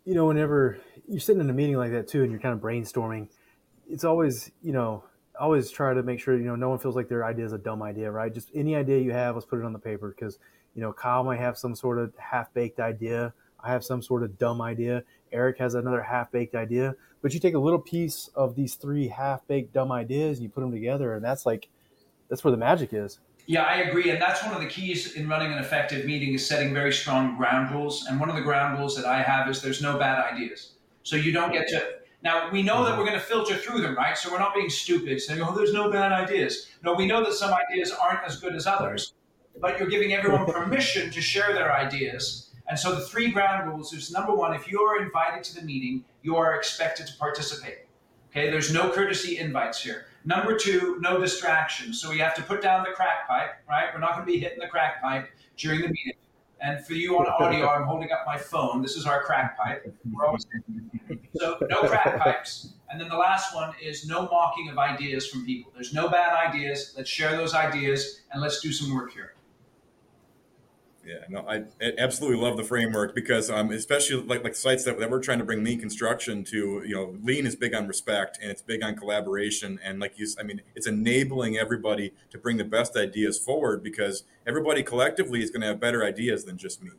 you 0.03 0.15
know, 0.15 0.25
whenever 0.25 0.79
you're 1.07 1.19
sitting 1.19 1.41
in 1.41 1.49
a 1.49 1.53
meeting 1.53 1.77
like 1.77 1.91
that 1.91 2.07
too, 2.07 2.23
and 2.23 2.31
you're 2.31 2.41
kind 2.41 2.53
of 2.53 2.59
brainstorming, 2.59 3.29
it's 3.87 4.03
always, 4.03 4.51
you 4.61 4.73
know, 4.73 5.03
always 5.39 5.69
try 5.71 5.93
to 5.93 6.03
make 6.03 6.19
sure 6.19 6.37
you 6.37 6.43
know 6.43 6.55
no 6.55 6.69
one 6.69 6.79
feels 6.79 6.95
like 6.95 7.09
their 7.09 7.25
idea 7.25 7.45
is 7.45 7.53
a 7.53 7.57
dumb 7.57 7.81
idea, 7.81 8.11
right? 8.11 8.33
Just 8.33 8.49
any 8.53 8.75
idea 8.75 8.99
you 8.99 9.11
have, 9.11 9.35
let's 9.35 9.45
put 9.45 9.59
it 9.59 9.65
on 9.65 9.73
the 9.73 9.79
paper 9.79 10.13
because 10.17 10.39
you 10.75 10.81
know 10.81 10.93
Kyle 10.93 11.23
might 11.23 11.39
have 11.39 11.57
some 11.57 11.75
sort 11.75 11.99
of 11.99 12.13
half 12.17 12.53
baked 12.53 12.79
idea. 12.79 13.33
I 13.59 13.71
have 13.71 13.83
some 13.83 14.01
sort 14.01 14.23
of 14.23 14.37
dumb 14.37 14.61
idea. 14.61 15.03
Eric 15.31 15.57
has 15.59 15.73
another 15.73 16.01
half 16.01 16.31
baked 16.31 16.55
idea. 16.55 16.95
But 17.21 17.33
you 17.33 17.39
take 17.39 17.53
a 17.53 17.59
little 17.59 17.79
piece 17.79 18.29
of 18.35 18.55
these 18.55 18.75
three 18.75 19.07
half 19.07 19.47
baked 19.47 19.73
dumb 19.73 19.91
ideas 19.91 20.37
and 20.37 20.43
you 20.43 20.49
put 20.49 20.61
them 20.61 20.71
together, 20.71 21.13
and 21.13 21.23
that's 21.23 21.45
like, 21.45 21.69
that's 22.29 22.43
where 22.43 22.51
the 22.51 22.57
magic 22.57 22.89
is. 22.93 23.19
Yeah, 23.45 23.63
I 23.63 23.81
agree. 23.81 24.09
And 24.09 24.21
that's 24.21 24.43
one 24.43 24.53
of 24.53 24.61
the 24.61 24.67
keys 24.67 25.15
in 25.15 25.27
running 25.27 25.51
an 25.51 25.59
effective 25.59 26.05
meeting 26.05 26.33
is 26.33 26.45
setting 26.45 26.73
very 26.73 26.93
strong 26.93 27.35
ground 27.37 27.73
rules. 27.73 28.05
And 28.07 28.19
one 28.19 28.29
of 28.29 28.35
the 28.35 28.41
ground 28.41 28.79
rules 28.79 28.95
that 28.95 29.05
I 29.05 29.21
have 29.21 29.49
is 29.49 29.61
there's 29.61 29.81
no 29.81 29.97
bad 29.97 30.23
ideas. 30.33 30.73
So 31.03 31.17
you 31.17 31.33
don't 31.33 31.51
get 31.51 31.67
to. 31.69 31.83
Now, 32.23 32.49
we 32.49 32.63
know 32.63 32.83
that 32.83 32.91
mm-hmm. 32.91 32.99
we're 32.99 33.05
going 33.05 33.19
to 33.19 33.25
filter 33.25 33.55
through 33.55 33.81
them, 33.81 33.95
right? 33.95 34.17
So 34.17 34.31
we're 34.31 34.39
not 34.39 34.55
being 34.55 34.69
stupid 34.69 35.19
saying, 35.21 35.41
oh, 35.41 35.53
there's 35.53 35.73
no 35.73 35.91
bad 35.91 36.11
ideas. 36.11 36.69
No, 36.81 36.93
we 36.93 37.05
know 37.05 37.23
that 37.23 37.33
some 37.33 37.53
ideas 37.53 37.91
aren't 37.91 38.23
as 38.25 38.39
good 38.39 38.55
as 38.55 38.65
others, 38.65 39.13
but 39.59 39.77
you're 39.77 39.89
giving 39.89 40.13
everyone 40.13 40.45
mm-hmm. 40.45 40.63
permission 40.63 41.11
to 41.11 41.21
share 41.21 41.53
their 41.53 41.73
ideas. 41.73 42.51
And 42.69 42.79
so 42.79 42.95
the 42.95 43.01
three 43.01 43.29
ground 43.29 43.69
rules 43.69 43.91
is 43.93 44.09
number 44.09 44.33
one, 44.33 44.53
if 44.53 44.71
you 44.71 44.79
are 44.81 45.03
invited 45.03 45.43
to 45.45 45.55
the 45.55 45.61
meeting, 45.63 46.05
you 46.21 46.37
are 46.37 46.55
expected 46.55 47.07
to 47.07 47.13
participate. 47.17 47.79
Okay, 48.31 48.49
there's 48.49 48.73
no 48.73 48.89
courtesy 48.89 49.37
invites 49.37 49.83
here. 49.83 50.05
Number 50.25 50.57
two, 50.57 50.97
no 51.01 51.19
distractions. 51.19 52.01
So 52.01 52.09
we 52.09 52.17
have 52.19 52.33
to 52.35 52.41
put 52.41 52.61
down 52.61 52.83
the 52.83 52.91
crack 52.91 53.27
pipe, 53.27 53.51
right? 53.69 53.89
We're 53.93 53.99
not 53.99 54.13
going 54.13 54.25
to 54.25 54.31
be 54.31 54.39
hitting 54.39 54.59
the 54.59 54.67
crack 54.67 55.01
pipe 55.03 55.29
during 55.57 55.81
the 55.81 55.89
meeting. 55.89 56.12
And 56.63 56.83
for 56.85 56.93
you 56.93 57.17
on 57.17 57.27
audio, 57.27 57.67
I'm 57.67 57.83
holding 57.83 58.09
up 58.13 58.19
my 58.25 58.37
phone. 58.37 58.81
This 58.81 58.95
is 58.95 59.05
our 59.05 59.21
crack 59.21 59.57
pipe. 59.57 59.93
So 61.35 61.57
no 61.69 61.81
crack 61.81 62.17
pipes. 62.19 62.75
And 62.89 63.01
then 63.01 63.09
the 63.09 63.17
last 63.17 63.53
one 63.53 63.73
is 63.83 64.07
no 64.07 64.23
mocking 64.23 64.69
of 64.69 64.77
ideas 64.77 65.27
from 65.27 65.45
people. 65.45 65.73
There's 65.75 65.93
no 65.93 66.07
bad 66.07 66.33
ideas. 66.33 66.93
Let's 66.95 67.09
share 67.09 67.35
those 67.35 67.53
ideas 67.53 68.21
and 68.31 68.41
let's 68.41 68.61
do 68.61 68.71
some 68.71 68.95
work 68.95 69.11
here. 69.11 69.33
Yeah, 71.05 71.15
no, 71.27 71.45
I, 71.47 71.63
I 71.81 71.93
absolutely 71.97 72.41
love 72.41 72.55
the 72.55 72.63
framework 72.63 73.13
because, 73.13 73.49
um, 73.49 73.71
especially 73.71 74.23
like 74.23 74.43
like 74.43 74.55
sites 74.55 74.85
that, 74.85 74.99
that 74.99 75.11
we're 75.11 75.21
trying 75.21 75.39
to 75.39 75.43
bring 75.43 75.63
lean 75.63 75.79
construction 75.79 76.43
to. 76.45 76.81
You 76.85 76.95
know, 76.95 77.17
lean 77.21 77.45
is 77.45 77.55
big 77.57 77.75
on 77.75 77.87
respect 77.87 78.39
and 78.41 78.49
it's 78.49 78.61
big 78.61 78.83
on 78.83 78.95
collaboration, 78.95 79.79
and 79.83 79.99
like 79.99 80.17
you, 80.17 80.27
I 80.39 80.43
mean, 80.43 80.61
it's 80.75 80.87
enabling 80.87 81.57
everybody 81.57 82.13
to 82.31 82.37
bring 82.37 82.57
the 82.57 82.63
best 82.63 82.95
ideas 82.95 83.37
forward 83.37 83.83
because 83.83 84.23
everybody 84.47 84.81
collectively 84.81 85.43
is 85.43 85.49
going 85.49 85.61
to 85.61 85.67
have 85.67 85.79
better 85.79 86.05
ideas 86.05 86.45
than 86.45 86.57
just 86.57 86.81
me. 86.81 86.91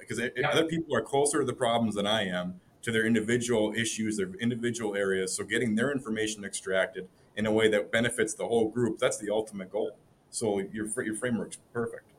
Because 0.00 0.18
yeah. 0.18 0.48
other 0.48 0.64
people 0.64 0.96
are 0.96 1.02
closer 1.02 1.40
to 1.40 1.44
the 1.44 1.52
problems 1.52 1.96
than 1.96 2.06
I 2.06 2.26
am, 2.26 2.60
to 2.80 2.90
their 2.90 3.06
individual 3.06 3.74
issues, 3.76 4.16
their 4.16 4.30
individual 4.40 4.96
areas. 4.96 5.36
So 5.36 5.44
getting 5.44 5.74
their 5.74 5.92
information 5.92 6.44
extracted 6.44 7.08
in 7.36 7.44
a 7.44 7.52
way 7.52 7.68
that 7.68 7.92
benefits 7.92 8.32
the 8.32 8.46
whole 8.46 8.70
group, 8.70 8.98
that's 8.98 9.18
the 9.18 9.30
ultimate 9.30 9.70
goal. 9.70 9.98
So 10.30 10.58
your 10.58 10.88
your 11.02 11.14
framework's 11.14 11.58
perfect. 11.72 12.13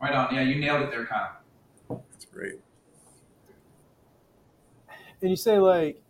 Right 0.00 0.12
on. 0.12 0.34
Yeah, 0.34 0.42
you 0.42 0.56
nailed 0.56 0.82
it 0.82 0.90
there, 0.90 1.06
Kyle. 1.06 1.36
That's 1.88 2.24
great. 2.26 2.54
And 5.22 5.30
you 5.30 5.36
say 5.36 5.58
like, 5.58 6.02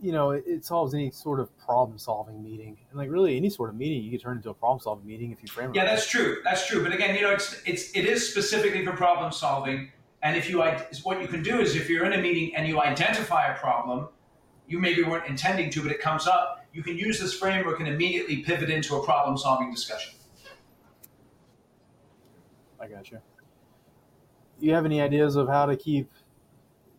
you 0.00 0.12
know, 0.12 0.32
it, 0.32 0.44
it 0.46 0.64
solves 0.64 0.94
any 0.94 1.10
sort 1.10 1.38
of 1.40 1.56
problem-solving 1.58 2.42
meeting, 2.42 2.76
and 2.90 2.98
like 2.98 3.08
really 3.08 3.36
any 3.36 3.48
sort 3.48 3.70
of 3.70 3.76
meeting 3.76 4.02
you 4.02 4.10
can 4.10 4.18
turn 4.18 4.36
into 4.36 4.50
a 4.50 4.54
problem-solving 4.54 5.06
meeting 5.06 5.30
if 5.30 5.40
you 5.42 5.48
frame 5.48 5.70
it. 5.70 5.76
Yeah, 5.76 5.84
that's 5.84 6.08
true. 6.08 6.38
That's 6.44 6.66
true. 6.66 6.82
But 6.82 6.92
again, 6.92 7.14
you 7.14 7.22
know, 7.22 7.30
it's 7.30 7.62
it's 7.64 7.96
it 7.96 8.04
is 8.04 8.28
specifically 8.28 8.84
for 8.84 8.92
problem-solving. 8.92 9.92
And 10.24 10.36
if 10.36 10.50
you 10.50 10.58
what 10.58 11.22
you 11.22 11.28
can 11.28 11.42
do 11.42 11.60
is 11.60 11.74
if 11.76 11.88
you're 11.88 12.04
in 12.04 12.12
a 12.12 12.20
meeting 12.20 12.54
and 12.54 12.68
you 12.68 12.80
identify 12.80 13.46
a 13.46 13.58
problem, 13.58 14.08
you 14.68 14.78
maybe 14.78 15.02
weren't 15.02 15.26
intending 15.26 15.70
to, 15.70 15.82
but 15.82 15.90
it 15.90 16.00
comes 16.00 16.26
up, 16.26 16.64
you 16.72 16.82
can 16.82 16.96
use 16.96 17.20
this 17.20 17.34
framework 17.34 17.80
and 17.80 17.88
immediately 17.88 18.38
pivot 18.42 18.70
into 18.70 18.96
a 18.96 19.04
problem-solving 19.04 19.70
discussion. 19.70 20.14
I 22.82 22.88
got 22.88 23.10
you. 23.10 23.20
You 24.58 24.74
have 24.74 24.84
any 24.84 25.00
ideas 25.00 25.36
of 25.36 25.48
how 25.48 25.66
to 25.66 25.76
keep, 25.76 26.10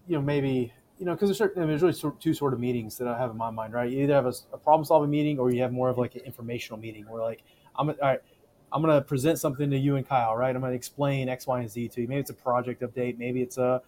you 0.07 0.15
know, 0.15 0.21
maybe 0.21 0.73
you 0.99 1.05
know, 1.05 1.13
because 1.13 1.29
there's, 1.29 1.37
certain, 1.37 1.67
there's 1.67 1.81
really 1.81 2.13
two 2.19 2.33
sort 2.33 2.53
of 2.53 2.59
meetings 2.59 2.97
that 2.97 3.07
I 3.07 3.17
have 3.17 3.31
in 3.31 3.37
my 3.37 3.49
mind, 3.49 3.73
right? 3.73 3.89
You 3.91 4.03
either 4.03 4.13
have 4.13 4.25
a, 4.25 4.33
a 4.53 4.57
problem-solving 4.57 5.09
meeting, 5.09 5.39
or 5.39 5.51
you 5.51 5.61
have 5.61 5.73
more 5.73 5.89
of 5.89 5.97
like 5.97 6.15
an 6.15 6.21
informational 6.21 6.79
meeting, 6.79 7.05
where 7.09 7.21
like 7.21 7.43
I'm 7.77 7.89
all 7.89 7.95
right. 8.01 8.19
I'm 8.71 8.81
going 8.81 8.95
to 8.95 9.01
present 9.01 9.37
something 9.37 9.69
to 9.69 9.77
you 9.77 9.97
and 9.97 10.07
Kyle, 10.07 10.35
right? 10.35 10.55
I'm 10.55 10.61
going 10.61 10.71
to 10.71 10.75
explain 10.75 11.29
X, 11.29 11.45
Y, 11.45 11.59
and 11.59 11.69
Z 11.69 11.89
to 11.89 12.01
you. 12.01 12.07
Maybe 12.07 12.21
it's 12.21 12.31
a 12.31 12.35
project 12.35 12.81
update. 12.81 13.19
Maybe 13.19 13.41
it's 13.41 13.57
a 13.57 13.81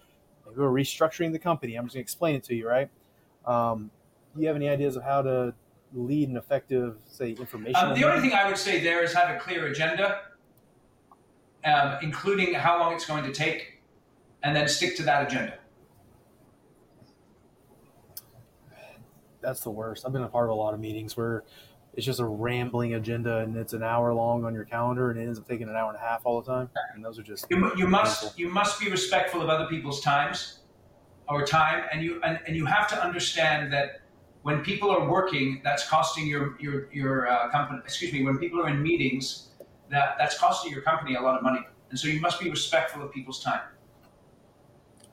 maybe 0.45 0.59
we're 0.59 0.69
restructuring 0.69 1.31
the 1.31 1.39
company. 1.39 1.75
I'm 1.75 1.85
just 1.85 1.95
going 1.95 2.03
to 2.03 2.05
explain 2.05 2.35
it 2.35 2.43
to 2.43 2.55
you, 2.55 2.67
right? 2.67 2.89
Um, 3.47 3.89
do 4.35 4.41
you 4.41 4.47
have 4.47 4.55
any 4.55 4.69
ideas 4.69 4.95
of 4.95 5.03
how 5.03 5.21
to 5.23 5.53
lead 5.93 6.29
an 6.29 6.37
effective, 6.37 6.97
say, 7.07 7.31
information? 7.31 7.75
Um, 7.77 7.99
the 7.99 8.07
only 8.07 8.21
thing 8.21 8.37
I 8.37 8.47
would 8.47 8.57
say 8.57 8.83
there 8.83 9.03
is 9.03 9.13
have 9.13 9.35
a 9.35 9.39
clear 9.39 9.67
agenda 9.67 10.19
um, 11.65 11.97
including 12.01 12.53
how 12.53 12.79
long 12.79 12.93
it's 12.93 13.05
going 13.05 13.23
to 13.23 13.31
take, 13.31 13.81
and 14.43 14.55
then 14.55 14.67
stick 14.67 14.95
to 14.97 15.03
that 15.03 15.27
agenda. 15.27 15.57
That's 19.41 19.61
the 19.61 19.71
worst. 19.71 20.05
I've 20.05 20.13
been 20.13 20.23
a 20.23 20.27
part 20.27 20.45
of 20.45 20.51
a 20.51 20.55
lot 20.55 20.73
of 20.73 20.79
meetings 20.79 21.15
where 21.15 21.43
it's 21.93 22.05
just 22.05 22.19
a 22.19 22.25
rambling 22.25 22.95
agenda 22.95 23.37
and 23.39 23.55
it's 23.55 23.73
an 23.73 23.83
hour 23.83 24.13
long 24.13 24.43
on 24.43 24.53
your 24.53 24.65
calendar 24.65 25.11
and 25.11 25.19
it 25.19 25.23
ends 25.23 25.39
up 25.39 25.47
taking 25.47 25.69
an 25.69 25.75
hour 25.75 25.89
and 25.89 25.97
a 25.97 26.01
half 26.01 26.21
all 26.25 26.41
the 26.41 26.51
time. 26.51 26.69
And 26.93 27.05
those 27.05 27.17
are 27.19 27.23
just 27.23 27.45
you, 27.49 27.71
you 27.77 27.87
must 27.87 28.37
you 28.37 28.49
must 28.49 28.79
be 28.79 28.89
respectful 28.89 29.41
of 29.41 29.49
other 29.49 29.67
people's 29.67 30.01
times 30.01 30.59
or 31.29 31.45
time, 31.45 31.85
and 31.91 32.03
you 32.03 32.19
and, 32.23 32.39
and 32.45 32.55
you 32.55 32.65
have 32.65 32.87
to 32.89 33.03
understand 33.03 33.71
that 33.73 34.01
when 34.43 34.61
people 34.61 34.91
are 34.91 35.09
working, 35.09 35.61
that's 35.63 35.87
costing 35.87 36.27
your 36.27 36.57
your 36.59 36.91
your 36.91 37.27
uh, 37.27 37.49
company. 37.49 37.79
Excuse 37.83 38.11
me. 38.13 38.23
When 38.23 38.37
people 38.37 38.61
are 38.61 38.69
in 38.69 38.81
meetings, 38.81 39.49
that 39.89 40.15
that's 40.17 40.37
costing 40.37 40.71
your 40.71 40.81
company 40.81 41.15
a 41.15 41.21
lot 41.21 41.37
of 41.37 41.43
money. 41.43 41.59
And 41.89 41.99
so 41.99 42.07
you 42.07 42.19
must 42.19 42.39
be 42.39 42.49
respectful 42.49 43.03
of 43.03 43.11
people's 43.11 43.43
time. 43.43 43.61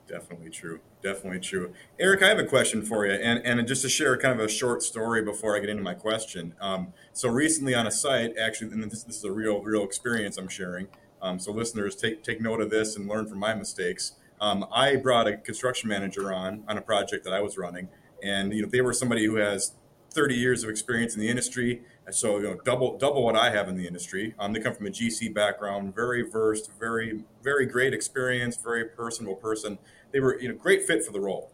Definitely 0.07 0.49
true. 0.49 0.79
Definitely 1.01 1.39
true. 1.39 1.73
Eric, 1.99 2.23
I 2.23 2.27
have 2.27 2.39
a 2.39 2.45
question 2.45 2.81
for 2.81 3.05
you, 3.05 3.13
and, 3.13 3.39
and 3.45 3.67
just 3.67 3.81
to 3.83 3.89
share 3.89 4.17
kind 4.17 4.39
of 4.39 4.45
a 4.45 4.49
short 4.49 4.83
story 4.83 5.23
before 5.23 5.55
I 5.55 5.59
get 5.59 5.69
into 5.69 5.83
my 5.83 5.93
question. 5.93 6.55
Um, 6.59 6.93
so 7.13 7.29
recently 7.29 7.73
on 7.73 7.87
a 7.87 7.91
site, 7.91 8.37
actually, 8.37 8.71
and 8.71 8.83
this, 8.91 9.03
this 9.03 9.17
is 9.17 9.23
a 9.23 9.31
real, 9.31 9.61
real 9.61 9.83
experience 9.83 10.37
I'm 10.37 10.49
sharing. 10.49 10.87
Um, 11.21 11.39
so 11.39 11.51
listeners, 11.51 11.95
take 11.95 12.21
take 12.21 12.41
note 12.41 12.59
of 12.59 12.69
this 12.69 12.97
and 12.97 13.07
learn 13.07 13.27
from 13.27 13.39
my 13.39 13.55
mistakes. 13.55 14.13
Um, 14.41 14.65
I 14.73 14.97
brought 14.97 15.25
a 15.25 15.37
construction 15.37 15.87
manager 15.87 16.33
on 16.33 16.63
on 16.67 16.77
a 16.77 16.81
project 16.81 17.23
that 17.23 17.33
I 17.33 17.39
was 17.39 17.57
running, 17.57 17.87
and 18.21 18.53
you 18.53 18.61
know 18.61 18.67
they 18.67 18.81
were 18.81 18.91
somebody 18.91 19.25
who 19.25 19.37
has 19.37 19.71
30 20.11 20.35
years 20.35 20.63
of 20.63 20.69
experience 20.69 21.15
in 21.15 21.21
the 21.21 21.29
industry. 21.29 21.81
So 22.11 22.37
you 22.37 22.43
know, 22.43 22.57
double 22.65 22.97
double 22.97 23.23
what 23.23 23.35
I 23.35 23.49
have 23.49 23.69
in 23.69 23.75
the 23.75 23.87
industry. 23.87 24.35
Um, 24.37 24.53
they 24.53 24.59
come 24.59 24.75
from 24.75 24.87
a 24.87 24.91
GC 24.91 25.33
background, 25.33 25.95
very 25.95 26.21
versed, 26.29 26.71
very 26.79 27.23
very 27.41 27.65
great 27.65 27.93
experience, 27.93 28.57
very 28.57 28.85
personable 28.85 29.35
person. 29.35 29.77
They 30.11 30.19
were 30.19 30.39
you 30.39 30.49
know 30.49 30.55
great 30.55 30.85
fit 30.85 31.03
for 31.05 31.11
the 31.11 31.21
role. 31.21 31.51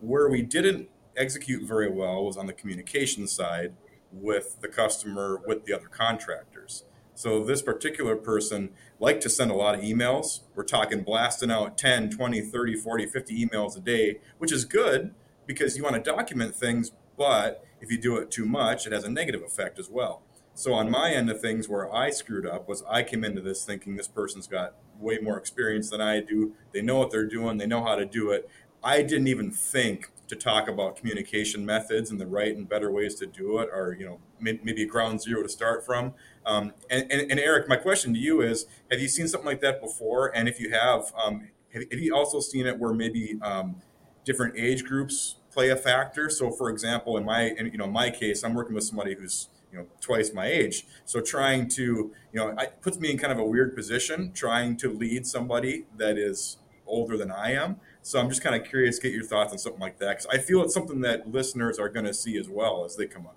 Where 0.00 0.28
we 0.28 0.42
didn't 0.42 0.88
execute 1.16 1.66
very 1.66 1.90
well 1.90 2.24
was 2.24 2.36
on 2.36 2.46
the 2.46 2.52
communication 2.52 3.26
side 3.26 3.74
with 4.10 4.60
the 4.60 4.68
customer, 4.68 5.40
with 5.46 5.64
the 5.64 5.72
other 5.72 5.88
contractors. 5.88 6.84
So 7.14 7.44
this 7.44 7.62
particular 7.62 8.16
person 8.16 8.70
liked 8.98 9.22
to 9.22 9.30
send 9.30 9.50
a 9.50 9.54
lot 9.54 9.76
of 9.76 9.82
emails. 9.82 10.40
We're 10.54 10.64
talking 10.64 11.02
blasting 11.02 11.50
out 11.50 11.78
10, 11.78 12.10
20, 12.10 12.40
30, 12.40 12.76
40, 12.76 13.06
50 13.06 13.46
emails 13.46 13.76
a 13.76 13.80
day, 13.80 14.18
which 14.38 14.52
is 14.52 14.64
good 14.64 15.14
because 15.46 15.76
you 15.76 15.84
want 15.84 15.94
to 15.94 16.02
document 16.02 16.56
things, 16.56 16.92
but 17.16 17.64
if 17.80 17.90
you 17.90 17.98
do 17.98 18.16
it 18.16 18.30
too 18.30 18.46
much, 18.46 18.86
it 18.86 18.92
has 18.92 19.04
a 19.04 19.10
negative 19.10 19.42
effect 19.42 19.78
as 19.78 19.88
well. 19.90 20.22
So 20.54 20.72
on 20.72 20.90
my 20.90 21.10
end 21.10 21.30
of 21.30 21.40
things, 21.40 21.68
where 21.68 21.92
I 21.92 22.10
screwed 22.10 22.46
up 22.46 22.68
was 22.68 22.84
I 22.88 23.02
came 23.02 23.24
into 23.24 23.40
this 23.40 23.64
thinking 23.64 23.96
this 23.96 24.06
person's 24.06 24.46
got 24.46 24.74
way 25.00 25.18
more 25.18 25.36
experience 25.36 25.90
than 25.90 26.00
I 26.00 26.20
do. 26.20 26.52
They 26.72 26.80
know 26.80 26.98
what 26.98 27.10
they're 27.10 27.26
doing. 27.26 27.58
They 27.58 27.66
know 27.66 27.82
how 27.82 27.96
to 27.96 28.06
do 28.06 28.30
it. 28.30 28.48
I 28.82 29.02
didn't 29.02 29.28
even 29.28 29.50
think 29.50 30.10
to 30.28 30.36
talk 30.36 30.68
about 30.68 30.96
communication 30.96 31.66
methods 31.66 32.10
and 32.10 32.20
the 32.20 32.26
right 32.26 32.54
and 32.54 32.68
better 32.68 32.90
ways 32.90 33.14
to 33.16 33.26
do 33.26 33.58
it, 33.58 33.68
or 33.72 33.96
you 33.98 34.06
know 34.06 34.20
maybe 34.40 34.84
ground 34.86 35.22
zero 35.22 35.42
to 35.42 35.48
start 35.48 35.84
from. 35.84 36.14
Um, 36.44 36.74
and, 36.90 37.10
and, 37.10 37.30
and, 37.30 37.40
Eric, 37.40 37.66
my 37.66 37.76
question 37.76 38.12
to 38.14 38.20
you 38.20 38.42
is: 38.42 38.66
Have 38.90 39.00
you 39.00 39.08
seen 39.08 39.26
something 39.26 39.46
like 39.46 39.60
that 39.62 39.80
before? 39.80 40.34
And 40.36 40.48
if 40.48 40.60
you 40.60 40.70
have, 40.70 41.12
um, 41.22 41.48
have, 41.72 41.82
you 41.92 42.14
also 42.14 42.40
seen 42.40 42.66
it 42.66 42.78
where 42.78 42.92
maybe 42.92 43.38
um, 43.42 43.76
different 44.24 44.54
age 44.58 44.84
groups 44.84 45.36
play 45.54 45.70
a 45.70 45.76
factor. 45.76 46.28
So, 46.28 46.50
for 46.50 46.68
example, 46.68 47.16
in 47.16 47.24
my 47.24 47.42
in, 47.42 47.66
you 47.66 47.78
know 47.78 47.86
my 47.86 48.10
case, 48.10 48.42
I'm 48.42 48.54
working 48.54 48.74
with 48.74 48.84
somebody 48.84 49.14
who's 49.14 49.48
you 49.72 49.78
know 49.78 49.86
twice 50.00 50.32
my 50.34 50.46
age. 50.46 50.84
So, 51.04 51.20
trying 51.20 51.68
to 51.70 51.82
you 51.82 52.12
know 52.34 52.48
it 52.48 52.82
puts 52.82 52.98
me 52.98 53.10
in 53.10 53.18
kind 53.18 53.32
of 53.32 53.38
a 53.38 53.44
weird 53.44 53.74
position, 53.74 54.32
trying 54.32 54.76
to 54.78 54.92
lead 54.92 55.26
somebody 55.26 55.86
that 55.96 56.18
is 56.18 56.58
older 56.86 57.16
than 57.16 57.30
I 57.30 57.52
am. 57.52 57.76
So, 58.02 58.18
I'm 58.18 58.28
just 58.28 58.42
kind 58.42 58.60
of 58.60 58.68
curious, 58.68 58.98
get 58.98 59.12
your 59.12 59.24
thoughts 59.24 59.52
on 59.52 59.58
something 59.58 59.80
like 59.80 59.98
that 60.00 60.18
because 60.18 60.26
I 60.26 60.38
feel 60.38 60.62
it's 60.62 60.74
something 60.74 61.00
that 61.02 61.30
listeners 61.30 61.78
are 61.78 61.88
going 61.88 62.06
to 62.06 62.14
see 62.14 62.36
as 62.36 62.48
well 62.48 62.84
as 62.84 62.96
they 62.96 63.06
come 63.06 63.26
up. 63.26 63.36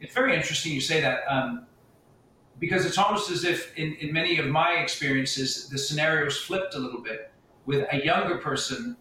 It's 0.00 0.12
very 0.12 0.36
interesting 0.36 0.72
you 0.72 0.80
say 0.82 1.00
that. 1.00 1.20
Um, 1.28 1.66
because 2.58 2.86
it's 2.86 2.98
almost 2.98 3.30
as 3.30 3.44
if 3.44 3.76
in, 3.76 3.94
in 4.00 4.12
many 4.12 4.38
of 4.38 4.46
my 4.46 4.74
experiences 4.74 5.68
the 5.68 5.78
scenarios 5.78 6.38
flipped 6.38 6.74
a 6.74 6.78
little 6.78 7.02
bit 7.02 7.30
with 7.66 7.86
a 7.92 8.02
younger 8.04 8.38
person 8.38 8.96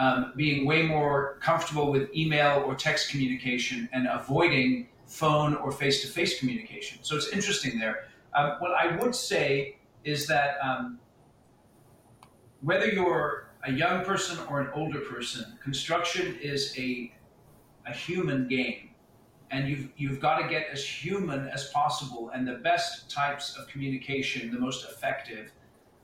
um, 0.00 0.32
being 0.34 0.64
way 0.64 0.82
more 0.82 1.36
comfortable 1.42 1.92
with 1.92 2.08
email 2.14 2.64
or 2.66 2.74
text 2.74 3.10
communication 3.10 3.86
and 3.92 4.08
avoiding 4.10 4.88
phone 5.06 5.54
or 5.56 5.70
face 5.70 6.00
to 6.00 6.08
face 6.08 6.40
communication. 6.40 6.98
So 7.02 7.16
it's 7.16 7.28
interesting 7.28 7.78
there. 7.78 8.08
Um, 8.34 8.56
what 8.60 8.70
I 8.70 8.96
would 8.96 9.14
say 9.14 9.76
is 10.04 10.26
that 10.28 10.56
um, 10.62 10.98
whether 12.62 12.86
you're 12.86 13.50
a 13.64 13.72
young 13.72 14.02
person 14.02 14.38
or 14.48 14.62
an 14.62 14.70
older 14.74 15.00
person, 15.00 15.44
construction 15.62 16.38
is 16.40 16.74
a 16.78 17.12
a 17.86 17.92
human 17.92 18.48
game, 18.48 18.90
and 19.50 19.68
you've 19.68 19.88
you've 19.98 20.20
got 20.20 20.38
to 20.38 20.48
get 20.48 20.68
as 20.72 20.82
human 20.82 21.48
as 21.48 21.68
possible. 21.68 22.30
And 22.32 22.48
the 22.48 22.54
best 22.70 23.10
types 23.10 23.54
of 23.58 23.68
communication, 23.68 24.50
the 24.50 24.58
most 24.58 24.86
effective, 24.90 25.52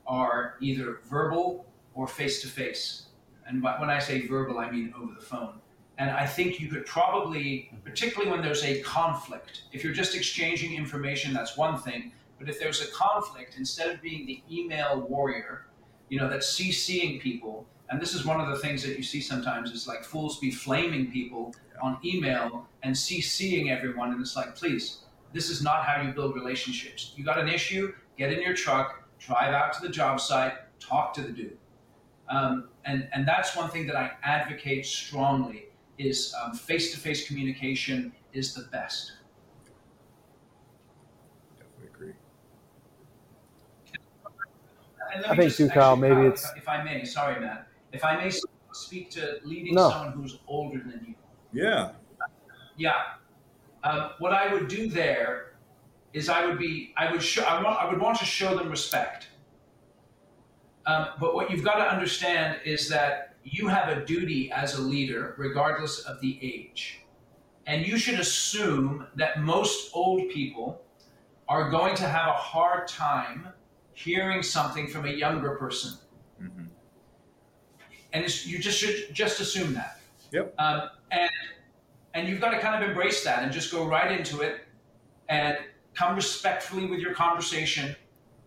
are 0.05 0.55
either 0.61 0.99
verbal 1.09 1.65
or 1.95 2.07
face 2.07 2.41
to 2.43 2.47
face. 2.47 3.06
And 3.47 3.63
when 3.63 3.89
I 3.89 3.99
say 3.99 4.27
verbal, 4.27 4.59
I 4.59 4.69
mean 4.69 4.93
over 4.97 5.13
the 5.13 5.25
phone. 5.25 5.59
And 5.97 6.11
I 6.11 6.27
think 6.27 6.59
you 6.59 6.69
could 6.69 6.85
probably, 6.85 7.71
particularly 7.83 8.29
when 8.29 8.41
there's 8.41 8.63
a 8.63 8.81
conflict, 8.81 9.63
if 9.71 9.83
you're 9.83 9.93
just 9.93 10.15
exchanging 10.15 10.75
information, 10.75 11.33
that's 11.33 11.57
one 11.57 11.79
thing. 11.79 12.11
But 12.37 12.49
if 12.49 12.59
there's 12.59 12.81
a 12.81 12.91
conflict, 12.91 13.55
instead 13.57 13.89
of 13.89 14.01
being 14.01 14.27
the 14.27 14.43
email 14.51 15.01
warrior, 15.01 15.65
you 16.09 16.19
know, 16.19 16.29
that's 16.29 16.59
CCing 16.59 17.19
people, 17.19 17.65
and 17.89 17.99
this 17.99 18.13
is 18.13 18.25
one 18.25 18.39
of 18.39 18.49
the 18.49 18.57
things 18.57 18.83
that 18.83 18.95
you 18.95 19.03
see 19.03 19.21
sometimes 19.21 19.71
is 19.71 19.87
like 19.87 20.03
fools 20.03 20.39
be 20.39 20.51
flaming 20.51 21.11
people 21.11 21.55
on 21.81 21.97
email 22.03 22.67
and 22.83 22.93
CCing 22.93 23.69
everyone. 23.69 24.11
And 24.11 24.21
it's 24.21 24.35
like, 24.35 24.55
please, 24.55 24.99
this 25.33 25.49
is 25.49 25.63
not 25.63 25.83
how 25.83 26.01
you 26.01 26.11
build 26.11 26.35
relationships. 26.35 27.13
You 27.15 27.23
got 27.23 27.39
an 27.39 27.47
issue, 27.47 27.93
get 28.17 28.31
in 28.31 28.41
your 28.41 28.53
truck, 28.53 29.07
drive 29.19 29.53
out 29.53 29.73
to 29.73 29.81
the 29.81 29.89
job 29.89 30.19
site, 30.19 30.53
talk 30.79 31.13
to 31.15 31.21
the 31.21 31.31
dude. 31.31 31.57
Um, 32.29 32.69
and, 32.87 33.07
and 33.13 33.27
that's 33.27 33.55
one 33.55 33.69
thing 33.69 33.85
that 33.87 33.95
I 33.95 34.11
advocate 34.23 34.85
strongly 34.85 35.65
is 35.97 36.33
um, 36.41 36.53
face-to-face 36.53 37.27
communication 37.27 38.13
is 38.33 38.53
the 38.53 38.63
best. 38.71 39.13
Definitely 41.57 41.87
agree. 41.87 42.13
I 45.27 45.35
think 45.35 45.53
too, 45.53 45.69
Kyle. 45.69 45.95
Maybe 45.97 46.15
uh, 46.15 46.31
it's 46.31 46.49
if 46.55 46.69
I 46.69 46.83
may. 46.83 47.03
Sorry, 47.03 47.39
Matt. 47.41 47.67
If 47.91 48.03
I 48.05 48.15
may 48.15 48.31
speak 48.71 49.09
to 49.11 49.39
leading 49.43 49.75
No. 49.75 49.89
someone 49.89 50.13
who's 50.13 50.39
older 50.47 50.79
than 50.79 51.05
you. 51.07 51.15
Yeah. 51.51 51.91
Yeah. 52.77 52.93
Um, 53.83 54.11
what 54.19 54.33
I 54.33 54.53
would 54.53 54.67
do 54.67 54.87
there 54.87 55.53
is 56.13 56.29
I 56.29 56.45
would 56.45 56.59
be 56.59 56.93
I 56.97 57.11
would 57.11 57.23
show 57.23 57.43
I 57.43 57.61
want 57.61 57.81
I 57.81 57.89
would 57.89 57.99
want 57.99 58.17
to 58.19 58.25
show 58.25 58.55
them 58.55 58.69
respect. 58.69 59.27
Um, 60.87 61.09
but 61.19 61.35
what 61.35 61.51
you've 61.51 61.63
got 61.63 61.75
to 61.75 61.83
understand 61.83 62.59
is 62.65 62.87
that 62.89 63.35
you 63.43 63.67
have 63.67 63.89
a 63.95 64.05
duty 64.05 64.51
as 64.51 64.79
a 64.79 64.81
leader, 64.81 65.35
regardless 65.37 65.99
of 65.99 66.19
the 66.21 66.39
age, 66.41 67.01
and 67.65 67.85
you 67.85 67.97
should 67.97 68.19
assume 68.19 69.05
that 69.15 69.41
most 69.41 69.91
old 69.93 70.29
people 70.29 70.81
are 71.49 71.69
going 71.69 71.95
to 71.95 72.07
have 72.07 72.29
a 72.29 72.37
hard 72.37 72.87
time 72.87 73.47
hearing 73.93 74.41
something 74.41 74.87
from 74.87 75.05
a 75.05 75.11
younger 75.11 75.55
person, 75.55 75.97
hmm 76.39 76.65
and 78.13 78.23
it's, 78.23 78.47
you 78.47 78.57
just 78.57 78.79
should 78.79 79.13
just 79.13 79.41
assume 79.41 79.73
that. 79.73 79.99
Yep. 80.31 80.55
Um, 80.57 80.89
and 81.11 81.29
and 82.13 82.27
you've 82.27 82.41
got 82.41 82.51
to 82.51 82.59
kind 82.59 82.81
of 82.81 82.89
embrace 82.89 83.23
that 83.25 83.43
and 83.43 83.51
just 83.51 83.71
go 83.71 83.85
right 83.85 84.17
into 84.17 84.41
it 84.41 84.61
and 85.29 85.57
come 85.93 86.15
respectfully 86.15 86.85
with 86.85 86.99
your 86.99 87.13
conversation, 87.13 87.95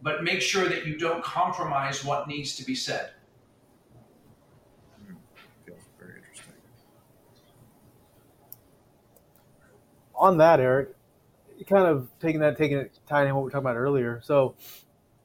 but 0.02 0.24
make 0.24 0.40
sure 0.40 0.68
that 0.68 0.86
you 0.86 0.96
don't 0.98 1.22
compromise 1.22 2.04
what 2.04 2.28
needs 2.28 2.56
to 2.56 2.64
be 2.64 2.74
said. 2.74 3.10
Feels 5.66 5.80
very 5.98 6.18
interesting. 6.18 6.54
on 10.20 10.36
that, 10.38 10.60
Eric. 10.60 10.90
Kind 11.68 11.86
of 11.86 12.08
taking 12.20 12.40
that, 12.40 12.56
taking 12.56 12.78
it, 12.78 12.98
tying 13.06 13.28
in 13.28 13.34
what 13.34 13.40
we 13.42 13.44
were 13.44 13.50
talking 13.50 13.66
about 13.66 13.76
earlier. 13.76 14.20
So, 14.22 14.54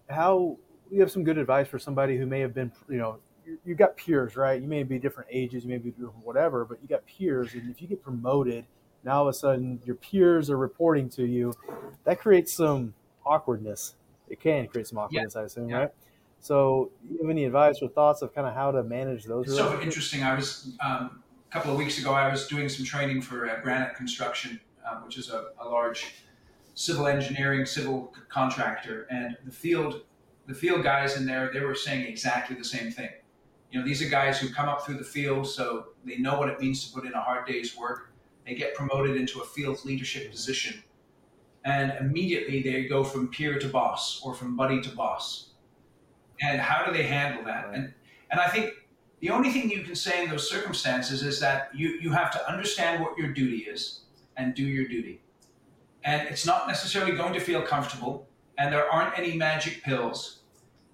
how 0.10 0.58
you 0.92 1.00
have 1.02 1.12
some 1.12 1.24
good 1.24 1.38
advice 1.38 1.68
for 1.68 1.80
somebody 1.80 2.18
who 2.18 2.26
may 2.26 2.40
have 2.42 2.54
been, 2.54 2.72
you 2.90 2.98
know, 2.98 3.20
you- 3.46 3.58
you've 3.64 3.78
got 3.78 3.96
peers, 3.96 4.36
right? 4.36 4.62
You 4.62 4.68
may 4.68 4.84
be 4.84 5.00
different 5.00 5.30
ages, 5.32 5.64
you 5.64 5.70
may 5.70 5.78
be 5.78 5.92
different 5.92 6.18
whatever, 6.26 6.66
but 6.66 6.82
you 6.82 6.88
got 6.88 7.06
peers, 7.06 7.54
and 7.54 7.70
if 7.70 7.82
you 7.82 7.88
get 7.88 8.04
promoted, 8.04 8.66
now 9.04 9.18
all 9.18 9.22
of 9.24 9.28
a 9.30 9.34
sudden 9.34 9.82
your 9.86 9.96
peers 9.96 10.50
are 10.50 10.58
reporting 10.58 11.10
to 11.10 11.26
you. 11.26 11.54
That 12.04 12.20
creates 12.20 12.54
some 12.54 12.94
awkwardness. 13.26 13.96
It 14.30 14.40
can 14.40 14.68
create 14.68 14.88
some 14.88 14.98
awkwardness, 14.98 15.36
I 15.36 15.44
assume, 15.44 15.70
Yeah. 15.70 15.78
right? 15.78 15.90
So, 16.40 16.92
you 17.10 17.18
have 17.22 17.30
any 17.30 17.46
advice 17.46 17.82
or 17.82 17.90
thoughts 17.90 18.22
of 18.22 18.34
kind 18.34 18.46
of 18.48 18.54
how 18.54 18.72
to 18.72 18.84
manage 18.84 19.26
those? 19.26 19.48
It's 19.48 19.58
so 19.58 19.82
interesting. 19.82 20.22
I 20.24 20.36
was 20.36 20.76
um, 20.80 21.24
a 21.50 21.54
couple 21.54 21.72
of 21.72 21.78
weeks 21.78 21.98
ago. 22.00 22.12
I 22.14 22.30
was 22.30 22.48
doing 22.48 22.70
some 22.70 22.86
training 22.86 23.22
for 23.22 23.50
uh, 23.50 23.60
Granite 23.62 23.96
Construction, 23.96 24.60
um, 24.90 25.04
which 25.06 25.18
is 25.18 25.30
a, 25.32 25.48
a 25.60 25.66
large 25.68 26.16
civil 26.76 27.08
engineering 27.08 27.66
civil 27.66 28.12
c- 28.16 28.22
contractor, 28.30 29.08
and 29.10 29.38
the 29.46 29.52
field 29.52 30.02
the 30.48 30.54
field 30.54 30.84
guys 30.84 31.18
in 31.18 31.26
there 31.26 31.50
they 31.52 31.62
were 31.62 31.74
saying 31.74 32.06
exactly 32.06 32.56
the 32.56 32.64
same 32.66 32.92
thing. 32.92 33.10
You 33.72 33.80
know, 33.80 33.86
these 33.86 34.02
are 34.04 34.10
guys 34.10 34.40
who 34.40 34.50
come 34.54 34.70
up 34.70 34.86
through 34.86 34.98
the 34.98 35.04
field, 35.04 35.48
so 35.48 35.88
they 36.04 36.18
know 36.18 36.38
what 36.38 36.50
it 36.50 36.60
means 36.60 36.86
to 36.88 36.94
put 36.94 37.06
in 37.08 37.14
a 37.14 37.22
hard 37.22 37.48
day's 37.48 37.76
work. 37.76 38.12
They 38.46 38.54
get 38.54 38.76
promoted 38.76 39.16
into 39.16 39.40
a 39.42 39.46
field 39.46 39.84
leadership 39.86 40.30
position, 40.30 40.84
and 41.66 41.94
immediately 42.00 42.62
they 42.62 42.86
go 42.86 43.04
from 43.04 43.28
peer 43.28 43.60
to 43.60 43.68
boss 43.68 44.22
or 44.24 44.34
from 44.34 44.56
buddy 44.56 44.82
to 44.82 44.90
boss. 44.90 45.50
And 46.42 46.62
how 46.62 46.86
do 46.86 46.94
they 46.94 47.04
handle 47.04 47.44
that? 47.46 47.68
Right. 47.68 47.78
And 47.78 47.94
and 48.32 48.40
I 48.40 48.48
think 48.48 48.74
the 49.20 49.30
only 49.30 49.50
thing 49.50 49.70
you 49.70 49.82
can 49.82 49.96
say 49.96 50.24
in 50.24 50.30
those 50.30 50.50
circumstances 50.50 51.24
is 51.24 51.40
that 51.40 51.70
you, 51.74 52.00
you 52.02 52.12
have 52.12 52.32
to 52.32 52.52
understand 52.52 53.02
what 53.02 53.18
your 53.18 53.32
duty 53.32 53.60
is 53.60 54.02
and 54.38 54.54
do 54.54 54.64
your 54.64 54.88
duty. 54.88 55.22
And 56.04 56.28
it's 56.28 56.46
not 56.46 56.68
necessarily 56.68 57.14
going 57.14 57.34
to 57.34 57.40
feel 57.40 57.62
comfortable, 57.62 58.28
and 58.58 58.72
there 58.72 58.92
aren't 58.92 59.18
any 59.18 59.36
magic 59.36 59.82
pills, 59.84 60.42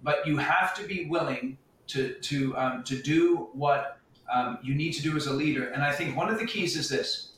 but 0.03 0.25
you 0.25 0.37
have 0.37 0.73
to 0.75 0.83
be 0.87 1.07
willing 1.07 1.57
to, 1.87 2.13
to, 2.13 2.55
um, 2.55 2.83
to 2.85 3.01
do 3.01 3.49
what 3.53 3.97
um, 4.31 4.59
you 4.63 4.75
need 4.75 4.93
to 4.93 5.01
do 5.01 5.17
as 5.17 5.27
a 5.27 5.33
leader. 5.33 5.69
And 5.69 5.83
I 5.83 5.91
think 5.91 6.15
one 6.15 6.29
of 6.29 6.39
the 6.39 6.45
keys 6.45 6.77
is 6.77 6.87
this 6.87 7.33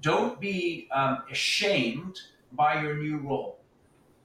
don't 0.00 0.38
be 0.38 0.88
um, 0.92 1.22
ashamed 1.30 2.20
by 2.52 2.82
your 2.82 2.96
new 2.96 3.18
role. 3.18 3.58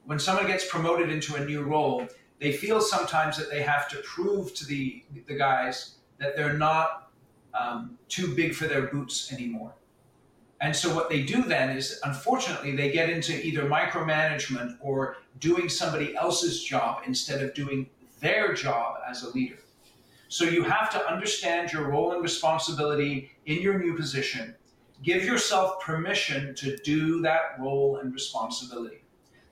When 0.04 0.18
someone 0.18 0.46
gets 0.46 0.68
promoted 0.68 1.10
into 1.10 1.36
a 1.36 1.44
new 1.44 1.62
role, 1.62 2.08
they 2.40 2.52
feel 2.52 2.80
sometimes 2.80 3.36
that 3.36 3.50
they 3.50 3.62
have 3.62 3.88
to 3.88 3.96
prove 3.98 4.54
to 4.54 4.66
the, 4.66 5.04
the 5.26 5.34
guys 5.34 5.96
that 6.18 6.36
they're 6.36 6.58
not 6.58 7.12
um, 7.58 7.98
too 8.08 8.34
big 8.34 8.54
for 8.54 8.66
their 8.66 8.82
boots 8.82 9.32
anymore. 9.32 9.74
And 10.60 10.74
so 10.74 10.94
what 10.94 11.10
they 11.10 11.22
do 11.22 11.42
then 11.42 11.76
is, 11.76 12.00
unfortunately, 12.04 12.76
they 12.76 12.92
get 12.92 13.10
into 13.10 13.44
either 13.44 13.64
micromanagement 13.64 14.76
or 14.80 15.16
doing 15.40 15.68
somebody 15.68 16.14
else's 16.14 16.62
job 16.62 17.02
instead 17.04 17.42
of 17.42 17.52
doing 17.52 17.90
their 18.20 18.54
job 18.54 18.98
as 19.08 19.24
a 19.24 19.30
leader. 19.30 19.58
So 20.28 20.44
you 20.44 20.62
have 20.62 20.88
to 20.92 21.06
understand 21.06 21.72
your 21.72 21.90
role 21.90 22.12
and 22.12 22.22
responsibility 22.22 23.32
in 23.46 23.60
your 23.60 23.78
new 23.78 23.94
position. 23.94 24.54
Give 25.02 25.24
yourself 25.24 25.80
permission 25.80 26.54
to 26.56 26.76
do 26.78 27.20
that 27.22 27.56
role 27.58 27.96
and 27.96 28.12
responsibility. 28.12 29.02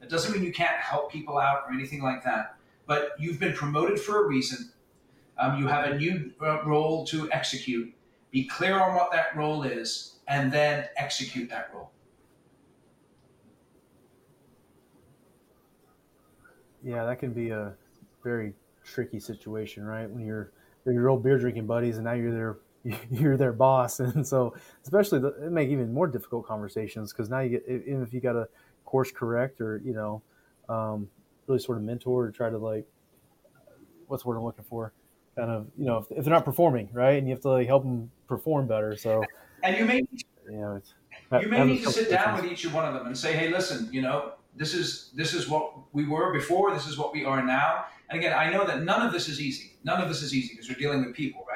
That 0.00 0.08
doesn't 0.08 0.32
mean 0.32 0.44
you 0.44 0.52
can't 0.52 0.80
help 0.80 1.10
people 1.10 1.38
out 1.38 1.64
or 1.66 1.72
anything 1.72 2.02
like 2.02 2.22
that, 2.24 2.56
but 2.86 3.10
you've 3.18 3.40
been 3.40 3.52
promoted 3.52 4.00
for 4.00 4.24
a 4.24 4.28
reason. 4.28 4.70
Um, 5.38 5.58
you 5.58 5.66
have 5.66 5.90
a 5.90 5.98
new 5.98 6.32
uh, 6.40 6.62
role 6.64 7.04
to 7.06 7.30
execute. 7.32 7.92
Be 8.30 8.44
clear 8.44 8.80
on 8.80 8.94
what 8.94 9.10
that 9.10 9.36
role 9.36 9.64
is, 9.64 10.18
and 10.28 10.52
then 10.52 10.86
execute 10.96 11.50
that 11.50 11.70
role. 11.74 11.90
Yeah, 16.82 17.04
that 17.04 17.18
can 17.18 17.32
be 17.32 17.50
a 17.50 17.74
very 18.22 18.54
tricky 18.84 19.20
situation, 19.20 19.84
right? 19.84 20.08
When 20.08 20.24
you're 20.24 20.52
your 20.86 21.08
old 21.08 21.22
beer 21.22 21.38
drinking 21.38 21.66
buddies, 21.66 21.96
and 21.96 22.04
now 22.04 22.12
you're 22.12 22.32
their 22.32 22.58
you're 23.10 23.36
their 23.36 23.52
boss, 23.52 24.00
and 24.00 24.26
so 24.26 24.54
especially 24.82 25.18
the, 25.18 25.28
it 25.46 25.52
make 25.52 25.68
even 25.68 25.92
more 25.92 26.06
difficult 26.06 26.46
conversations 26.46 27.12
because 27.12 27.28
now 27.28 27.40
you 27.40 27.50
get 27.50 27.64
even 27.68 28.02
if 28.02 28.12
you 28.12 28.20
got 28.20 28.32
to 28.32 28.48
course 28.84 29.10
correct 29.12 29.60
or 29.60 29.80
you 29.84 29.92
know 29.92 30.22
um, 30.68 31.08
really 31.46 31.60
sort 31.60 31.78
of 31.78 31.84
mentor 31.84 32.26
or 32.26 32.30
try 32.30 32.50
to 32.50 32.58
like 32.58 32.86
what's 34.06 34.22
the 34.22 34.28
word 34.28 34.36
I'm 34.36 34.44
looking 34.44 34.64
for, 34.64 34.92
kind 35.36 35.50
of 35.50 35.66
you 35.78 35.86
know 35.86 35.98
if, 35.98 36.10
if 36.10 36.24
they're 36.24 36.34
not 36.34 36.44
performing 36.44 36.88
right, 36.92 37.18
and 37.18 37.28
you 37.28 37.34
have 37.34 37.42
to 37.42 37.50
like 37.50 37.66
help 37.66 37.82
them 37.82 38.10
perform 38.26 38.66
better. 38.66 38.96
So 38.96 39.22
And 39.62 39.76
you 39.76 39.84
may 39.84 39.96
you 40.50 40.56
know 40.56 40.76
it's 40.76 40.94
you 41.40 41.48
may 41.48 41.64
need 41.64 41.82
to 41.84 41.90
sit 41.90 42.10
down 42.10 42.34
with 42.34 42.50
each 42.50 42.66
one 42.70 42.84
of 42.84 42.94
them 42.94 43.06
and 43.06 43.16
say, 43.16 43.32
"Hey, 43.32 43.48
listen, 43.48 43.88
you 43.92 44.02
know, 44.02 44.32
this 44.56 44.74
is 44.74 45.10
this 45.14 45.34
is 45.34 45.48
what 45.48 45.72
we 45.92 46.06
were 46.06 46.32
before. 46.32 46.72
This 46.72 46.86
is 46.86 46.98
what 46.98 47.12
we 47.12 47.24
are 47.24 47.44
now." 47.44 47.84
And 48.08 48.18
again, 48.18 48.36
I 48.36 48.50
know 48.50 48.66
that 48.66 48.82
none 48.82 49.06
of 49.06 49.12
this 49.12 49.28
is 49.28 49.40
easy. 49.40 49.76
None 49.84 50.00
of 50.00 50.08
this 50.08 50.22
is 50.22 50.34
easy 50.34 50.54
because 50.54 50.68
we're 50.68 50.78
dealing 50.78 51.04
with 51.04 51.14
people, 51.14 51.46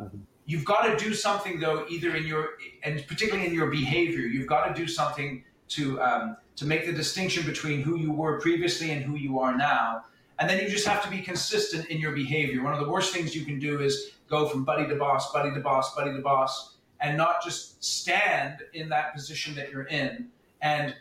Mhm. 0.00 0.20
You've 0.46 0.64
got 0.64 0.82
to 0.82 0.96
do 0.96 1.12
something 1.14 1.60
though, 1.60 1.86
either 1.88 2.16
in 2.16 2.26
your 2.26 2.50
and 2.82 3.06
particularly 3.06 3.46
in 3.46 3.54
your 3.54 3.70
behavior. 3.70 4.20
You've 4.20 4.46
got 4.46 4.68
to 4.68 4.74
do 4.74 4.88
something 4.88 5.44
to 5.70 6.00
um, 6.00 6.36
to 6.56 6.66
make 6.66 6.86
the 6.86 6.92
distinction 6.92 7.44
between 7.44 7.82
who 7.82 7.98
you 7.98 8.12
were 8.12 8.40
previously 8.40 8.90
and 8.90 9.02
who 9.02 9.16
you 9.16 9.38
are 9.38 9.56
now. 9.56 10.04
And 10.38 10.48
then 10.48 10.62
you 10.62 10.68
just 10.70 10.86
have 10.86 11.02
to 11.02 11.10
be 11.10 11.20
consistent 11.20 11.86
in 11.86 11.98
your 11.98 12.12
behavior. 12.12 12.62
One 12.62 12.72
of 12.72 12.80
the 12.80 12.88
worst 12.88 13.12
things 13.12 13.34
you 13.34 13.44
can 13.44 13.58
do 13.58 13.80
is 13.80 14.12
go 14.28 14.48
from 14.48 14.64
buddy 14.64 14.86
to 14.86 14.94
boss, 14.94 15.32
buddy 15.32 15.52
to 15.52 15.60
boss, 15.60 15.94
buddy 15.94 16.12
to 16.12 16.20
boss, 16.20 16.76
and 17.00 17.16
not 17.16 17.42
just 17.42 17.82
stand 17.84 18.62
in 18.72 18.88
that 18.90 19.14
position 19.14 19.54
that 19.56 19.70
you're 19.70 19.88
in 19.88 20.28
and 20.62 20.94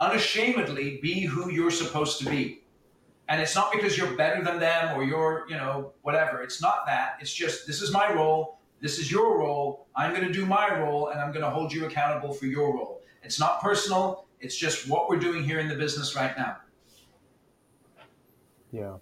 unashamedly 0.00 0.98
be 1.02 1.20
who 1.20 1.50
you're 1.50 1.70
supposed 1.70 2.18
to 2.20 2.30
be. 2.30 2.63
And 3.28 3.40
it's 3.40 3.54
not 3.54 3.72
because 3.72 3.96
you're 3.96 4.14
better 4.16 4.42
than 4.44 4.60
them 4.60 4.98
or 4.98 5.02
you're, 5.02 5.46
you 5.48 5.56
know, 5.56 5.92
whatever. 6.02 6.42
It's 6.42 6.60
not 6.60 6.84
that. 6.86 7.16
It's 7.20 7.32
just 7.32 7.66
this 7.66 7.80
is 7.80 7.90
my 7.92 8.12
role. 8.12 8.58
This 8.80 8.98
is 8.98 9.10
your 9.10 9.38
role. 9.38 9.86
I'm 9.96 10.12
going 10.14 10.26
to 10.26 10.32
do 10.32 10.44
my 10.44 10.78
role 10.78 11.08
and 11.08 11.20
I'm 11.20 11.32
going 11.32 11.44
to 11.44 11.50
hold 11.50 11.72
you 11.72 11.86
accountable 11.86 12.34
for 12.34 12.46
your 12.46 12.74
role. 12.74 13.00
It's 13.22 13.40
not 13.40 13.62
personal. 13.62 14.26
It's 14.40 14.56
just 14.56 14.88
what 14.88 15.08
we're 15.08 15.18
doing 15.18 15.42
here 15.42 15.58
in 15.58 15.68
the 15.68 15.74
business 15.74 16.14
right 16.14 16.36
now. 16.36 16.58
Yeah. 18.70 18.96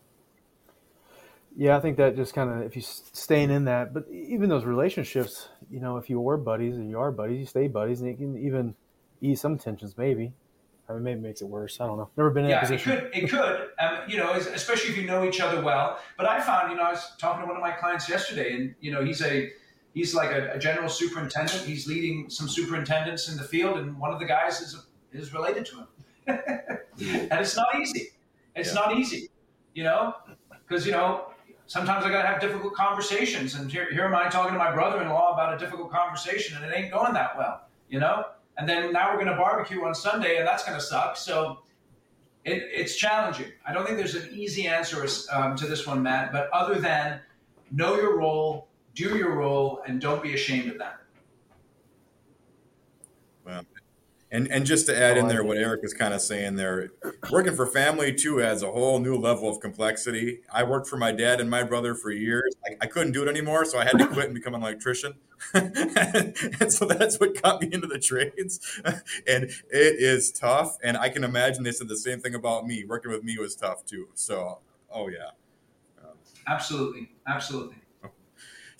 Yeah, 1.56 1.76
I 1.76 1.80
think 1.80 1.96
that 1.96 2.16
just 2.16 2.32
kind 2.32 2.50
of 2.50 2.62
if 2.62 2.76
you 2.76 2.82
staying 2.82 3.50
in 3.50 3.64
that, 3.64 3.92
but 3.92 4.06
even 4.10 4.48
those 4.48 4.64
relationships, 4.64 5.48
you 5.70 5.80
know, 5.80 5.96
if 5.96 6.08
you 6.08 6.20
were 6.20 6.36
buddies 6.36 6.76
and 6.76 6.88
you 6.88 6.98
are 6.98 7.10
buddies, 7.10 7.40
you 7.40 7.46
stay 7.46 7.68
buddies, 7.68 8.00
and 8.00 8.08
it 8.08 8.16
can 8.16 8.38
even 8.38 8.74
ease 9.20 9.40
some 9.40 9.58
tensions, 9.58 9.98
maybe. 9.98 10.32
I 10.88 10.94
mean, 10.94 11.04
maybe 11.04 11.20
it 11.20 11.22
makes 11.22 11.42
it 11.42 11.48
worse. 11.48 11.80
I 11.80 11.86
don't 11.86 11.96
know. 11.96 12.10
Never 12.16 12.30
been 12.30 12.44
in 12.44 12.50
yeah, 12.50 12.60
that 12.60 12.70
position. 12.70 12.92
it 12.92 13.12
could. 13.12 13.24
It 13.24 13.30
could. 13.30 13.68
Um, 13.78 13.98
you 14.08 14.16
know, 14.16 14.32
especially 14.32 14.90
if 14.90 14.96
you 14.96 15.04
know 15.06 15.24
each 15.24 15.40
other 15.40 15.62
well. 15.62 15.98
But 16.16 16.28
I 16.28 16.40
found, 16.40 16.70
you 16.70 16.76
know, 16.76 16.82
I 16.82 16.90
was 16.90 17.12
talking 17.18 17.42
to 17.42 17.46
one 17.46 17.56
of 17.56 17.62
my 17.62 17.70
clients 17.70 18.08
yesterday, 18.08 18.54
and 18.54 18.74
you 18.80 18.90
know, 18.92 19.04
he's 19.04 19.22
a 19.22 19.50
he's 19.94 20.14
like 20.14 20.30
a, 20.30 20.52
a 20.52 20.58
general 20.58 20.88
superintendent. 20.88 21.62
He's 21.64 21.86
leading 21.86 22.28
some 22.28 22.48
superintendents 22.48 23.28
in 23.28 23.36
the 23.36 23.44
field, 23.44 23.78
and 23.78 23.98
one 23.98 24.12
of 24.12 24.18
the 24.18 24.26
guys 24.26 24.60
is 24.60 24.86
is 25.12 25.32
related 25.32 25.66
to 25.66 25.76
him, 25.76 25.86
and 26.26 27.40
it's 27.40 27.56
not 27.56 27.78
easy. 27.80 28.08
It's 28.54 28.74
yeah. 28.74 28.80
not 28.80 28.96
easy, 28.96 29.30
you 29.74 29.84
know, 29.84 30.14
because 30.66 30.84
you 30.84 30.92
know 30.92 31.26
sometimes 31.66 32.04
I 32.04 32.10
got 32.10 32.22
to 32.22 32.28
have 32.28 32.40
difficult 32.40 32.74
conversations. 32.74 33.54
And 33.54 33.70
here, 33.70 33.90
here 33.90 34.04
am 34.04 34.14
I 34.14 34.28
talking 34.28 34.52
to 34.52 34.58
my 34.58 34.72
brother-in-law 34.72 35.32
about 35.32 35.54
a 35.54 35.58
difficult 35.58 35.90
conversation, 35.90 36.56
and 36.56 36.66
it 36.66 36.76
ain't 36.76 36.92
going 36.92 37.14
that 37.14 37.36
well, 37.38 37.62
you 37.88 38.00
know. 38.00 38.26
And 38.58 38.68
then 38.68 38.92
now 38.92 39.10
we're 39.10 39.22
going 39.22 39.34
to 39.34 39.36
barbecue 39.36 39.84
on 39.84 39.94
Sunday, 39.94 40.36
and 40.36 40.46
that's 40.46 40.64
going 40.64 40.78
to 40.78 40.84
suck. 40.84 41.16
So 41.16 41.60
it, 42.44 42.62
it's 42.72 42.96
challenging. 42.96 43.52
I 43.66 43.72
don't 43.72 43.86
think 43.86 43.98
there's 43.98 44.14
an 44.14 44.28
easy 44.32 44.66
answer 44.66 45.06
um, 45.32 45.56
to 45.56 45.66
this 45.66 45.86
one, 45.86 46.02
Matt. 46.02 46.32
But 46.32 46.50
other 46.52 46.78
than 46.78 47.20
know 47.70 47.96
your 47.96 48.18
role, 48.18 48.68
do 48.94 49.16
your 49.16 49.34
role, 49.36 49.82
and 49.86 50.00
don't 50.00 50.22
be 50.22 50.34
ashamed 50.34 50.70
of 50.70 50.78
that. 50.78 50.98
Well, 53.44 53.64
and 54.32 54.50
and 54.50 54.64
just 54.64 54.86
to 54.86 54.98
add 54.98 55.18
in 55.18 55.28
there 55.28 55.44
what 55.44 55.58
Eric 55.58 55.84
is 55.84 55.92
kind 55.92 56.14
of 56.14 56.22
saying 56.22 56.56
there, 56.56 56.90
working 57.30 57.54
for 57.54 57.66
family 57.66 58.14
too 58.14 58.42
adds 58.42 58.62
a 58.62 58.72
whole 58.72 58.98
new 58.98 59.14
level 59.14 59.48
of 59.48 59.60
complexity. 59.60 60.40
I 60.50 60.64
worked 60.64 60.88
for 60.88 60.96
my 60.96 61.12
dad 61.12 61.38
and 61.38 61.50
my 61.50 61.62
brother 61.62 61.94
for 61.94 62.10
years. 62.10 62.54
I, 62.66 62.76
I 62.80 62.86
couldn't 62.86 63.12
do 63.12 63.22
it 63.22 63.28
anymore, 63.28 63.66
so 63.66 63.78
I 63.78 63.84
had 63.84 63.98
to 63.98 64.06
quit 64.06 64.24
and 64.24 64.34
become 64.34 64.54
an 64.54 64.62
electrician. 64.62 65.14
and 65.54 66.72
so 66.72 66.86
that's 66.86 67.20
what 67.20 67.40
got 67.42 67.60
me 67.60 67.68
into 67.70 67.86
the 67.86 67.98
trades. 67.98 68.80
and 68.84 69.44
it 69.44 69.60
is 69.70 70.32
tough. 70.32 70.78
And 70.82 70.96
I 70.96 71.10
can 71.10 71.24
imagine 71.24 71.62
they 71.62 71.72
said 71.72 71.88
the 71.88 71.96
same 71.96 72.20
thing 72.20 72.34
about 72.34 72.66
me. 72.66 72.84
Working 72.84 73.12
with 73.12 73.22
me 73.22 73.36
was 73.38 73.54
tough 73.54 73.84
too. 73.84 74.08
So, 74.14 74.60
oh 74.90 75.08
yeah. 75.08 75.30
Absolutely, 76.48 77.10
absolutely. 77.26 77.76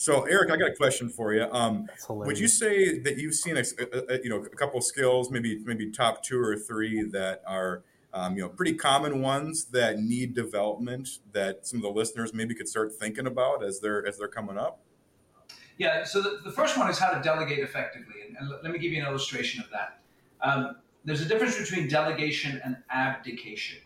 So, 0.03 0.24
Eric, 0.24 0.50
I 0.50 0.57
got 0.57 0.70
a 0.70 0.74
question 0.74 1.09
for 1.09 1.32
you. 1.32 1.44
Um, 1.53 1.86
would 2.09 2.36
you 2.36 2.48
say 2.48 2.98
that 2.98 3.18
you've 3.18 3.36
seen 3.36 3.57
a, 3.57 3.61
a, 3.61 4.14
a, 4.14 4.22
you 4.24 4.30
know 4.30 4.38
a 4.38 4.57
couple 4.57 4.80
skills, 4.80 5.30
maybe 5.30 5.61
maybe 5.64 5.92
top 5.92 6.24
two 6.24 6.40
or 6.40 6.57
three 6.57 7.05
that 7.11 7.40
are 7.46 7.84
um, 8.12 8.34
you 8.34 8.42
know 8.42 8.48
pretty 8.48 8.74
common 8.74 9.22
ones 9.22 9.66
that 9.66 10.00
need 10.00 10.34
development 10.34 11.09
that 11.30 11.68
some 11.68 11.76
of 11.76 11.84
the 11.84 11.88
listeners 11.88 12.34
maybe 12.34 12.53
could 12.53 12.66
start 12.66 12.92
thinking 12.92 13.28
about 13.28 13.62
as 13.62 13.78
they're 13.78 14.05
as 14.05 14.18
they're 14.18 14.26
coming 14.26 14.59
up? 14.59 14.80
Yeah. 15.78 16.03
So 16.03 16.20
the, 16.20 16.40
the 16.42 16.50
first 16.50 16.76
one 16.76 16.90
is 16.90 16.98
how 16.98 17.11
to 17.11 17.22
delegate 17.22 17.61
effectively, 17.61 18.22
and, 18.26 18.36
and 18.40 18.50
let 18.50 18.72
me 18.72 18.80
give 18.80 18.90
you 18.90 19.00
an 19.00 19.07
illustration 19.07 19.62
of 19.62 19.70
that. 19.70 20.00
Um, 20.40 20.78
there's 21.05 21.20
a 21.20 21.26
difference 21.26 21.57
between 21.57 21.86
delegation 21.86 22.61
and 22.64 22.76
abdication. 22.90 23.78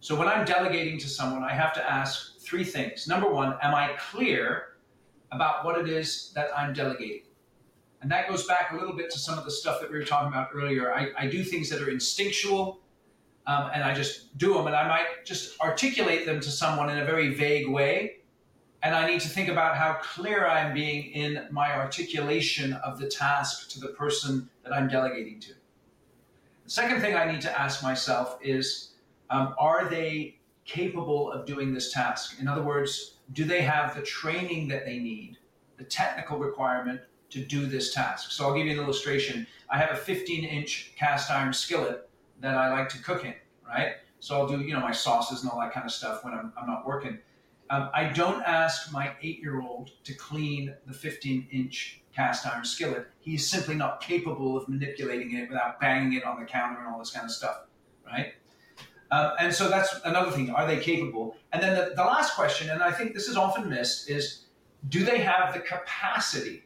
So 0.00 0.16
when 0.16 0.26
I'm 0.26 0.44
delegating 0.44 0.98
to 0.98 1.08
someone, 1.08 1.44
I 1.44 1.52
have 1.52 1.72
to 1.74 1.88
ask 1.88 2.40
three 2.40 2.64
things. 2.64 3.06
Number 3.06 3.32
one, 3.32 3.56
am 3.62 3.72
I 3.72 3.94
clear 4.10 4.71
about 5.32 5.64
what 5.64 5.78
it 5.78 5.88
is 5.88 6.32
that 6.34 6.48
I'm 6.56 6.72
delegating. 6.72 7.22
And 8.02 8.10
that 8.10 8.28
goes 8.28 8.46
back 8.46 8.72
a 8.72 8.76
little 8.76 8.94
bit 8.94 9.10
to 9.10 9.18
some 9.18 9.38
of 9.38 9.44
the 9.44 9.50
stuff 9.50 9.80
that 9.80 9.90
we 9.90 9.96
were 9.96 10.04
talking 10.04 10.28
about 10.28 10.48
earlier. 10.54 10.92
I, 10.92 11.10
I 11.16 11.26
do 11.26 11.42
things 11.44 11.68
that 11.70 11.80
are 11.80 11.90
instinctual 11.90 12.80
um, 13.46 13.70
and 13.74 13.82
I 13.82 13.94
just 13.94 14.36
do 14.38 14.54
them, 14.54 14.66
and 14.66 14.76
I 14.76 14.86
might 14.86 15.24
just 15.24 15.60
articulate 15.60 16.26
them 16.26 16.40
to 16.40 16.50
someone 16.50 16.90
in 16.90 16.98
a 16.98 17.04
very 17.04 17.34
vague 17.34 17.68
way. 17.68 18.18
And 18.84 18.94
I 18.94 19.06
need 19.06 19.20
to 19.20 19.28
think 19.28 19.48
about 19.48 19.76
how 19.76 19.94
clear 19.94 20.46
I'm 20.46 20.74
being 20.74 21.12
in 21.12 21.46
my 21.50 21.74
articulation 21.74 22.72
of 22.74 22.98
the 22.98 23.08
task 23.08 23.68
to 23.70 23.80
the 23.80 23.88
person 23.88 24.48
that 24.64 24.72
I'm 24.72 24.88
delegating 24.88 25.40
to. 25.40 25.54
The 26.64 26.70
second 26.70 27.00
thing 27.00 27.14
I 27.14 27.30
need 27.30 27.40
to 27.42 27.60
ask 27.60 27.82
myself 27.82 28.38
is 28.42 28.94
um, 29.30 29.54
are 29.58 29.88
they 29.88 30.38
capable 30.64 31.30
of 31.30 31.46
doing 31.46 31.72
this 31.72 31.92
task? 31.92 32.40
In 32.40 32.48
other 32.48 32.62
words, 32.62 33.18
do 33.32 33.44
they 33.44 33.62
have 33.62 33.94
the 33.94 34.02
training 34.02 34.68
that 34.68 34.84
they 34.84 34.98
need, 34.98 35.38
the 35.76 35.84
technical 35.84 36.38
requirement 36.38 37.00
to 37.30 37.44
do 37.44 37.66
this 37.66 37.94
task? 37.94 38.32
So 38.32 38.46
I'll 38.46 38.54
give 38.54 38.66
you 38.66 38.72
an 38.72 38.78
illustration. 38.78 39.46
I 39.70 39.78
have 39.78 39.90
a 39.90 39.96
15 39.96 40.44
inch 40.44 40.92
cast 40.96 41.30
iron 41.30 41.52
skillet 41.52 42.08
that 42.40 42.54
I 42.54 42.70
like 42.72 42.88
to 42.90 43.02
cook 43.02 43.24
in, 43.24 43.34
right? 43.66 43.94
So 44.20 44.36
I'll 44.36 44.46
do, 44.46 44.60
you 44.60 44.74
know, 44.74 44.80
my 44.80 44.92
sauces 44.92 45.42
and 45.42 45.50
all 45.50 45.60
that 45.60 45.72
kind 45.72 45.86
of 45.86 45.92
stuff 45.92 46.24
when 46.24 46.34
I'm, 46.34 46.52
I'm 46.60 46.66
not 46.66 46.86
working. 46.86 47.18
Um, 47.70 47.88
I 47.94 48.04
don't 48.04 48.42
ask 48.42 48.92
my 48.92 49.12
eight 49.22 49.40
year 49.40 49.62
old 49.62 49.90
to 50.04 50.14
clean 50.14 50.74
the 50.86 50.92
15 50.92 51.48
inch 51.50 52.02
cast 52.14 52.46
iron 52.46 52.64
skillet. 52.64 53.06
He's 53.20 53.48
simply 53.48 53.74
not 53.74 54.00
capable 54.00 54.56
of 54.56 54.68
manipulating 54.68 55.34
it 55.34 55.48
without 55.48 55.80
banging 55.80 56.12
it 56.12 56.24
on 56.24 56.38
the 56.38 56.44
counter 56.44 56.80
and 56.80 56.88
all 56.88 56.98
this 56.98 57.10
kind 57.10 57.24
of 57.24 57.30
stuff, 57.30 57.62
right? 58.06 58.34
Uh, 59.12 59.34
and 59.38 59.54
so 59.54 59.68
that's 59.68 59.94
another 60.06 60.30
thing. 60.30 60.50
Are 60.50 60.66
they 60.66 60.78
capable? 60.78 61.36
And 61.52 61.62
then 61.62 61.76
the, 61.76 61.94
the 61.94 62.02
last 62.02 62.34
question, 62.34 62.70
and 62.70 62.82
I 62.82 62.90
think 62.90 63.12
this 63.12 63.28
is 63.28 63.36
often 63.36 63.68
missed, 63.68 64.08
is 64.08 64.46
do 64.88 65.04
they 65.04 65.18
have 65.18 65.52
the 65.52 65.60
capacity? 65.60 66.64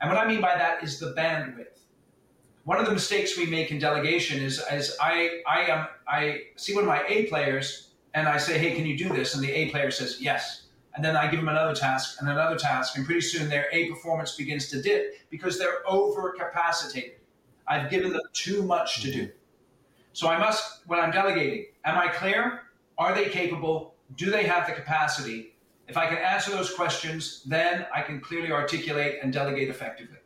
And 0.00 0.10
what 0.10 0.18
I 0.18 0.26
mean 0.26 0.40
by 0.40 0.56
that 0.56 0.82
is 0.82 0.98
the 0.98 1.12
bandwidth. 1.12 1.66
One 2.64 2.78
of 2.78 2.86
the 2.86 2.92
mistakes 2.92 3.36
we 3.36 3.44
make 3.46 3.70
in 3.70 3.78
delegation 3.78 4.42
is, 4.42 4.62
is 4.72 4.96
I, 5.00 5.42
I, 5.46 5.60
am, 5.66 5.86
I 6.08 6.40
see 6.56 6.74
one 6.74 6.84
of 6.84 6.88
my 6.88 7.04
A 7.06 7.26
players 7.26 7.90
and 8.14 8.26
I 8.26 8.38
say, 8.38 8.58
hey, 8.58 8.74
can 8.74 8.86
you 8.86 8.96
do 8.96 9.10
this? 9.10 9.34
And 9.34 9.44
the 9.44 9.52
A 9.52 9.70
player 9.70 9.90
says, 9.90 10.16
yes. 10.20 10.62
And 10.94 11.04
then 11.04 11.16
I 11.16 11.30
give 11.30 11.38
them 11.38 11.50
another 11.50 11.74
task 11.74 12.16
and 12.18 12.30
another 12.30 12.56
task, 12.56 12.96
and 12.96 13.04
pretty 13.04 13.20
soon 13.20 13.48
their 13.48 13.66
A 13.72 13.90
performance 13.90 14.34
begins 14.34 14.68
to 14.70 14.80
dip 14.80 15.30
because 15.30 15.58
they're 15.58 15.84
overcapacitated. 15.86 17.16
I've 17.68 17.90
given 17.90 18.12
them 18.12 18.22
too 18.32 18.62
much 18.62 19.02
to 19.02 19.12
do. 19.12 19.30
So 20.18 20.26
I 20.26 20.36
must, 20.36 20.80
when 20.88 20.98
I'm 20.98 21.12
delegating, 21.12 21.66
am 21.84 21.96
I 21.96 22.08
clear? 22.08 22.62
Are 22.98 23.14
they 23.14 23.26
capable? 23.26 23.94
Do 24.16 24.32
they 24.32 24.42
have 24.42 24.66
the 24.66 24.72
capacity? 24.72 25.54
If 25.86 25.96
I 25.96 26.08
can 26.08 26.18
answer 26.18 26.50
those 26.50 26.74
questions, 26.74 27.44
then 27.46 27.86
I 27.94 28.02
can 28.02 28.20
clearly 28.20 28.50
articulate 28.50 29.20
and 29.22 29.32
delegate 29.32 29.68
effectively. 29.68 30.16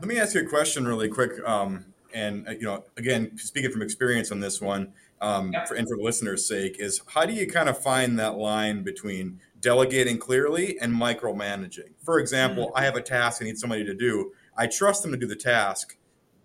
Let 0.00 0.06
me 0.06 0.18
ask 0.18 0.34
you 0.34 0.42
a 0.42 0.46
question 0.46 0.86
really 0.86 1.08
quick. 1.08 1.32
Um, 1.48 1.94
and, 2.12 2.46
uh, 2.46 2.50
you 2.50 2.66
know, 2.66 2.84
again, 2.98 3.38
speaking 3.38 3.70
from 3.70 3.80
experience 3.80 4.30
on 4.30 4.40
this 4.40 4.60
one, 4.60 4.92
um, 5.22 5.54
for, 5.66 5.76
and 5.76 5.88
for 5.88 5.96
the 5.96 6.02
listener's 6.02 6.46
sake, 6.46 6.76
is 6.78 7.00
how 7.06 7.24
do 7.24 7.32
you 7.32 7.46
kind 7.46 7.70
of 7.70 7.78
find 7.78 8.18
that 8.18 8.36
line 8.36 8.82
between 8.82 9.40
delegating 9.62 10.18
clearly 10.18 10.78
and 10.78 10.92
micromanaging? 10.92 11.94
For 12.04 12.18
example, 12.18 12.66
mm-hmm. 12.66 12.76
I 12.76 12.84
have 12.84 12.96
a 12.96 13.02
task 13.02 13.40
I 13.40 13.46
need 13.46 13.56
somebody 13.56 13.86
to 13.86 13.94
do. 13.94 14.32
I 14.58 14.66
trust 14.66 15.00
them 15.04 15.12
to 15.12 15.16
do 15.16 15.26
the 15.26 15.36
task, 15.36 15.96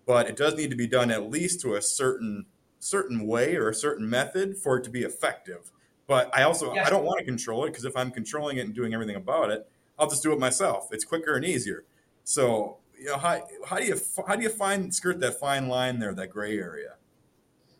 but 0.06 0.28
it 0.28 0.36
does 0.36 0.54
need 0.54 0.70
to 0.70 0.76
be 0.76 0.86
done 0.86 1.10
at 1.10 1.30
least 1.30 1.60
to 1.62 1.74
a 1.74 1.82
certain 1.82 2.46
certain 2.78 3.26
way 3.26 3.56
or 3.56 3.68
a 3.68 3.74
certain 3.74 4.08
method 4.08 4.56
for 4.56 4.78
it 4.78 4.84
to 4.84 4.90
be 4.90 5.02
effective. 5.02 5.70
But 6.06 6.30
I 6.36 6.42
also. 6.42 6.72
I 6.72 6.90
don't 6.90 7.04
want 7.04 7.18
to 7.20 7.24
control 7.24 7.64
it 7.64 7.68
because 7.68 7.84
if 7.84 7.96
I'm 7.96 8.10
controlling 8.10 8.56
it 8.56 8.62
and 8.66 8.74
doing 8.74 8.94
everything 8.94 9.16
about 9.16 9.50
it, 9.50 9.70
I'll 9.98 10.08
just 10.08 10.22
do 10.22 10.32
it 10.32 10.38
myself. 10.38 10.88
It's 10.90 11.04
quicker 11.04 11.36
and 11.36 11.44
easier. 11.44 11.84
So 12.24 12.78
you 12.98 13.06
know 13.06 13.16
how 13.16 13.46
how 13.64 13.78
do 13.78 13.84
you 13.84 14.00
how 14.26 14.36
do 14.36 14.42
you 14.42 14.48
find 14.48 14.92
skirt 14.94 15.20
that 15.20 15.38
fine 15.38 15.68
line 15.68 15.98
there, 15.98 16.14
that 16.14 16.28
gray 16.28 16.58
area? 16.58 16.94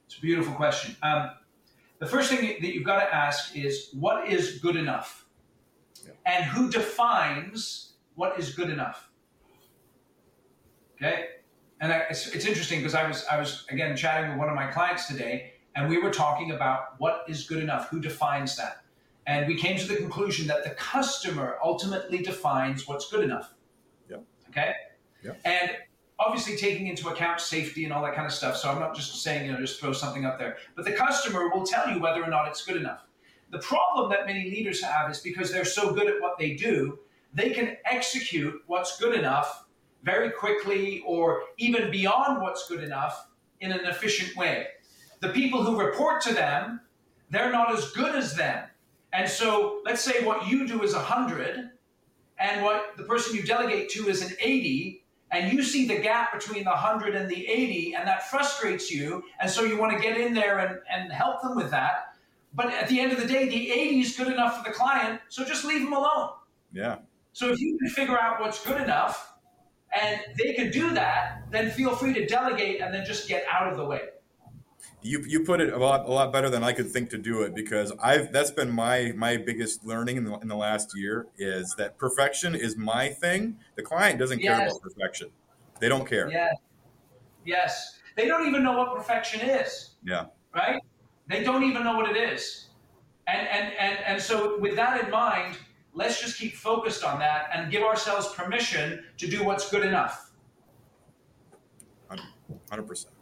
It's 0.07 0.17
a 0.17 0.21
beautiful 0.21 0.53
question. 0.55 0.97
Um, 1.03 1.31
the 1.99 2.07
first 2.07 2.31
thing 2.31 2.41
that 2.61 2.75
you've 2.75 2.85
got 2.85 3.01
to 3.01 3.15
ask 3.15 3.57
is 3.57 3.91
what 3.93 4.29
is 4.29 4.59
good 4.59 4.77
enough, 4.77 5.27
yeah. 6.05 6.13
and 6.25 6.45
who 6.45 6.71
defines 6.71 7.95
what 8.15 8.39
is 8.39 8.55
good 8.55 8.71
enough. 8.71 9.11
Okay, 10.97 11.27
and 11.81 11.93
I, 11.93 11.99
it's, 12.11 12.29
it's 12.29 12.45
interesting 12.45 12.81
because 12.81 12.95
I 12.95 13.09
was 13.09 13.25
I 13.31 13.39
was 13.39 13.65
again 13.71 13.97
chatting 13.97 14.31
with 14.31 14.39
one 14.39 14.49
of 14.49 14.55
my 14.55 14.67
clients 14.67 15.07
today, 15.07 15.55
and 15.75 15.89
we 15.89 15.99
were 15.99 16.11
talking 16.11 16.53
about 16.53 16.99
what 16.99 17.25
is 17.29 17.47
good 17.47 17.63
enough, 17.63 17.89
who 17.89 18.01
defines 18.01 18.57
that, 18.57 18.83
and 19.27 19.47
we 19.47 19.57
came 19.57 19.79
to 19.79 19.89
the 19.89 19.97
conclusion 19.97 20.47
that 20.49 20.63
the 20.63 20.71
customer 20.71 21.59
ultimately 21.65 22.19
defines 22.19 22.87
what's 22.87 23.11
good 23.11 23.25
enough. 23.25 23.55
Yeah. 24.09 24.19
Okay. 24.51 24.75
Yeah. 25.25 25.33
And 25.45 25.71
obviously 26.19 26.55
taking 26.55 26.87
into 26.87 27.09
account 27.09 27.41
safety 27.41 27.85
and 27.85 27.93
all 27.95 28.03
that 28.03 28.15
kind 28.15 28.27
of 28.27 28.33
stuff. 28.33 28.57
So 28.57 28.71
I'm 28.71 28.79
not 28.79 28.95
just 28.95 29.23
saying 29.23 29.47
you 29.47 29.53
know 29.53 29.59
just 29.59 29.81
throw 29.81 29.93
something 29.95 30.27
up 30.27 30.39
there, 30.39 30.59
but 30.77 30.85
the 30.85 30.93
customer 30.93 31.49
will 31.49 31.65
tell 31.65 31.91
you 31.91 31.99
whether 31.99 32.23
or 32.23 32.29
not 32.29 32.47
it's 32.47 32.65
good 32.65 32.77
enough. 32.77 33.07
The 33.51 33.59
problem 33.59 34.11
that 34.11 34.27
many 34.27 34.45
leaders 34.45 34.83
have 34.83 35.11
is 35.11 35.21
because 35.21 35.51
they're 35.51 35.65
so 35.65 35.93
good 35.93 36.07
at 36.07 36.21
what 36.21 36.39
they 36.39 36.55
do, 36.55 37.01
they 37.35 37.51
can 37.51 37.79
execute 37.85 38.63
what's 38.67 38.99
good 39.01 39.15
enough 39.15 39.67
very 40.03 40.31
quickly 40.31 41.03
or 41.07 41.43
even 41.59 41.91
beyond 41.91 42.41
what's 42.41 42.69
good 42.69 42.83
enough 42.83 43.29
in 43.61 43.73
an 43.73 43.85
efficient 43.85 44.37
way. 44.37 44.67
The 45.21 45.29
people 45.31 45.63
who 45.63 45.79
report 45.79 46.23
to 46.23 46.35
them 46.35 46.81
they're 47.31 47.53
not 47.53 47.73
as 47.73 47.93
good 47.93 48.15
as 48.17 48.35
them. 48.35 48.69
And 49.13 49.29
so 49.29 49.81
let's 49.85 50.03
say 50.03 50.25
what 50.25 50.49
you 50.49 50.67
do 50.67 50.83
is 50.83 50.95
100 50.95 51.71
and 52.39 52.63
what 52.63 52.97
the 52.97 53.05
person 53.05 53.37
you 53.37 53.43
delegate 53.43 53.89
to 53.91 54.09
is 54.09 54.23
an 54.23 54.37
80 54.41 55.05
and 55.33 55.53
you 55.53 55.63
see 55.63 55.87
the 55.87 55.99
gap 55.99 56.33
between 56.33 56.65
the 56.65 56.71
100 56.71 57.15
and 57.15 57.31
the 57.31 57.47
80 57.47 57.95
and 57.95 58.09
that 58.09 58.29
frustrates 58.29 58.91
you 58.91 59.23
and 59.41 59.51
so 59.51 59.63
you 59.63 59.79
want 59.79 59.93
to 59.93 59.99
get 59.99 60.17
in 60.17 60.35
there 60.35 60.59
and, 60.59 60.79
and 60.91 61.13
help 61.13 61.43
them 61.43 61.55
with 61.55 61.71
that 61.71 62.15
but 62.55 62.73
at 62.73 62.89
the 62.89 62.99
end 62.99 63.13
of 63.13 63.21
the 63.21 63.27
day 63.27 63.49
the 63.49 63.71
80 63.71 64.01
is 64.01 64.17
good 64.17 64.29
enough 64.29 64.57
for 64.57 64.69
the 64.69 64.75
client 64.75 65.21
so 65.29 65.45
just 65.45 65.65
leave 65.65 65.83
them 65.83 65.93
alone 65.93 66.31
Yeah. 66.73 66.99
so 67.33 67.51
if 67.51 67.61
you 67.61 67.79
can 67.79 67.91
figure 67.91 68.19
out 68.19 68.41
what's 68.41 68.65
good 68.65 68.81
enough 68.81 69.30
and 69.99 70.21
they 70.39 70.53
can 70.55 70.71
do 70.71 70.91
that 70.95 71.43
then 71.51 71.71
feel 71.71 71.95
free 71.95 72.13
to 72.15 72.27
delegate 72.27 72.81
and 72.81 72.93
then 72.95 73.05
just 73.05 73.29
get 73.29 73.45
out 73.51 73.71
of 73.71 73.77
the 73.77 73.85
way 73.85 74.01
You 75.03 75.25
you 75.27 75.45
put 75.45 75.61
it 75.61 75.73
a 75.73 75.79
lot 75.79 76.07
a 76.07 76.13
lot 76.13 76.31
better 76.33 76.51
than 76.51 76.63
I 76.63 76.73
could 76.73 76.91
think 76.91 77.09
to 77.11 77.19
do 77.19 77.41
it 77.43 77.55
because 77.55 77.93
I've 78.03 78.33
that's 78.33 78.51
been 78.51 78.71
my 78.71 79.13
my 79.17 79.37
biggest 79.39 79.85
learning 79.85 80.17
in 80.19 80.25
the, 80.25 80.35
in 80.39 80.49
the 80.49 80.57
last 80.57 80.89
year 80.95 81.27
is 81.39 81.75
that 81.79 81.97
perfection 81.99 82.55
is 82.55 82.77
my 82.77 83.09
thing. 83.09 83.57
The 83.77 83.83
client 83.83 84.19
doesn't 84.19 84.41
care 84.41 84.61
about 84.63 84.81
perfection. 84.83 85.29
They 85.81 85.89
don't 85.89 86.07
care. 86.07 86.29
yes 86.31 86.55
yes 87.45 87.99
they 88.17 88.27
don't 88.29 88.47
even 88.47 88.63
know 88.63 88.77
what 88.77 88.95
perfection 88.95 89.41
is 89.41 89.95
Yeah. 90.05 90.27
right? 90.55 90.81
They 91.29 91.43
don't 91.45 91.65
even 91.65 91.85
know 91.85 91.97
what 91.97 92.11
it 92.11 92.17
is. 92.33 92.69
And, 93.27 93.47
and, 93.49 93.73
and, 93.79 93.99
and 94.07 94.23
so, 94.23 94.59
with 94.59 94.75
that 94.77 95.05
in 95.05 95.11
mind, 95.11 95.57
let's 95.95 96.21
just 96.21 96.39
keep 96.39 96.55
focused 96.55 97.05
on 97.05 97.19
that 97.19 97.51
and 97.55 97.71
give 97.71 97.83
ourselves 97.83 98.33
permission 98.35 99.05
to 99.19 99.27
do 99.29 99.45
what's 99.45 99.71
good 99.71 99.85
enough. 99.85 100.33
Hundred 102.69 102.87
percent. 102.87 103.15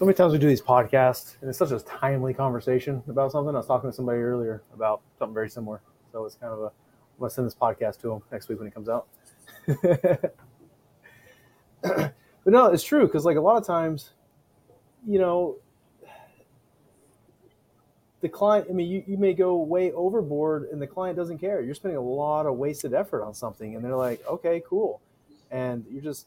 So 0.00 0.06
many 0.06 0.14
times 0.14 0.32
we 0.32 0.38
do 0.38 0.46
these 0.46 0.62
podcasts, 0.62 1.36
and 1.42 1.50
it's 1.50 1.58
such 1.58 1.72
a 1.72 1.78
timely 1.80 2.32
conversation 2.32 3.02
about 3.06 3.32
something. 3.32 3.54
I 3.54 3.58
was 3.58 3.66
talking 3.66 3.90
to 3.90 3.94
somebody 3.94 4.20
earlier 4.20 4.62
about 4.72 5.02
something 5.18 5.34
very 5.34 5.50
similar. 5.50 5.82
So 6.10 6.24
it's 6.24 6.36
kind 6.36 6.54
of 6.54 6.58
a, 6.60 6.64
I'm 6.64 7.18
going 7.18 7.28
to 7.28 7.34
send 7.34 7.46
this 7.46 7.54
podcast 7.54 8.00
to 8.00 8.08
them 8.08 8.22
next 8.32 8.48
week 8.48 8.58
when 8.58 8.68
it 8.68 8.72
comes 8.72 8.88
out. 8.88 9.08
but 11.82 12.14
no, 12.46 12.66
it's 12.68 12.82
true 12.82 13.06
because 13.06 13.26
like 13.26 13.36
a 13.36 13.42
lot 13.42 13.58
of 13.58 13.66
times, 13.66 14.12
you 15.06 15.18
know, 15.18 15.56
the 18.20 18.28
client. 18.28 18.66
I 18.68 18.72
mean, 18.72 18.88
you, 18.88 19.02
you 19.06 19.16
may 19.16 19.32
go 19.32 19.56
way 19.56 19.92
overboard, 19.92 20.68
and 20.70 20.80
the 20.80 20.86
client 20.86 21.16
doesn't 21.16 21.38
care. 21.38 21.62
You're 21.62 21.74
spending 21.74 21.96
a 21.98 22.02
lot 22.02 22.46
of 22.46 22.56
wasted 22.56 22.94
effort 22.94 23.24
on 23.24 23.34
something, 23.34 23.74
and 23.74 23.84
they're 23.84 23.96
like, 23.96 24.26
"Okay, 24.26 24.62
cool," 24.68 25.00
and 25.50 25.84
you're 25.90 26.02
just 26.02 26.26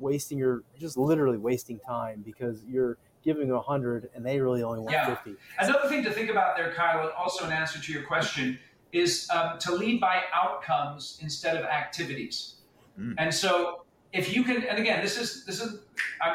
wasting 0.00 0.38
your 0.38 0.62
just 0.78 0.96
literally 0.96 1.38
wasting 1.38 1.78
time 1.78 2.22
because 2.24 2.64
you're 2.68 2.96
giving 3.22 3.46
them 3.46 3.56
a 3.56 3.60
hundred 3.60 4.10
and 4.16 4.26
they 4.26 4.40
really 4.40 4.64
only 4.64 4.80
want 4.80 4.90
Yeah. 4.92 5.14
fifty. 5.14 5.36
Another 5.60 5.88
thing 5.88 6.02
to 6.02 6.10
think 6.10 6.28
about 6.28 6.56
there, 6.56 6.72
Kyle, 6.72 7.02
and 7.02 7.12
also 7.12 7.44
an 7.44 7.52
answer 7.52 7.80
to 7.80 7.92
your 7.92 8.02
question, 8.02 8.58
is 8.92 9.28
um, 9.30 9.58
to 9.60 9.72
lead 9.72 10.00
by 10.00 10.22
outcomes 10.34 11.18
instead 11.22 11.56
of 11.56 11.64
activities. 11.64 12.56
Mm. 12.98 13.14
And 13.18 13.32
so, 13.32 13.84
if 14.12 14.34
you 14.34 14.42
can, 14.42 14.64
and 14.64 14.78
again, 14.78 15.02
this 15.02 15.16
is 15.16 15.44
this 15.44 15.60
is, 15.60 15.80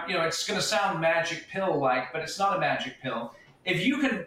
you 0.08 0.14
know, 0.14 0.22
it's 0.22 0.48
going 0.48 0.60
to 0.60 0.66
sound 0.66 1.02
magic 1.02 1.48
pill 1.50 1.78
like, 1.78 2.14
but 2.14 2.22
it's 2.22 2.40
not 2.40 2.56
a 2.56 2.60
magic 2.60 3.02
pill. 3.02 3.36
If 3.66 3.86
you 3.86 3.98
can, 4.00 4.26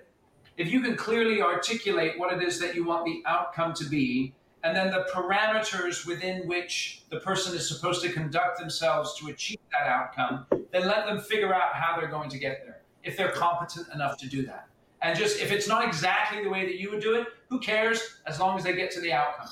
if 0.61 0.71
you 0.71 0.83
can 0.83 0.95
clearly 0.95 1.41
articulate 1.41 2.19
what 2.19 2.31
it 2.35 2.47
is 2.47 2.59
that 2.59 2.75
you 2.75 2.85
want 2.85 3.07
the 3.07 3.23
outcome 3.25 3.73
to 3.73 3.85
be, 3.87 4.35
and 4.63 4.77
then 4.77 4.91
the 4.91 5.07
parameters 5.11 6.07
within 6.07 6.47
which 6.47 7.05
the 7.09 7.19
person 7.21 7.57
is 7.57 7.67
supposed 7.67 8.03
to 8.03 8.13
conduct 8.13 8.59
themselves 8.59 9.19
to 9.19 9.29
achieve 9.29 9.59
that 9.73 9.89
outcome, 9.89 10.45
then 10.71 10.87
let 10.87 11.07
them 11.07 11.19
figure 11.19 11.55
out 11.55 11.73
how 11.73 11.99
they're 11.99 12.11
going 12.11 12.29
to 12.29 12.37
get 12.37 12.63
there 12.63 12.83
if 13.03 13.17
they're 13.17 13.33
competent 13.33 13.87
enough 13.95 14.19
to 14.19 14.29
do 14.29 14.45
that. 14.45 14.69
And 15.01 15.19
just 15.19 15.41
if 15.41 15.51
it's 15.51 15.67
not 15.67 15.83
exactly 15.83 16.45
the 16.45 16.51
way 16.51 16.67
that 16.67 16.79
you 16.79 16.91
would 16.91 17.01
do 17.01 17.15
it, 17.15 17.29
who 17.49 17.59
cares 17.59 18.21
as 18.27 18.39
long 18.39 18.59
as 18.59 18.63
they 18.63 18.75
get 18.75 18.91
to 18.91 19.01
the 19.01 19.15
outcome. 19.15 19.49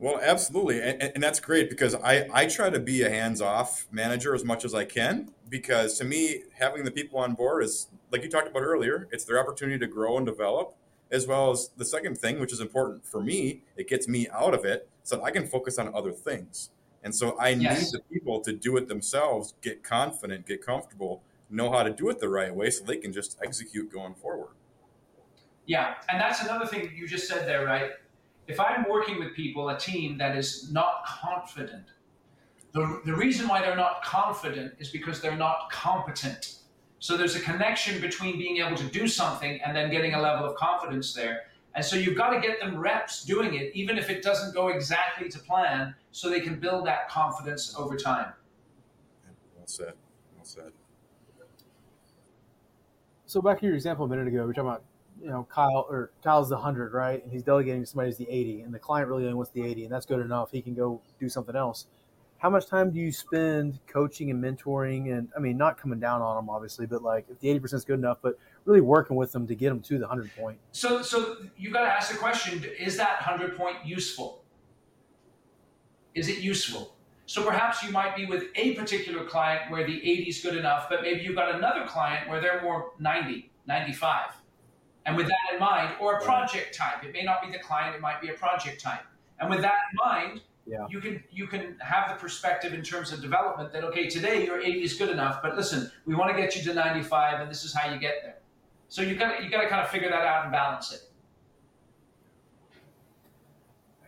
Well, 0.00 0.20
absolutely, 0.22 0.80
and, 0.80 1.02
and 1.02 1.22
that's 1.22 1.40
great 1.40 1.68
because 1.68 1.94
I 1.96 2.28
I 2.32 2.46
try 2.46 2.70
to 2.70 2.78
be 2.78 3.02
a 3.02 3.10
hands 3.10 3.40
off 3.40 3.88
manager 3.90 4.32
as 4.34 4.44
much 4.44 4.64
as 4.64 4.72
I 4.72 4.84
can 4.84 5.34
because 5.48 5.98
to 5.98 6.04
me 6.04 6.44
having 6.54 6.84
the 6.84 6.92
people 6.92 7.18
on 7.18 7.34
board 7.34 7.64
is 7.64 7.88
like 8.12 8.22
you 8.22 8.30
talked 8.30 8.46
about 8.48 8.62
earlier. 8.62 9.08
It's 9.10 9.24
their 9.24 9.40
opportunity 9.40 9.78
to 9.80 9.88
grow 9.88 10.16
and 10.16 10.24
develop, 10.24 10.76
as 11.10 11.26
well 11.26 11.50
as 11.50 11.70
the 11.76 11.84
second 11.84 12.16
thing, 12.16 12.38
which 12.38 12.52
is 12.52 12.60
important 12.60 13.04
for 13.06 13.20
me. 13.20 13.62
It 13.76 13.88
gets 13.88 14.06
me 14.06 14.28
out 14.28 14.54
of 14.54 14.64
it 14.64 14.88
so 15.02 15.16
that 15.16 15.22
I 15.24 15.32
can 15.32 15.46
focus 15.48 15.78
on 15.78 15.92
other 15.94 16.12
things. 16.12 16.70
And 17.02 17.12
so 17.14 17.38
I 17.40 17.54
Yes. 17.58 17.78
need 17.80 17.92
the 17.92 18.00
people 18.12 18.40
to 18.42 18.52
do 18.52 18.76
it 18.76 18.86
themselves, 18.88 19.54
get 19.62 19.82
confident, 19.82 20.46
get 20.46 20.64
comfortable, 20.64 21.22
know 21.50 21.70
how 21.72 21.82
to 21.82 21.90
do 21.90 22.08
it 22.10 22.18
the 22.20 22.28
right 22.28 22.54
way, 22.54 22.70
so 22.70 22.84
they 22.84 22.98
can 22.98 23.12
just 23.12 23.36
execute 23.42 23.90
going 23.90 24.14
forward. 24.14 24.50
Yeah, 25.66 25.96
and 26.08 26.20
that's 26.20 26.42
another 26.42 26.66
thing 26.66 26.90
you 26.96 27.06
just 27.06 27.28
said 27.28 27.46
there, 27.46 27.64
right? 27.64 27.92
If 28.48 28.58
I'm 28.58 28.86
working 28.88 29.18
with 29.18 29.34
people, 29.34 29.68
a 29.68 29.78
team 29.78 30.16
that 30.18 30.36
is 30.36 30.72
not 30.72 31.04
confident, 31.06 31.84
the, 32.72 33.00
the 33.04 33.14
reason 33.14 33.46
why 33.46 33.60
they're 33.60 33.76
not 33.76 34.02
confident 34.02 34.74
is 34.78 34.88
because 34.88 35.20
they're 35.20 35.36
not 35.36 35.70
competent. 35.70 36.56
So 36.98 37.16
there's 37.16 37.36
a 37.36 37.40
connection 37.40 38.00
between 38.00 38.38
being 38.38 38.56
able 38.56 38.76
to 38.76 38.84
do 38.84 39.06
something 39.06 39.60
and 39.64 39.76
then 39.76 39.90
getting 39.90 40.14
a 40.14 40.20
level 40.20 40.46
of 40.46 40.56
confidence 40.56 41.12
there. 41.12 41.42
And 41.74 41.84
so 41.84 41.94
you've 41.96 42.16
got 42.16 42.30
to 42.30 42.40
get 42.40 42.58
them 42.58 42.76
reps 42.76 43.24
doing 43.24 43.54
it, 43.54 43.70
even 43.74 43.98
if 43.98 44.10
it 44.10 44.22
doesn't 44.22 44.54
go 44.54 44.68
exactly 44.68 45.28
to 45.28 45.38
plan, 45.38 45.94
so 46.10 46.28
they 46.28 46.40
can 46.40 46.58
build 46.58 46.86
that 46.86 47.08
confidence 47.08 47.74
over 47.78 47.96
time. 47.96 48.32
Well 49.56 49.66
said. 49.66 49.92
Well 50.34 50.44
said. 50.44 50.72
So 53.26 53.42
back 53.42 53.60
to 53.60 53.66
your 53.66 53.74
example 53.74 54.06
a 54.06 54.08
minute 54.08 54.26
ago, 54.26 54.46
we're 54.46 54.54
talking 54.54 54.70
about 54.70 54.84
you 55.20 55.28
know 55.28 55.46
Kyle 55.50 55.86
or 55.88 56.12
Kyle's 56.22 56.48
the 56.48 56.56
hundred, 56.56 56.92
right? 56.92 57.22
And 57.22 57.32
he's 57.32 57.42
delegating 57.42 57.82
to 57.82 57.86
somebody 57.86 58.08
who's 58.08 58.16
the 58.16 58.28
eighty, 58.28 58.60
and 58.60 58.72
the 58.72 58.78
client 58.78 59.08
really 59.08 59.24
only 59.24 59.34
wants 59.34 59.50
the 59.52 59.62
eighty, 59.62 59.84
and 59.84 59.92
that's 59.92 60.06
good 60.06 60.20
enough. 60.20 60.50
He 60.50 60.62
can 60.62 60.74
go 60.74 61.00
do 61.18 61.28
something 61.28 61.56
else. 61.56 61.86
How 62.38 62.48
much 62.50 62.66
time 62.66 62.90
do 62.90 63.00
you 63.00 63.10
spend 63.10 63.80
coaching 63.88 64.30
and 64.30 64.42
mentoring? 64.42 65.12
And 65.12 65.28
I 65.36 65.40
mean, 65.40 65.56
not 65.56 65.76
coming 65.76 65.98
down 65.98 66.22
on 66.22 66.36
them, 66.36 66.48
obviously, 66.48 66.86
but 66.86 67.02
like 67.02 67.26
if 67.28 67.40
the 67.40 67.48
eighty 67.48 67.58
percent 67.58 67.78
is 67.78 67.84
good 67.84 67.98
enough, 67.98 68.18
but 68.22 68.38
really 68.64 68.80
working 68.80 69.16
with 69.16 69.32
them 69.32 69.46
to 69.46 69.54
get 69.54 69.70
them 69.70 69.80
to 69.80 69.98
the 69.98 70.06
hundred 70.06 70.30
point. 70.36 70.58
So, 70.72 71.02
so 71.02 71.36
you 71.56 71.72
got 71.72 71.82
to 71.82 71.92
ask 71.92 72.12
the 72.12 72.18
question: 72.18 72.64
Is 72.78 72.96
that 72.96 73.16
hundred 73.18 73.56
point 73.56 73.76
useful? 73.84 74.44
Is 76.14 76.28
it 76.28 76.38
useful? 76.38 76.94
So 77.26 77.44
perhaps 77.44 77.82
you 77.82 77.90
might 77.90 78.16
be 78.16 78.24
with 78.24 78.44
a 78.56 78.74
particular 78.74 79.22
client 79.22 79.70
where 79.70 79.86
the 79.86 79.96
80 79.96 80.22
is 80.22 80.40
good 80.40 80.56
enough, 80.56 80.88
but 80.88 81.02
maybe 81.02 81.20
you've 81.20 81.36
got 81.36 81.54
another 81.54 81.84
client 81.86 82.26
where 82.26 82.40
they're 82.40 82.62
more 82.62 82.92
90, 82.98 83.50
95. 83.66 84.30
And 85.08 85.16
with 85.16 85.26
that 85.26 85.54
in 85.54 85.58
mind, 85.58 85.94
or 86.02 86.18
a 86.18 86.20
project 86.22 86.76
type, 86.76 87.02
it 87.02 87.14
may 87.14 87.22
not 87.22 87.40
be 87.40 87.50
the 87.50 87.58
client, 87.58 87.96
it 87.96 88.00
might 88.02 88.20
be 88.20 88.28
a 88.28 88.34
project 88.34 88.78
type. 88.78 89.00
And 89.40 89.48
with 89.48 89.62
that 89.62 89.72
in 89.90 89.96
mind, 89.96 90.42
Yeah. 90.66 90.86
you 90.90 91.00
can 91.00 91.24
you 91.30 91.46
can 91.46 91.78
have 91.80 92.10
the 92.10 92.16
perspective 92.16 92.74
in 92.74 92.82
terms 92.82 93.10
of 93.10 93.22
development 93.22 93.72
that 93.72 93.84
okay, 93.84 94.06
today 94.06 94.44
your 94.44 94.60
80 94.60 94.82
is 94.82 94.98
good 94.98 95.08
enough, 95.08 95.40
but 95.42 95.56
listen, 95.56 95.90
we 96.04 96.14
want 96.14 96.30
to 96.30 96.36
get 96.36 96.54
you 96.54 96.62
to 96.64 96.74
95, 96.74 97.40
and 97.40 97.50
this 97.50 97.64
is 97.64 97.72
how 97.74 97.90
you 97.90 97.98
get 97.98 98.16
there. 98.22 98.36
So 98.88 99.00
you 99.00 99.14
got 99.14 99.42
you 99.42 99.48
got 99.48 99.62
to 99.62 99.68
kind 99.70 99.80
of 99.80 99.88
figure 99.88 100.10
that 100.10 100.26
out 100.26 100.42
and 100.44 100.52
balance 100.52 100.92
it. 100.92 101.00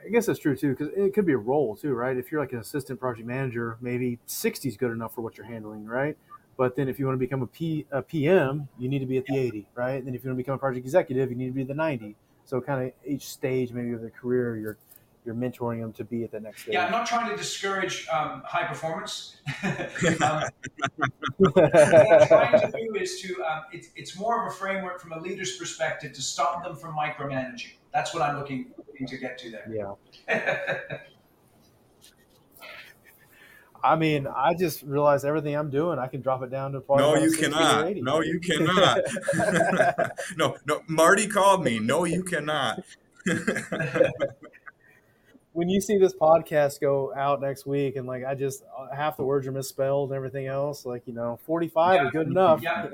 I 0.04 0.10
guess 0.10 0.26
that's 0.26 0.38
true 0.38 0.54
too, 0.54 0.74
because 0.74 0.88
it 0.94 1.14
could 1.14 1.24
be 1.24 1.32
a 1.32 1.38
role 1.38 1.76
too, 1.76 1.94
right? 1.94 2.14
If 2.14 2.30
you're 2.30 2.42
like 2.42 2.52
an 2.52 2.58
assistant 2.58 3.00
project 3.00 3.26
manager, 3.26 3.78
maybe 3.80 4.18
60 4.26 4.68
is 4.68 4.76
good 4.76 4.92
enough 4.92 5.14
for 5.14 5.22
what 5.22 5.38
you're 5.38 5.46
handling, 5.46 5.86
right? 5.86 6.18
But 6.60 6.76
then 6.76 6.90
if 6.90 6.98
you 6.98 7.06
want 7.06 7.14
to 7.14 7.18
become 7.18 7.40
a, 7.40 7.46
P, 7.46 7.86
a 7.90 8.02
PM, 8.02 8.68
you 8.78 8.90
need 8.90 8.98
to 8.98 9.06
be 9.06 9.16
at 9.16 9.24
the 9.24 9.34
80, 9.34 9.66
right? 9.74 9.92
And 9.94 10.06
then 10.06 10.14
if 10.14 10.22
you 10.22 10.28
want 10.28 10.36
to 10.36 10.42
become 10.42 10.56
a 10.56 10.58
project 10.58 10.84
executive, 10.84 11.30
you 11.30 11.36
need 11.38 11.46
to 11.46 11.52
be 11.52 11.62
at 11.62 11.68
the 11.68 11.74
90. 11.74 12.14
So 12.44 12.60
kind 12.60 12.84
of 12.84 12.92
each 13.06 13.30
stage 13.30 13.72
maybe 13.72 13.92
of 13.92 14.02
their 14.02 14.10
career, 14.10 14.58
you're 14.58 14.76
you're 15.24 15.34
mentoring 15.34 15.80
them 15.80 15.94
to 15.94 16.04
be 16.04 16.22
at 16.22 16.32
the 16.32 16.40
next 16.40 16.64
stage. 16.64 16.74
Yeah, 16.74 16.84
I'm 16.84 16.90
not 16.90 17.06
trying 17.06 17.30
to 17.30 17.36
discourage 17.36 18.06
um, 18.12 18.42
high 18.44 18.66
performance. 18.66 19.36
um, 20.22 20.42
what 21.38 21.74
I'm 21.74 22.26
trying 22.28 22.60
to 22.60 22.72
do 22.72 22.94
is 22.94 23.22
to, 23.22 23.42
um, 23.42 23.62
it's, 23.72 23.88
it's 23.96 24.18
more 24.18 24.46
of 24.46 24.52
a 24.52 24.54
framework 24.54 25.00
from 25.00 25.12
a 25.12 25.18
leader's 25.18 25.56
perspective 25.56 26.12
to 26.12 26.20
stop 26.20 26.62
them 26.62 26.76
from 26.76 26.94
micromanaging. 26.94 27.72
That's 27.94 28.12
what 28.12 28.22
I'm 28.22 28.38
looking, 28.38 28.70
looking 28.86 29.06
to 29.06 29.16
get 29.16 29.38
to 29.38 29.50
there. 29.50 29.96
yeah. 30.28 30.98
I 33.82 33.96
mean, 33.96 34.26
I 34.26 34.54
just 34.54 34.82
realized 34.82 35.24
everything 35.24 35.54
I'm 35.54 35.70
doing, 35.70 35.98
I 35.98 36.06
can 36.06 36.20
drop 36.20 36.42
it 36.42 36.50
down 36.50 36.72
to 36.72 36.80
probably 36.80 37.04
No, 37.04 37.14
you 37.16 37.32
cannot. 37.32 37.96
No, 37.96 38.20
you 38.20 38.40
cannot. 38.40 39.00
no, 40.36 40.56
no. 40.66 40.82
Marty 40.86 41.26
called 41.26 41.64
me. 41.64 41.78
No, 41.78 42.04
you 42.04 42.22
cannot. 42.22 42.84
when 45.52 45.68
you 45.68 45.80
see 45.80 45.98
this 45.98 46.14
podcast 46.14 46.80
go 46.80 47.12
out 47.14 47.40
next 47.40 47.66
week 47.66 47.96
and 47.96 48.06
like 48.06 48.24
I 48.24 48.34
just 48.34 48.62
uh, 48.78 48.94
half 48.94 49.16
the 49.16 49.24
words 49.24 49.46
are 49.46 49.52
misspelled 49.52 50.10
and 50.10 50.16
everything 50.16 50.46
else, 50.46 50.86
like 50.86 51.02
you 51.06 51.12
know, 51.12 51.38
forty 51.44 51.68
five 51.68 51.96
Yeah. 51.96 52.06
is 52.06 52.10
good 52.12 52.28
enough. 52.28 52.62
Yeah. 52.62 52.88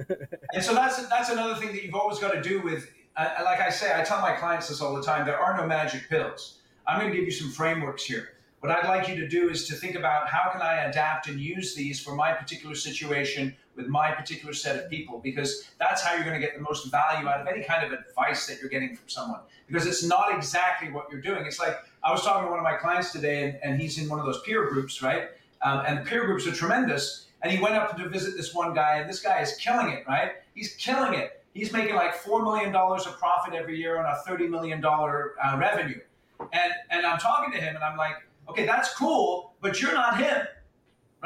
And 0.52 0.64
so 0.64 0.74
that's 0.74 1.06
that's 1.08 1.30
another 1.30 1.54
thing 1.56 1.72
that 1.72 1.82
you've 1.84 1.94
always 1.94 2.18
got 2.18 2.32
to 2.32 2.42
do 2.42 2.62
with, 2.62 2.90
uh, 3.16 3.28
like 3.44 3.60
I 3.60 3.70
say, 3.70 3.98
I 3.98 4.02
tell 4.02 4.20
my 4.20 4.32
clients 4.32 4.68
this 4.68 4.80
all 4.80 4.94
the 4.96 5.02
time. 5.02 5.26
There 5.26 5.38
are 5.38 5.56
no 5.56 5.66
magic 5.66 6.08
pills. 6.08 6.58
I'm 6.86 7.00
going 7.00 7.10
to 7.10 7.16
give 7.16 7.26
you 7.26 7.32
some 7.32 7.50
frameworks 7.50 8.04
here. 8.04 8.28
What 8.60 8.72
I'd 8.72 8.88
like 8.88 9.08
you 9.08 9.14
to 9.16 9.28
do 9.28 9.50
is 9.50 9.68
to 9.68 9.74
think 9.74 9.94
about 9.94 10.28
how 10.28 10.50
can 10.50 10.62
I 10.62 10.84
adapt 10.84 11.28
and 11.28 11.38
use 11.38 11.74
these 11.74 12.00
for 12.00 12.14
my 12.14 12.32
particular 12.32 12.74
situation 12.74 13.54
with 13.76 13.86
my 13.86 14.10
particular 14.10 14.54
set 14.54 14.82
of 14.82 14.90
people 14.90 15.20
because 15.22 15.70
that's 15.78 16.02
how 16.02 16.14
you're 16.14 16.24
going 16.24 16.40
to 16.40 16.44
get 16.44 16.56
the 16.56 16.62
most 16.62 16.90
value 16.90 17.28
out 17.28 17.40
of 17.40 17.46
any 17.46 17.62
kind 17.62 17.84
of 17.84 17.92
advice 17.92 18.46
that 18.46 18.58
you're 18.58 18.70
getting 18.70 18.96
from 18.96 19.08
someone 19.08 19.40
because 19.66 19.86
it's 19.86 20.02
not 20.02 20.34
exactly 20.34 20.90
what 20.90 21.10
you're 21.10 21.20
doing. 21.20 21.44
It's 21.46 21.58
like 21.58 21.76
I 22.02 22.12
was 22.12 22.22
talking 22.22 22.44
to 22.44 22.50
one 22.50 22.58
of 22.58 22.64
my 22.64 22.76
clients 22.76 23.12
today, 23.12 23.44
and, 23.44 23.58
and 23.62 23.80
he's 23.80 23.98
in 23.98 24.08
one 24.08 24.18
of 24.18 24.26
those 24.26 24.40
peer 24.42 24.68
groups, 24.70 25.02
right? 25.02 25.28
Um, 25.62 25.82
and 25.86 25.98
the 25.98 26.02
peer 26.02 26.24
groups 26.24 26.46
are 26.46 26.52
tremendous. 26.52 27.26
And 27.42 27.52
he 27.52 27.62
went 27.62 27.74
up 27.74 27.96
to 27.96 28.08
visit 28.08 28.36
this 28.36 28.54
one 28.54 28.74
guy, 28.74 28.98
and 28.98 29.08
this 29.08 29.20
guy 29.20 29.40
is 29.40 29.56
killing 29.56 29.88
it, 29.88 30.04
right? 30.06 30.32
He's 30.54 30.74
killing 30.76 31.14
it. 31.18 31.44
He's 31.52 31.72
making 31.72 31.94
like 31.94 32.14
$4 32.14 32.42
million 32.42 32.74
of 32.74 33.18
profit 33.18 33.54
every 33.54 33.78
year 33.78 33.98
on 33.98 34.04
a 34.04 34.16
$30 34.28 34.48
million 34.48 34.84
uh, 34.84 35.56
revenue. 35.58 36.00
And, 36.40 36.72
and 36.90 37.06
I'm 37.06 37.18
talking 37.18 37.52
to 37.52 37.58
him, 37.58 37.74
and 37.74 37.84
I'm 37.84 37.96
like, 37.96 38.16
okay, 38.48 38.66
that's 38.66 38.94
cool, 38.94 39.54
but 39.60 39.80
you're 39.80 39.94
not 39.94 40.18
him 40.18 40.46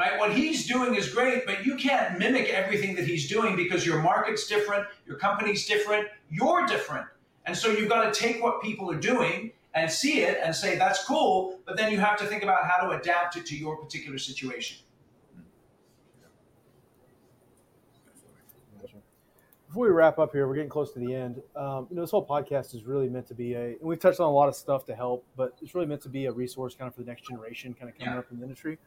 right? 0.01 0.19
What 0.19 0.33
he's 0.33 0.67
doing 0.67 0.95
is 0.95 1.09
great, 1.09 1.45
but 1.45 1.65
you 1.65 1.75
can't 1.75 2.17
mimic 2.17 2.49
everything 2.49 2.95
that 2.95 3.05
he's 3.05 3.29
doing 3.29 3.55
because 3.55 3.85
your 3.85 4.01
market's 4.01 4.47
different, 4.47 4.87
your 5.05 5.17
company's 5.17 5.67
different, 5.67 6.07
you're 6.29 6.65
different. 6.65 7.05
And 7.45 7.55
so 7.55 7.69
you've 7.69 7.89
got 7.89 8.11
to 8.11 8.19
take 8.19 8.41
what 8.41 8.61
people 8.61 8.89
are 8.89 8.99
doing 8.99 9.51
and 9.73 9.89
see 9.91 10.21
it 10.21 10.39
and 10.43 10.55
say, 10.55 10.77
that's 10.77 11.03
cool, 11.03 11.59
but 11.65 11.77
then 11.77 11.91
you 11.91 11.99
have 11.99 12.17
to 12.17 12.25
think 12.25 12.43
about 12.43 12.65
how 12.65 12.87
to 12.87 12.97
adapt 12.97 13.37
it 13.37 13.45
to 13.47 13.55
your 13.55 13.77
particular 13.77 14.17
situation. 14.17 14.77
Before 19.71 19.85
we 19.85 19.91
wrap 19.91 20.19
up 20.19 20.33
here, 20.33 20.49
we're 20.49 20.55
getting 20.55 20.69
close 20.69 20.91
to 20.91 20.99
the 20.99 21.15
end. 21.15 21.41
Um, 21.55 21.87
you 21.89 21.95
know, 21.95 22.01
this 22.01 22.11
whole 22.11 22.27
podcast 22.27 22.75
is 22.75 22.83
really 22.83 23.07
meant 23.07 23.25
to 23.27 23.33
be 23.33 23.53
a, 23.53 23.67
and 23.67 23.83
we've 23.83 24.01
touched 24.01 24.19
on 24.19 24.27
a 24.27 24.31
lot 24.31 24.49
of 24.49 24.55
stuff 24.57 24.83
to 24.87 24.93
help, 24.93 25.25
but 25.37 25.53
it's 25.61 25.73
really 25.73 25.87
meant 25.87 26.01
to 26.01 26.09
be 26.09 26.25
a 26.25 26.31
resource 26.33 26.75
kind 26.75 26.89
of 26.89 26.95
for 26.95 27.03
the 27.03 27.07
next 27.07 27.25
generation 27.25 27.73
kind 27.73 27.89
of 27.89 27.97
coming 27.97 28.13
yeah. 28.13 28.19
up 28.19 28.25
in 28.31 28.39
the 28.39 28.43
industry. 28.43 28.77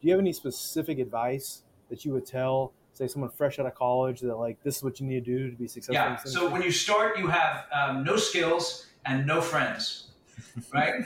Do 0.00 0.06
you 0.06 0.12
have 0.12 0.20
any 0.20 0.32
specific 0.32 1.00
advice 1.00 1.62
that 1.90 2.04
you 2.04 2.12
would 2.12 2.24
tell, 2.24 2.72
say, 2.92 3.08
someone 3.08 3.32
fresh 3.32 3.58
out 3.58 3.66
of 3.66 3.74
college 3.74 4.20
that 4.20 4.36
like 4.36 4.62
this 4.62 4.76
is 4.76 4.84
what 4.84 5.00
you 5.00 5.06
need 5.06 5.24
to 5.24 5.38
do 5.38 5.50
to 5.50 5.56
be 5.56 5.66
successful? 5.66 5.94
Yeah. 5.94 6.16
So 6.18 6.48
when 6.48 6.62
you 6.62 6.70
start, 6.70 7.18
you 7.18 7.26
have 7.26 7.64
um, 7.72 8.04
no 8.04 8.14
skills 8.14 8.86
and 9.06 9.26
no 9.26 9.40
friends, 9.40 10.12
right? 10.72 10.94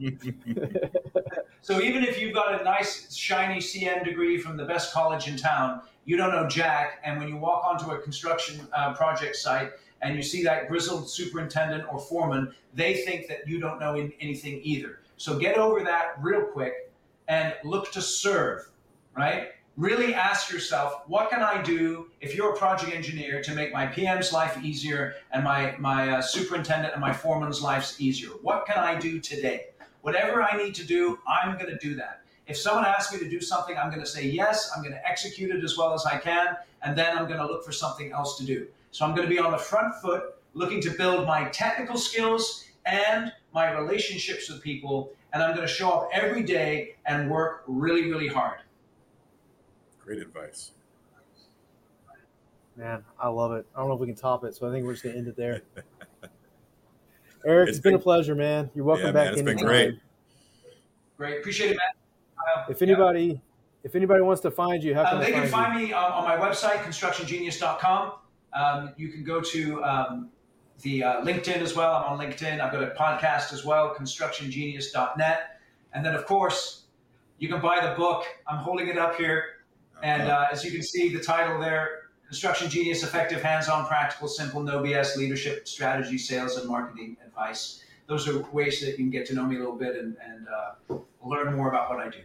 so 1.62 1.80
even 1.80 2.02
if 2.02 2.20
you've 2.20 2.34
got 2.34 2.60
a 2.60 2.64
nice 2.64 3.14
shiny 3.14 3.60
CM 3.60 4.04
degree 4.04 4.38
from 4.38 4.56
the 4.56 4.64
best 4.64 4.92
college 4.92 5.28
in 5.28 5.36
town, 5.36 5.82
you 6.04 6.16
don't 6.16 6.30
know 6.30 6.48
jack. 6.48 7.00
And 7.04 7.18
when 7.18 7.28
you 7.28 7.36
walk 7.36 7.64
onto 7.64 7.90
a 7.90 7.98
construction 7.98 8.66
uh, 8.72 8.94
project 8.94 9.36
site 9.36 9.72
and 10.00 10.16
you 10.16 10.22
see 10.22 10.42
that 10.44 10.68
grizzled 10.68 11.08
superintendent 11.08 11.84
or 11.90 12.00
foreman, 12.00 12.54
they 12.74 12.94
think 12.94 13.28
that 13.28 13.46
you 13.46 13.60
don't 13.60 13.78
know 13.78 13.94
anything 14.20 14.60
either. 14.62 15.00
So 15.16 15.38
get 15.38 15.56
over 15.56 15.84
that 15.84 16.14
real 16.20 16.42
quick 16.42 16.90
and 17.28 17.54
look 17.64 17.92
to 17.92 18.02
serve, 18.02 18.68
right? 19.16 19.52
Really 19.76 20.14
ask 20.14 20.52
yourself, 20.52 21.02
what 21.06 21.30
can 21.30 21.40
I 21.40 21.62
do 21.62 22.10
if 22.20 22.34
you're 22.34 22.52
a 22.52 22.56
project 22.56 22.94
engineer 22.94 23.42
to 23.42 23.54
make 23.54 23.72
my 23.72 23.86
PM's 23.86 24.32
life 24.32 24.62
easier 24.62 25.14
and 25.32 25.44
my, 25.44 25.76
my 25.78 26.16
uh, 26.16 26.22
superintendent 26.22 26.92
and 26.92 27.00
my 27.00 27.12
foreman's 27.12 27.62
lives 27.62 27.96
easier? 27.98 28.30
What 28.42 28.66
can 28.66 28.78
I 28.78 28.98
do 28.98 29.18
today? 29.20 29.66
Whatever 30.02 30.42
I 30.42 30.56
need 30.56 30.74
to 30.74 30.84
do, 30.84 31.20
I'm 31.26 31.56
going 31.56 31.70
to 31.70 31.78
do 31.78 31.94
that. 31.94 32.21
If 32.52 32.58
someone 32.58 32.84
asks 32.84 33.12
me 33.12 33.18
to 33.18 33.28
do 33.28 33.40
something, 33.40 33.76
I'm 33.78 33.88
going 33.88 34.02
to 34.02 34.06
say 34.06 34.26
yes, 34.26 34.70
I'm 34.76 34.82
going 34.82 34.94
to 34.94 35.08
execute 35.08 35.50
it 35.50 35.64
as 35.64 35.78
well 35.78 35.94
as 35.94 36.04
I 36.04 36.18
can, 36.18 36.56
and 36.82 36.96
then 36.96 37.16
I'm 37.16 37.26
going 37.26 37.40
to 37.40 37.46
look 37.46 37.64
for 37.64 37.72
something 37.72 38.12
else 38.12 38.36
to 38.38 38.44
do. 38.44 38.66
So 38.90 39.04
I'm 39.06 39.14
going 39.14 39.26
to 39.26 39.34
be 39.34 39.38
on 39.38 39.52
the 39.52 39.58
front 39.58 39.94
foot, 40.02 40.34
looking 40.52 40.80
to 40.82 40.90
build 40.90 41.26
my 41.26 41.48
technical 41.48 41.96
skills 41.96 42.66
and 42.84 43.32
my 43.54 43.72
relationships 43.72 44.50
with 44.50 44.62
people 44.62 45.12
and 45.32 45.42
I'm 45.42 45.54
going 45.54 45.66
to 45.66 45.72
show 45.72 45.90
up 45.90 46.10
every 46.12 46.42
day 46.42 46.96
and 47.06 47.30
work 47.30 47.64
really, 47.66 48.10
really 48.10 48.28
hard. 48.28 48.60
Great 49.98 50.20
advice. 50.20 50.72
Man, 52.76 53.02
I 53.18 53.28
love 53.28 53.52
it. 53.52 53.66
I 53.74 53.80
don't 53.80 53.88
know 53.88 53.94
if 53.94 54.00
we 54.00 54.06
can 54.06 54.16
top 54.16 54.44
it, 54.44 54.54
so 54.54 54.68
I 54.68 54.72
think 54.72 54.84
we're 54.84 54.92
just 54.92 55.04
going 55.04 55.14
to 55.14 55.18
end 55.18 55.28
it 55.28 55.36
there. 55.36 55.62
Eric, 57.46 57.68
it's, 57.68 57.78
it's 57.78 57.82
been, 57.82 57.92
been, 57.92 58.00
a 58.00 58.02
pleasure, 58.02 58.34
man. 58.34 58.70
You're 58.74 58.84
welcome 58.84 59.06
yeah, 59.06 59.12
back. 59.12 59.24
Man, 59.24 59.32
it's 59.34 59.42
been 59.42 59.56
great. 59.56 59.98
Great, 61.16 61.38
appreciate 61.38 61.70
it, 61.70 61.76
man. 61.76 62.01
If 62.68 62.82
anybody, 62.82 63.24
yeah. 63.24 63.34
if 63.84 63.94
anybody 63.94 64.22
wants 64.22 64.42
to 64.42 64.50
find 64.50 64.82
you, 64.82 64.94
how 64.94 65.04
can 65.04 65.18
uh, 65.18 65.20
they, 65.20 65.26
they 65.26 65.32
can 65.32 65.48
find 65.48 65.80
you? 65.80 65.88
me 65.88 65.92
um, 65.92 66.12
on 66.12 66.24
my 66.24 66.36
website, 66.36 66.82
constructiongenius.com. 66.82 68.12
Um, 68.52 68.92
you 68.96 69.08
can 69.08 69.24
go 69.24 69.40
to 69.40 69.82
um, 69.84 70.30
the 70.82 71.02
uh, 71.02 71.22
LinkedIn 71.22 71.58
as 71.58 71.74
well. 71.74 71.94
I'm 71.94 72.12
on 72.12 72.18
LinkedIn. 72.18 72.60
I've 72.60 72.72
got 72.72 72.82
a 72.82 72.94
podcast 72.94 73.52
as 73.52 73.64
well, 73.64 73.94
constructiongenius.net. 73.94 75.60
And 75.94 76.04
then, 76.04 76.14
of 76.14 76.26
course, 76.26 76.84
you 77.38 77.48
can 77.48 77.60
buy 77.60 77.86
the 77.86 77.94
book. 77.94 78.24
I'm 78.46 78.58
holding 78.58 78.88
it 78.88 78.98
up 78.98 79.16
here. 79.16 79.44
And 80.02 80.22
uh, 80.22 80.46
as 80.50 80.64
you 80.64 80.70
can 80.70 80.82
see, 80.82 81.14
the 81.14 81.22
title 81.22 81.60
there 81.60 82.02
Construction 82.26 82.70
Genius 82.70 83.02
Effective, 83.02 83.42
Hands 83.42 83.68
On, 83.68 83.86
Practical, 83.86 84.26
Simple, 84.26 84.62
No 84.62 84.82
BS 84.82 85.16
Leadership, 85.16 85.68
Strategy, 85.68 86.16
Sales, 86.16 86.56
and 86.56 86.66
Marketing 86.66 87.16
Advice. 87.24 87.84
Those 88.06 88.26
are 88.26 88.40
ways 88.52 88.80
that 88.80 88.92
you 88.92 88.96
can 88.96 89.10
get 89.10 89.26
to 89.26 89.34
know 89.34 89.44
me 89.44 89.56
a 89.56 89.58
little 89.58 89.76
bit 89.76 89.96
and, 89.96 90.16
and 90.24 90.46
uh, 90.48 90.96
learn 91.22 91.54
more 91.54 91.68
about 91.68 91.90
what 91.90 92.00
I 92.00 92.08
do. 92.08 92.20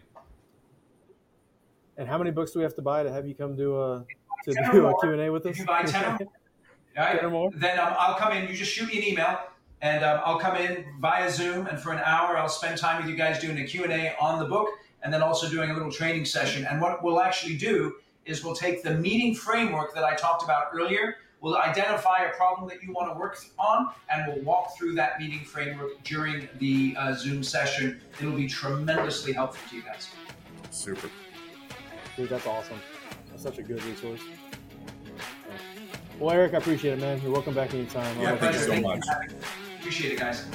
And 1.98 2.08
how 2.08 2.18
many 2.18 2.32
books 2.32 2.52
do 2.52 2.60
we 2.60 2.64
have 2.64 2.76
to 2.76 2.82
buy 2.82 3.04
to 3.04 3.12
have 3.12 3.28
you 3.28 3.34
come 3.34 3.56
do 3.56 3.82
a 3.82 4.06
to 4.45 4.54
do 4.72 4.86
a 4.88 5.00
Q 5.00 5.14
and 5.14 5.22
A 5.22 5.32
with 5.32 5.45
us? 5.45 5.54
If 5.54 5.60
you 5.60 5.66
buy 5.66 5.84
ten, 5.84 6.18
right? 6.98 7.20
Then 7.56 7.80
um, 7.80 7.93
I'll 7.98 8.16
come 8.16 8.34
in. 8.34 8.48
You 8.48 8.56
just 8.56 8.72
shoot 8.72 8.88
me 8.88 8.98
an 8.98 9.04
email, 9.04 9.39
and 9.82 10.04
um, 10.06 10.22
I'll 10.24 10.39
come 10.39 10.56
in 10.56 10.86
via 11.00 11.32
Zoom, 11.32 11.66
and 11.66 11.80
for 11.80 11.91
an 11.91 12.00
hour, 12.06 12.38
I'll 12.38 12.50
spend 12.50 12.78
time 12.78 13.02
with 13.02 13.10
you 13.10 13.18
guys 13.18 13.39
doing 13.39 13.58
a 13.58 13.66
Q 13.66 13.84
and 13.84 13.93
A 13.93 14.16
on 14.20 14.39
the 14.39 14.45
book, 14.45 14.70
and 15.02 15.12
then 15.12 15.24
also 15.24 15.50
doing 15.50 15.72
a 15.72 15.74
little 15.74 15.91
training 15.91 16.26
session. 16.26 16.66
And 16.66 16.80
what 16.80 17.04
we'll 17.04 17.20
actually 17.20 17.58
do 17.58 17.95
is 18.26 18.43
we'll 18.43 18.56
take 18.56 18.84
the 18.84 18.93
meeting 18.93 19.34
framework 19.34 19.95
that 19.95 20.04
I 20.04 20.14
talked 20.16 20.43
about 20.43 20.68
earlier. 20.74 21.16
We'll 21.41 21.58
identify 21.58 22.26
a 22.26 22.36
problem 22.36 22.68
that 22.70 22.84
you 22.84 22.91
want 22.91 23.12
to 23.12 23.20
work 23.20 23.38
on, 23.58 23.89
and 24.12 24.28
we'll 24.28 24.43
walk 24.43 24.78
through 24.78 24.95
that 24.95 25.20
meeting 25.20 25.43
framework 25.45 26.04
during 26.04 26.48
the 26.60 26.95
uh, 26.98 27.14
Zoom 27.14 27.43
session. 27.43 28.02
It'll 28.20 28.34
be 28.34 28.48
tremendously 28.48 29.34
helpful 29.34 29.68
to 29.70 29.76
you 29.76 29.82
guys. 29.84 30.10
Super. 30.72 31.10
Dude, 32.18 32.30
that's 32.30 32.47
awesome. 32.47 32.80
That's 33.30 33.43
such 33.43 33.59
a 33.59 33.61
good 33.61 33.82
resource. 33.84 34.22
Well, 36.20 36.32
Eric, 36.32 36.55
I 36.55 36.57
appreciate 36.57 36.93
it, 36.93 36.99
man. 36.99 37.22
You're 37.22 37.32
welcome 37.32 37.53
back 37.53 37.76
anytime. 37.76 38.20
Yeah, 38.20 38.36
thank 38.38 38.55
you 38.55 38.59
so 38.59 38.82
much. 38.82 39.05
Appreciate 39.80 40.13
it, 40.13 40.20
guys. 40.20 40.47